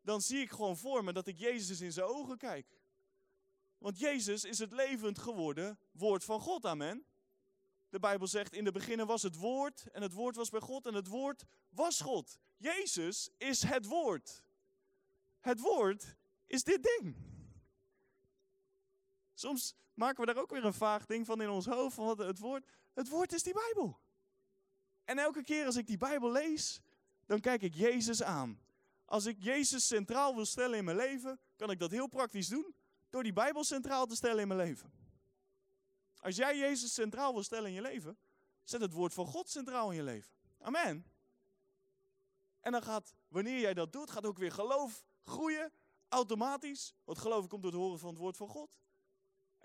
dan 0.00 0.20
zie 0.20 0.40
ik 0.40 0.50
gewoon 0.50 0.76
voor 0.76 1.04
me 1.04 1.12
dat 1.12 1.26
ik 1.26 1.38
Jezus 1.38 1.80
in 1.80 1.92
zijn 1.92 2.06
ogen 2.06 2.38
kijk. 2.38 2.80
Want 3.78 3.98
Jezus 3.98 4.44
is 4.44 4.58
het 4.58 4.72
levend 4.72 5.18
geworden 5.18 5.78
woord 5.92 6.24
van 6.24 6.40
God. 6.40 6.64
Amen. 6.64 7.06
De 7.88 7.98
Bijbel 7.98 8.26
zegt, 8.26 8.52
in 8.52 8.64
de 8.64 8.72
beginnen 8.72 9.06
was 9.06 9.22
het 9.22 9.36
woord 9.36 9.86
en 9.92 10.02
het 10.02 10.12
woord 10.12 10.36
was 10.36 10.50
bij 10.50 10.60
God 10.60 10.86
en 10.86 10.94
het 10.94 11.06
woord 11.06 11.44
was 11.68 12.00
God. 12.00 12.38
Jezus 12.56 13.30
is 13.36 13.62
het 13.62 13.86
woord. 13.86 14.42
Het 15.40 15.60
woord 15.60 16.16
is 16.46 16.64
dit 16.64 16.82
ding. 16.82 17.34
Soms 19.38 19.74
maken 19.94 20.20
we 20.20 20.32
daar 20.32 20.42
ook 20.42 20.50
weer 20.50 20.64
een 20.64 20.74
vaag 20.74 21.06
ding 21.06 21.26
van 21.26 21.40
in 21.40 21.48
ons 21.48 21.66
hoofd, 21.66 21.96
wat 21.96 22.18
het 22.18 22.38
woord, 22.38 22.66
het 22.94 23.08
woord 23.08 23.32
is 23.32 23.42
die 23.42 23.54
Bijbel. 23.54 24.00
En 25.04 25.18
elke 25.18 25.42
keer 25.42 25.66
als 25.66 25.76
ik 25.76 25.86
die 25.86 25.96
Bijbel 25.96 26.32
lees, 26.32 26.80
dan 27.26 27.40
kijk 27.40 27.62
ik 27.62 27.74
Jezus 27.74 28.22
aan. 28.22 28.60
Als 29.04 29.26
ik 29.26 29.36
Jezus 29.38 29.86
centraal 29.86 30.34
wil 30.34 30.46
stellen 30.46 30.78
in 30.78 30.84
mijn 30.84 30.96
leven, 30.96 31.40
kan 31.56 31.70
ik 31.70 31.78
dat 31.78 31.90
heel 31.90 32.06
praktisch 32.06 32.48
doen 32.48 32.74
door 33.10 33.22
die 33.22 33.32
Bijbel 33.32 33.64
centraal 33.64 34.06
te 34.06 34.16
stellen 34.16 34.40
in 34.40 34.48
mijn 34.48 34.60
leven. 34.60 34.92
Als 36.18 36.36
jij 36.36 36.58
Jezus 36.58 36.94
centraal 36.94 37.32
wil 37.32 37.42
stellen 37.42 37.66
in 37.66 37.74
je 37.74 37.80
leven, 37.80 38.18
zet 38.62 38.80
het 38.80 38.92
woord 38.92 39.14
van 39.14 39.26
God 39.26 39.48
centraal 39.48 39.90
in 39.90 39.96
je 39.96 40.02
leven. 40.02 40.32
Amen. 40.58 41.06
En 42.60 42.72
dan 42.72 42.82
gaat, 42.82 43.14
wanneer 43.28 43.60
jij 43.60 43.74
dat 43.74 43.92
doet, 43.92 44.10
gaat 44.10 44.26
ook 44.26 44.38
weer 44.38 44.52
geloof 44.52 45.04
groeien, 45.22 45.72
automatisch. 46.08 46.94
Want 47.04 47.18
geloof 47.18 47.46
komt 47.46 47.62
door 47.62 47.70
het 47.70 47.80
horen 47.80 47.98
van 47.98 48.08
het 48.08 48.18
woord 48.18 48.36
van 48.36 48.48
God. 48.48 48.70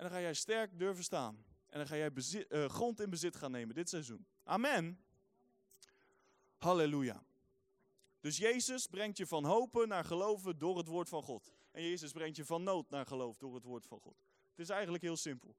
En 0.01 0.07
dan 0.07 0.15
ga 0.15 0.21
jij 0.23 0.33
sterk 0.33 0.79
durven 0.79 1.03
staan. 1.03 1.45
En 1.69 1.77
dan 1.77 1.87
ga 1.87 1.95
jij 1.95 2.11
uh, 2.49 2.65
grond 2.65 2.99
in 2.99 3.09
bezit 3.09 3.35
gaan 3.35 3.51
nemen 3.51 3.75
dit 3.75 3.89
seizoen. 3.89 4.25
Amen. 4.43 5.03
Halleluja. 6.57 7.23
Dus 8.19 8.37
Jezus 8.37 8.87
brengt 8.87 9.17
je 9.17 9.27
van 9.27 9.45
hopen 9.45 9.87
naar 9.87 10.05
geloven 10.05 10.57
door 10.57 10.77
het 10.77 10.87
woord 10.87 11.09
van 11.09 11.23
God. 11.23 11.53
En 11.71 11.83
Jezus 11.83 12.11
brengt 12.11 12.35
je 12.35 12.45
van 12.45 12.63
nood 12.63 12.89
naar 12.89 13.05
geloof 13.05 13.37
door 13.37 13.55
het 13.55 13.63
woord 13.63 13.85
van 13.85 13.99
God. 13.99 14.23
Het 14.49 14.59
is 14.59 14.69
eigenlijk 14.69 15.03
heel 15.03 15.17
simpel. 15.17 15.55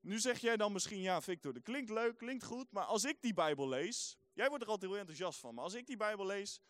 Nu 0.00 0.18
zeg 0.18 0.38
jij 0.38 0.56
dan 0.56 0.72
misschien, 0.72 1.00
ja 1.00 1.20
Victor, 1.20 1.52
dat 1.52 1.62
klinkt 1.62 1.90
leuk, 1.90 2.16
klinkt 2.16 2.44
goed, 2.44 2.70
maar 2.70 2.84
als 2.84 3.04
ik 3.04 3.16
die 3.20 3.34
Bijbel 3.34 3.68
lees, 3.68 4.16
jij 4.32 4.48
wordt 4.48 4.64
er 4.64 4.70
altijd 4.70 4.90
heel 4.90 5.00
enthousiast 5.00 5.40
van, 5.40 5.54
maar 5.54 5.64
als 5.64 5.74
ik 5.74 5.86
die 5.86 5.96
Bijbel 5.96 6.26
lees, 6.26 6.60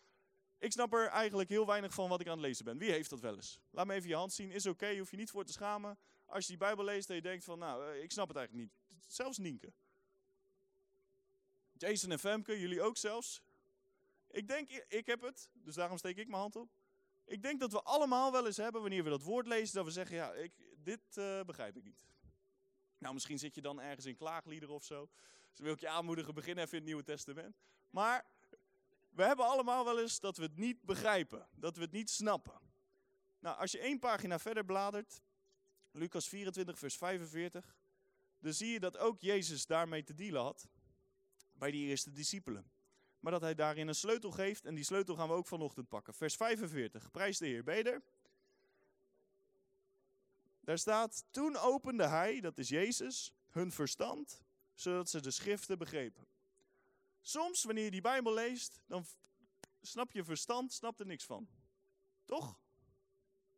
ik 0.57 0.71
snap 0.71 0.93
er 0.93 1.07
eigenlijk 1.07 1.49
heel 1.49 1.65
weinig 1.65 1.93
van 1.93 2.09
wat 2.09 2.21
ik 2.21 2.27
aan 2.27 2.37
het 2.37 2.45
lezen 2.45 2.65
ben. 2.65 2.77
Wie 2.77 2.91
heeft 2.91 3.09
dat 3.09 3.19
wel 3.19 3.35
eens? 3.35 3.59
Laat 3.69 3.87
me 3.87 3.93
even 3.93 4.09
je 4.09 4.15
hand 4.15 4.33
zien, 4.33 4.51
is 4.51 4.65
oké, 4.65 4.97
hoef 4.97 5.11
je 5.11 5.17
niet 5.17 5.31
voor 5.31 5.45
te 5.45 5.51
schamen. 5.51 5.97
Als 6.35 6.43
je 6.43 6.49
die 6.49 6.59
Bijbel 6.59 6.83
leest 6.83 7.09
en 7.09 7.15
je 7.15 7.21
denkt 7.21 7.43
van, 7.43 7.59
nou, 7.59 7.85
eh, 7.85 8.03
ik 8.03 8.11
snap 8.11 8.27
het 8.27 8.37
eigenlijk 8.37 8.67
niet. 8.67 9.03
Zelfs 9.07 9.37
Nienke. 9.37 9.73
Jason 11.77 12.11
en 12.11 12.19
Femke, 12.19 12.59
jullie 12.59 12.81
ook 12.81 12.97
zelfs. 12.97 13.41
Ik 14.29 14.47
denk, 14.47 14.69
ik 14.87 15.05
heb 15.05 15.21
het, 15.21 15.49
dus 15.53 15.75
daarom 15.75 15.97
steek 15.97 16.17
ik 16.17 16.27
mijn 16.27 16.41
hand 16.41 16.55
op. 16.55 16.69
Ik 17.25 17.41
denk 17.41 17.59
dat 17.59 17.71
we 17.71 17.81
allemaal 17.81 18.31
wel 18.31 18.45
eens 18.45 18.57
hebben, 18.57 18.81
wanneer 18.81 19.03
we 19.03 19.09
dat 19.09 19.21
woord 19.21 19.47
lezen, 19.47 19.75
dat 19.75 19.85
we 19.85 19.91
zeggen, 19.91 20.15
ja, 20.15 20.33
ik, 20.33 20.51
dit 20.77 20.99
eh, 21.13 21.41
begrijp 21.41 21.77
ik 21.77 21.83
niet. 21.83 22.05
Nou, 22.97 23.13
misschien 23.13 23.39
zit 23.39 23.55
je 23.55 23.61
dan 23.61 23.81
ergens 23.81 24.05
in 24.05 24.15
klaagliederen 24.15 24.75
of 24.75 24.83
zo. 24.83 25.09
Dus 25.49 25.59
wil 25.59 25.73
ik 25.73 25.79
je 25.79 25.89
aanmoedigen, 25.89 26.33
begin 26.33 26.57
even 26.57 26.71
in 26.71 26.77
het 26.77 26.85
Nieuwe 26.85 27.03
Testament. 27.03 27.57
Maar 27.89 28.25
we 29.09 29.23
hebben 29.23 29.45
allemaal 29.45 29.85
wel 29.85 29.99
eens 29.99 30.19
dat 30.19 30.37
we 30.37 30.43
het 30.43 30.57
niet 30.57 30.81
begrijpen, 30.81 31.47
dat 31.53 31.75
we 31.75 31.81
het 31.81 31.91
niet 31.91 32.09
snappen. 32.09 32.59
Nou, 33.39 33.57
als 33.57 33.71
je 33.71 33.79
één 33.79 33.99
pagina 33.99 34.39
verder 34.39 34.65
bladert, 34.65 35.21
Lucas 35.95 36.27
24, 36.27 36.79
vers 36.79 36.95
45, 36.97 37.75
dan 38.39 38.53
zie 38.53 38.71
je 38.71 38.79
dat 38.79 38.97
ook 38.97 39.19
Jezus 39.19 39.65
daarmee 39.65 40.03
te 40.03 40.13
dealen 40.13 40.41
had 40.41 40.67
bij 41.53 41.71
die 41.71 41.87
eerste 41.87 42.11
discipelen. 42.11 42.71
Maar 43.19 43.31
dat 43.31 43.41
hij 43.41 43.55
daarin 43.55 43.87
een 43.87 43.95
sleutel 43.95 44.31
geeft 44.31 44.65
en 44.65 44.75
die 44.75 44.83
sleutel 44.83 45.15
gaan 45.15 45.27
we 45.27 45.33
ook 45.33 45.47
vanochtend 45.47 45.87
pakken. 45.87 46.13
Vers 46.13 46.35
45, 46.35 47.11
prijs 47.11 47.37
de 47.37 47.45
Heer. 47.45 47.63
Ben 47.63 47.77
je 47.77 47.83
er? 47.83 48.03
Daar 50.59 50.77
staat, 50.77 51.25
toen 51.31 51.57
opende 51.57 52.07
hij, 52.07 52.39
dat 52.39 52.57
is 52.57 52.69
Jezus, 52.69 53.33
hun 53.49 53.71
verstand, 53.71 54.43
zodat 54.73 55.09
ze 55.09 55.21
de 55.21 55.31
schriften 55.31 55.77
begrepen. 55.77 56.27
Soms, 57.21 57.63
wanneer 57.63 57.83
je 57.83 57.91
die 57.91 58.01
Bijbel 58.01 58.33
leest, 58.33 58.81
dan 58.85 59.05
snap 59.81 60.11
je 60.11 60.23
verstand, 60.23 60.73
snapt 60.73 60.99
er 60.99 61.05
niks 61.05 61.25
van. 61.25 61.47
Toch? 62.25 62.59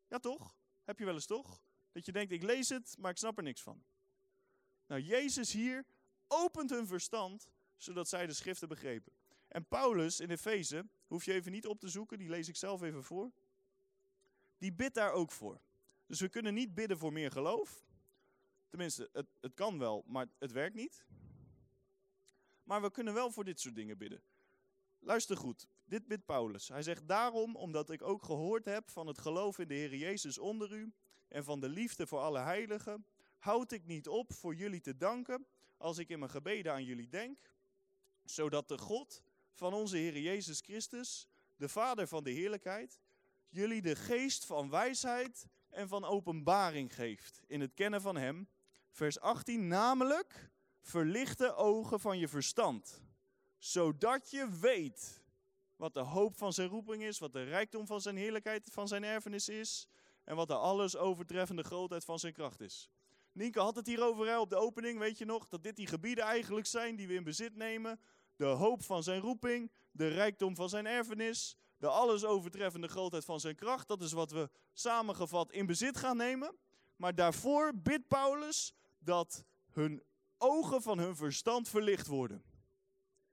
Ja, 0.08 0.20
toch? 0.20 0.56
Heb 0.84 1.00
je 1.00 1.06
wel 1.06 1.14
eens 1.14 1.26
toch? 1.26 1.62
Dat 1.98 2.06
je 2.06 2.12
denkt, 2.12 2.32
ik 2.32 2.44
lees 2.44 2.70
het, 2.70 2.96
maar 3.00 3.12
ik 3.12 3.18
snap 3.18 3.38
er 3.38 3.44
niks 3.44 3.62
van. 3.62 3.84
Nou, 4.88 5.02
Jezus 5.02 5.52
hier 5.52 5.86
opent 6.28 6.70
hun 6.70 6.88
verstand, 6.88 7.50
zodat 7.78 8.08
zij 8.08 8.28
de 8.28 8.34
schriften 8.34 8.68
begrepen. 8.68 9.14
En 9.48 9.68
Paulus 9.68 10.20
in 10.20 10.30
Efeze, 10.30 10.86
hoef 11.08 11.26
je 11.26 11.34
even 11.34 11.52
niet 11.52 11.66
op 11.66 11.80
te 11.80 11.90
zoeken, 11.90 12.18
die 12.18 12.30
lees 12.30 12.48
ik 12.48 12.56
zelf 12.56 12.82
even 12.82 13.04
voor. 13.04 13.32
Die 14.58 14.74
bidt 14.74 14.94
daar 14.94 15.12
ook 15.12 15.32
voor. 15.32 15.62
Dus 16.06 16.20
we 16.20 16.30
kunnen 16.30 16.54
niet 16.54 16.74
bidden 16.74 16.98
voor 16.98 17.14
meer 17.14 17.32
geloof. 17.32 17.86
Tenminste, 18.68 19.10
het, 19.14 19.28
het 19.42 19.54
kan 19.54 19.80
wel, 19.80 20.04
maar 20.08 20.28
het 20.38 20.52
werkt 20.52 20.76
niet. 20.76 21.06
Maar 22.64 22.82
we 22.82 22.92
kunnen 22.92 23.14
wel 23.14 23.32
voor 23.32 23.44
dit 23.44 23.60
soort 23.60 23.76
dingen 23.76 23.98
bidden. 23.98 24.24
Luister 25.00 25.38
goed, 25.38 25.68
dit 25.86 26.08
bidt 26.08 26.26
Paulus. 26.26 26.68
Hij 26.68 26.84
zegt 26.84 27.08
daarom, 27.08 27.56
omdat 27.56 27.90
ik 27.90 28.02
ook 28.02 28.24
gehoord 28.24 28.66
heb 28.66 28.90
van 28.90 29.08
het 29.08 29.18
geloof 29.18 29.60
in 29.60 29.68
de 29.68 29.74
Heer 29.74 29.96
Jezus 29.96 30.38
onder 30.38 30.74
u 30.74 30.94
en 31.28 31.44
van 31.44 31.60
de 31.60 31.70
liefde 31.70 32.08
voor 32.08 32.20
alle 32.20 32.40
heiligen, 32.40 33.06
houd 33.38 33.72
ik 33.72 33.86
niet 33.86 34.08
op 34.08 34.34
voor 34.34 34.56
jullie 34.56 34.82
te 34.82 34.98
danken 34.98 35.46
als 35.78 35.98
ik 35.98 36.10
in 36.10 36.20
mijn 36.20 36.32
gebeden 36.32 36.72
aan 36.74 36.84
jullie 36.84 37.10
denk, 37.10 37.38
zodat 38.24 38.68
de 38.68 38.78
God 38.78 39.24
van 39.54 39.74
onze 39.74 39.98
Heer 39.98 40.18
Jezus 40.20 40.60
Christus, 40.60 41.28
de 41.56 41.70
Vader 41.70 42.08
van 42.08 42.24
de 42.24 42.32
heerlijkheid, 42.32 43.00
jullie 43.50 43.82
de 43.82 43.96
geest 43.96 44.46
van 44.46 44.70
wijsheid 44.70 45.48
en 45.70 45.88
van 45.88 46.06
openbaring 46.06 46.96
geeft 46.96 47.44
in 47.48 47.62
het 47.62 47.74
kennen 47.74 48.02
van 48.02 48.16
Hem. 48.16 48.48
Vers 48.92 49.20
18, 49.20 49.68
namelijk 49.68 50.50
verlichte 50.82 51.56
ogen 51.56 52.00
van 52.00 52.20
je 52.20 52.28
verstand, 52.28 53.02
zodat 53.58 54.32
je 54.32 54.58
weet 54.60 55.22
wat 55.76 55.94
de 55.94 56.00
hoop 56.00 56.38
van 56.38 56.54
zijn 56.54 56.70
roeping 56.70 57.04
is, 57.04 57.20
wat 57.20 57.34
de 57.34 57.44
rijkdom 57.44 57.88
van 57.88 58.02
zijn 58.02 58.18
heerlijkheid, 58.18 58.70
van 58.72 58.88
zijn 58.88 59.04
erfenis 59.04 59.50
is 59.50 59.88
en 60.28 60.36
wat 60.36 60.48
de 60.48 60.56
alles 60.56 60.98
overtreffende 60.98 61.64
grootheid 61.64 62.06
van 62.06 62.20
zijn 62.20 62.34
kracht 62.34 62.62
is. 62.62 62.90
Nienke 63.32 63.60
had 63.60 63.76
het 63.76 63.88
hierover 63.88 64.40
op 64.40 64.50
de 64.50 64.56
opening, 64.56 65.00
weet 65.00 65.18
je 65.18 65.26
nog, 65.26 65.48
dat 65.48 65.64
dit 65.64 65.76
die 65.76 65.88
gebieden 65.88 66.24
eigenlijk 66.24 66.68
zijn 66.68 66.96
die 66.96 67.08
we 67.08 67.14
in 67.14 67.24
bezit 67.24 67.56
nemen. 67.56 68.00
De 68.36 68.46
hoop 68.46 68.84
van 68.84 69.04
zijn 69.04 69.22
roeping, 69.22 69.72
de 69.92 70.08
rijkdom 70.08 70.56
van 70.56 70.70
zijn 70.70 70.86
erfenis, 70.86 71.56
de 71.78 71.88
alles 71.88 72.26
overtreffende 72.26 72.88
grootheid 72.88 73.26
van 73.26 73.40
zijn 73.40 73.56
kracht. 73.56 73.88
Dat 73.88 74.02
is 74.02 74.12
wat 74.12 74.32
we 74.32 74.50
samengevat 74.74 75.52
in 75.52 75.66
bezit 75.66 75.98
gaan 75.98 76.18
nemen. 76.18 76.58
Maar 76.96 77.16
daarvoor 77.16 77.72
bidt 77.76 78.08
Paulus 78.08 78.74
dat 79.00 79.44
hun 79.72 80.04
ogen 80.38 80.82
van 80.82 81.00
hun 81.00 81.16
verstand 81.16 81.70
verlicht 81.70 82.08
worden. 82.08 82.44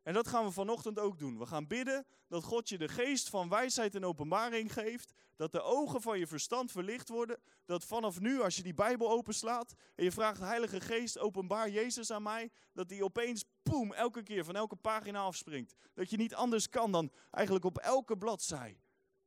En 0.04 0.14
dat 0.14 0.28
gaan 0.28 0.44
we 0.44 0.50
vanochtend 0.50 0.98
ook 0.98 1.18
doen. 1.18 1.38
We 1.38 1.46
gaan 1.46 1.66
bidden 1.66 2.06
dat 2.28 2.44
God 2.44 2.68
je 2.68 2.78
de 2.78 2.88
geest 2.88 3.28
van 3.28 3.48
wijsheid 3.48 3.94
en 3.94 4.04
openbaring 4.04 4.72
geeft. 4.72 5.12
Dat 5.36 5.52
de 5.52 5.62
ogen 5.62 6.00
van 6.00 6.18
je 6.18 6.26
verstand 6.26 6.70
verlicht 6.70 7.08
worden. 7.08 7.40
Dat 7.64 7.84
vanaf 7.84 8.20
nu, 8.20 8.40
als 8.40 8.56
je 8.56 8.62
die 8.62 8.74
Bijbel 8.74 9.10
openslaat 9.10 9.74
en 9.94 10.04
je 10.04 10.12
vraagt, 10.12 10.40
Heilige 10.40 10.80
Geest, 10.80 11.18
openbaar 11.18 11.70
Jezus 11.70 12.10
aan 12.10 12.22
mij. 12.22 12.50
Dat 12.72 12.88
die 12.88 13.04
opeens, 13.04 13.44
poem, 13.62 13.92
elke 13.92 14.22
keer 14.22 14.44
van 14.44 14.56
elke 14.56 14.76
pagina 14.76 15.20
afspringt. 15.20 15.74
Dat 15.94 16.10
je 16.10 16.16
niet 16.16 16.34
anders 16.34 16.68
kan 16.68 16.92
dan 16.92 17.12
eigenlijk 17.30 17.64
op 17.64 17.78
elke 17.78 18.16
bladzij 18.16 18.80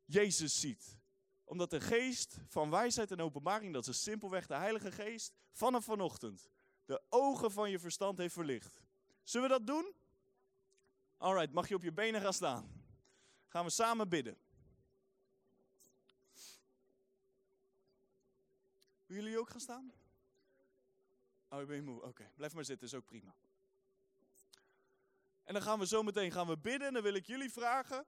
Jezus 0.05 0.59
ziet. 0.59 0.97
Omdat 1.43 1.69
de 1.69 1.81
geest 1.81 2.37
van 2.47 2.69
wijsheid 2.69 3.11
en 3.11 3.21
openbaring, 3.21 3.73
dat 3.73 3.87
is 3.87 4.03
simpelweg 4.03 4.47
de 4.47 4.55
Heilige 4.55 4.91
Geest, 4.91 5.33
vanaf 5.51 5.85
vanochtend 5.85 6.49
de 6.85 7.01
ogen 7.09 7.51
van 7.51 7.69
je 7.69 7.79
verstand 7.79 8.17
heeft 8.17 8.33
verlicht. 8.33 8.81
Zullen 9.23 9.49
we 9.49 9.53
dat 9.53 9.67
doen? 9.67 9.93
Alright, 11.17 11.53
mag 11.53 11.67
je 11.67 11.75
op 11.75 11.83
je 11.83 11.91
benen 11.91 12.21
gaan 12.21 12.33
staan? 12.33 12.85
Gaan 13.47 13.65
we 13.65 13.71
samen 13.71 14.09
bidden. 14.09 14.37
Willen 19.05 19.23
jullie 19.23 19.39
ook 19.39 19.49
gaan 19.49 19.59
staan? 19.59 19.93
Oh, 21.49 21.65
ben 21.65 21.75
je 21.75 21.81
moe? 21.81 22.01
Oké, 22.01 22.31
blijf 22.35 22.53
maar 22.53 22.65
zitten, 22.65 22.87
is 22.87 22.93
ook 22.93 23.05
prima. 23.05 23.35
En 25.43 25.53
dan 25.53 25.61
gaan 25.61 25.79
we 25.79 25.87
zo 25.87 26.03
meteen 26.03 26.31
gaan 26.31 26.47
we 26.47 26.57
bidden. 26.57 26.87
En 26.87 26.93
dan 26.93 27.03
wil 27.03 27.13
ik 27.13 27.25
jullie 27.25 27.51
vragen 27.51 28.05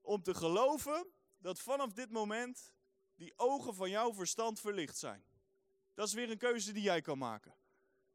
om 0.00 0.22
te 0.22 0.34
geloven 0.34 1.06
dat 1.38 1.60
vanaf 1.60 1.92
dit 1.92 2.10
moment 2.10 2.72
die 3.14 3.32
ogen 3.36 3.74
van 3.74 3.90
jouw 3.90 4.14
verstand 4.14 4.60
verlicht 4.60 4.96
zijn. 4.96 5.24
Dat 5.94 6.06
is 6.06 6.14
weer 6.14 6.30
een 6.30 6.38
keuze 6.38 6.72
die 6.72 6.82
jij 6.82 7.00
kan 7.00 7.18
maken. 7.18 7.54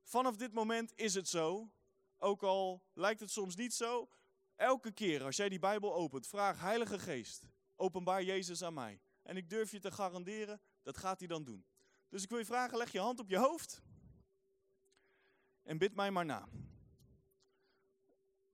Vanaf 0.04 0.36
dit 0.36 0.54
moment 0.54 0.94
is 0.96 1.14
het 1.14 1.28
zo. 1.28 1.72
Ook 2.18 2.44
al 2.44 2.84
lijkt 2.94 3.20
het 3.20 3.32
soms 3.32 3.56
niet 3.56 3.74
zo. 3.74 4.10
Elke 4.62 4.92
keer 4.92 5.24
als 5.24 5.36
jij 5.36 5.50
die 5.50 5.60
Bijbel 5.60 5.94
opent, 5.94 6.28
vraag 6.28 6.60
Heilige 6.60 7.00
Geest, 7.00 7.48
openbaar 7.76 8.24
Jezus 8.24 8.64
aan 8.64 8.74
mij. 8.74 9.02
En 9.24 9.38
ik 9.38 9.50
durf 9.50 9.72
je 9.72 9.80
te 9.80 9.92
garanderen, 9.92 10.62
dat 10.82 10.98
gaat 10.98 11.20
hij 11.20 11.28
dan 11.28 11.44
doen. 11.44 11.66
Dus 12.10 12.24
ik 12.24 12.30
wil 12.30 12.38
je 12.38 12.46
vragen, 12.46 12.78
leg 12.78 12.92
je 12.92 13.00
hand 13.00 13.20
op 13.20 13.30
je 13.30 13.38
hoofd. 13.38 13.82
En 15.64 15.78
bid 15.78 15.96
mij 15.96 16.12
maar 16.12 16.26
na. 16.26 16.50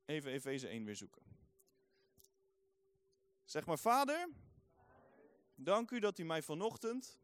Even 0.06 0.32
Efeze 0.32 0.68
1 0.68 0.86
weer 0.86 0.96
zoeken. 0.96 1.22
Zeg 3.44 3.66
maar, 3.66 3.80
Vader, 3.80 4.30
dank 5.56 5.92
u 5.92 6.00
dat 6.00 6.20
u 6.20 6.24
mij 6.24 6.42
vanochtend 6.42 7.20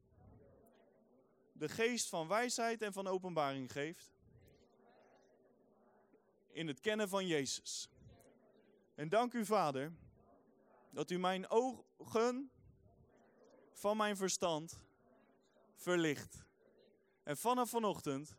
de 1.52 1.70
geest 1.70 2.10
van 2.10 2.28
wijsheid 2.28 2.82
en 2.82 2.94
van 2.94 3.08
openbaring 3.08 3.72
geeft. 3.72 4.12
In 6.48 6.68
het 6.68 6.80
kennen 6.80 7.10
van 7.10 7.28
Jezus. 7.28 7.92
En 9.04 9.10
dank 9.10 9.34
u, 9.34 9.46
Vader, 9.46 9.92
dat 10.90 11.12
u 11.12 11.18
mijn 11.18 11.50
ogen 11.50 12.52
van 13.74 13.98
mijn 13.98 14.18
verstand 14.18 14.80
verlicht. 15.76 16.46
En 17.24 17.38
vanaf 17.38 17.70
vanochtend, 17.70 18.38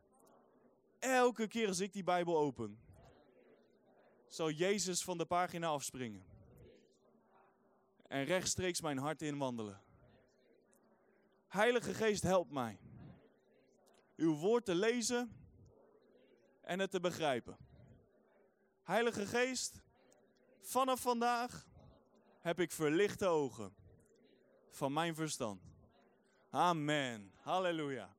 elke 0.99 1.47
keer 1.47 1.69
als 1.69 1.81
ik 1.81 1.93
die 1.93 2.03
Bijbel 2.03 2.39
open, 2.39 2.79
zal 4.27 4.51
Jezus 4.51 5.03
van 5.03 5.19
de 5.19 5.25
pagina 5.25 5.67
afspringen. 5.67 6.25
En 8.07 8.25
rechtstreeks 8.25 8.81
mijn 8.81 8.99
hart 8.99 9.23
in 9.23 9.39
wandelen. 9.39 9.81
Heilige 11.49 11.95
Geest, 11.95 12.23
help 12.23 12.51
mij. 12.51 12.79
Uw 14.17 14.35
woord 14.35 14.65
te 14.65 14.75
lezen 14.75 15.37
en 16.61 16.79
het 16.79 16.91
te 16.91 17.01
begrijpen. 17.01 17.57
Heilige 18.83 19.27
Geest, 19.27 19.84
vanaf 20.67 21.01
vandaag 21.01 21.67
heb 22.41 22.61
ik 22.61 22.73
verlichte 22.73 23.27
ogen 23.27 23.75
van 24.71 24.93
mijn 24.93 25.15
verstand. 25.15 25.63
Amen. 26.51 27.33
Halleluja. 27.41 28.14